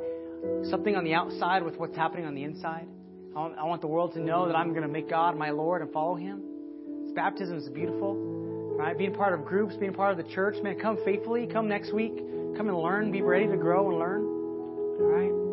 something 0.70 0.94
on 0.94 1.04
the 1.04 1.14
outside 1.14 1.62
with 1.62 1.76
what's 1.76 1.96
happening 1.96 2.26
on 2.26 2.34
the 2.34 2.44
inside. 2.44 2.86
I 3.34 3.38
want, 3.38 3.58
I 3.58 3.64
want 3.64 3.80
the 3.80 3.86
world 3.86 4.14
to 4.14 4.20
know 4.20 4.46
that 4.46 4.56
I'm 4.56 4.70
going 4.70 4.82
to 4.82 4.88
make 4.88 5.08
God 5.08 5.36
my 5.36 5.50
Lord 5.50 5.82
and 5.82 5.92
follow 5.92 6.16
Him. 6.16 6.42
Baptism 7.14 7.56
is 7.56 7.68
beautiful. 7.70 8.45
Right, 8.76 8.96
being 8.96 9.14
part 9.14 9.32
of 9.32 9.44
groups, 9.46 9.74
being 9.74 9.94
part 9.94 10.10
of 10.12 10.18
the 10.18 10.32
church, 10.34 10.62
man, 10.62 10.78
come 10.78 10.98
faithfully. 11.02 11.46
Come 11.46 11.66
next 11.66 11.92
week. 11.92 12.16
Come 12.56 12.68
and 12.68 12.76
learn. 12.76 13.10
Be 13.10 13.22
ready 13.22 13.46
to 13.46 13.56
grow 13.56 13.88
and 13.88 13.98
learn. 13.98 14.22
All 14.22 15.06
right. 15.06 15.45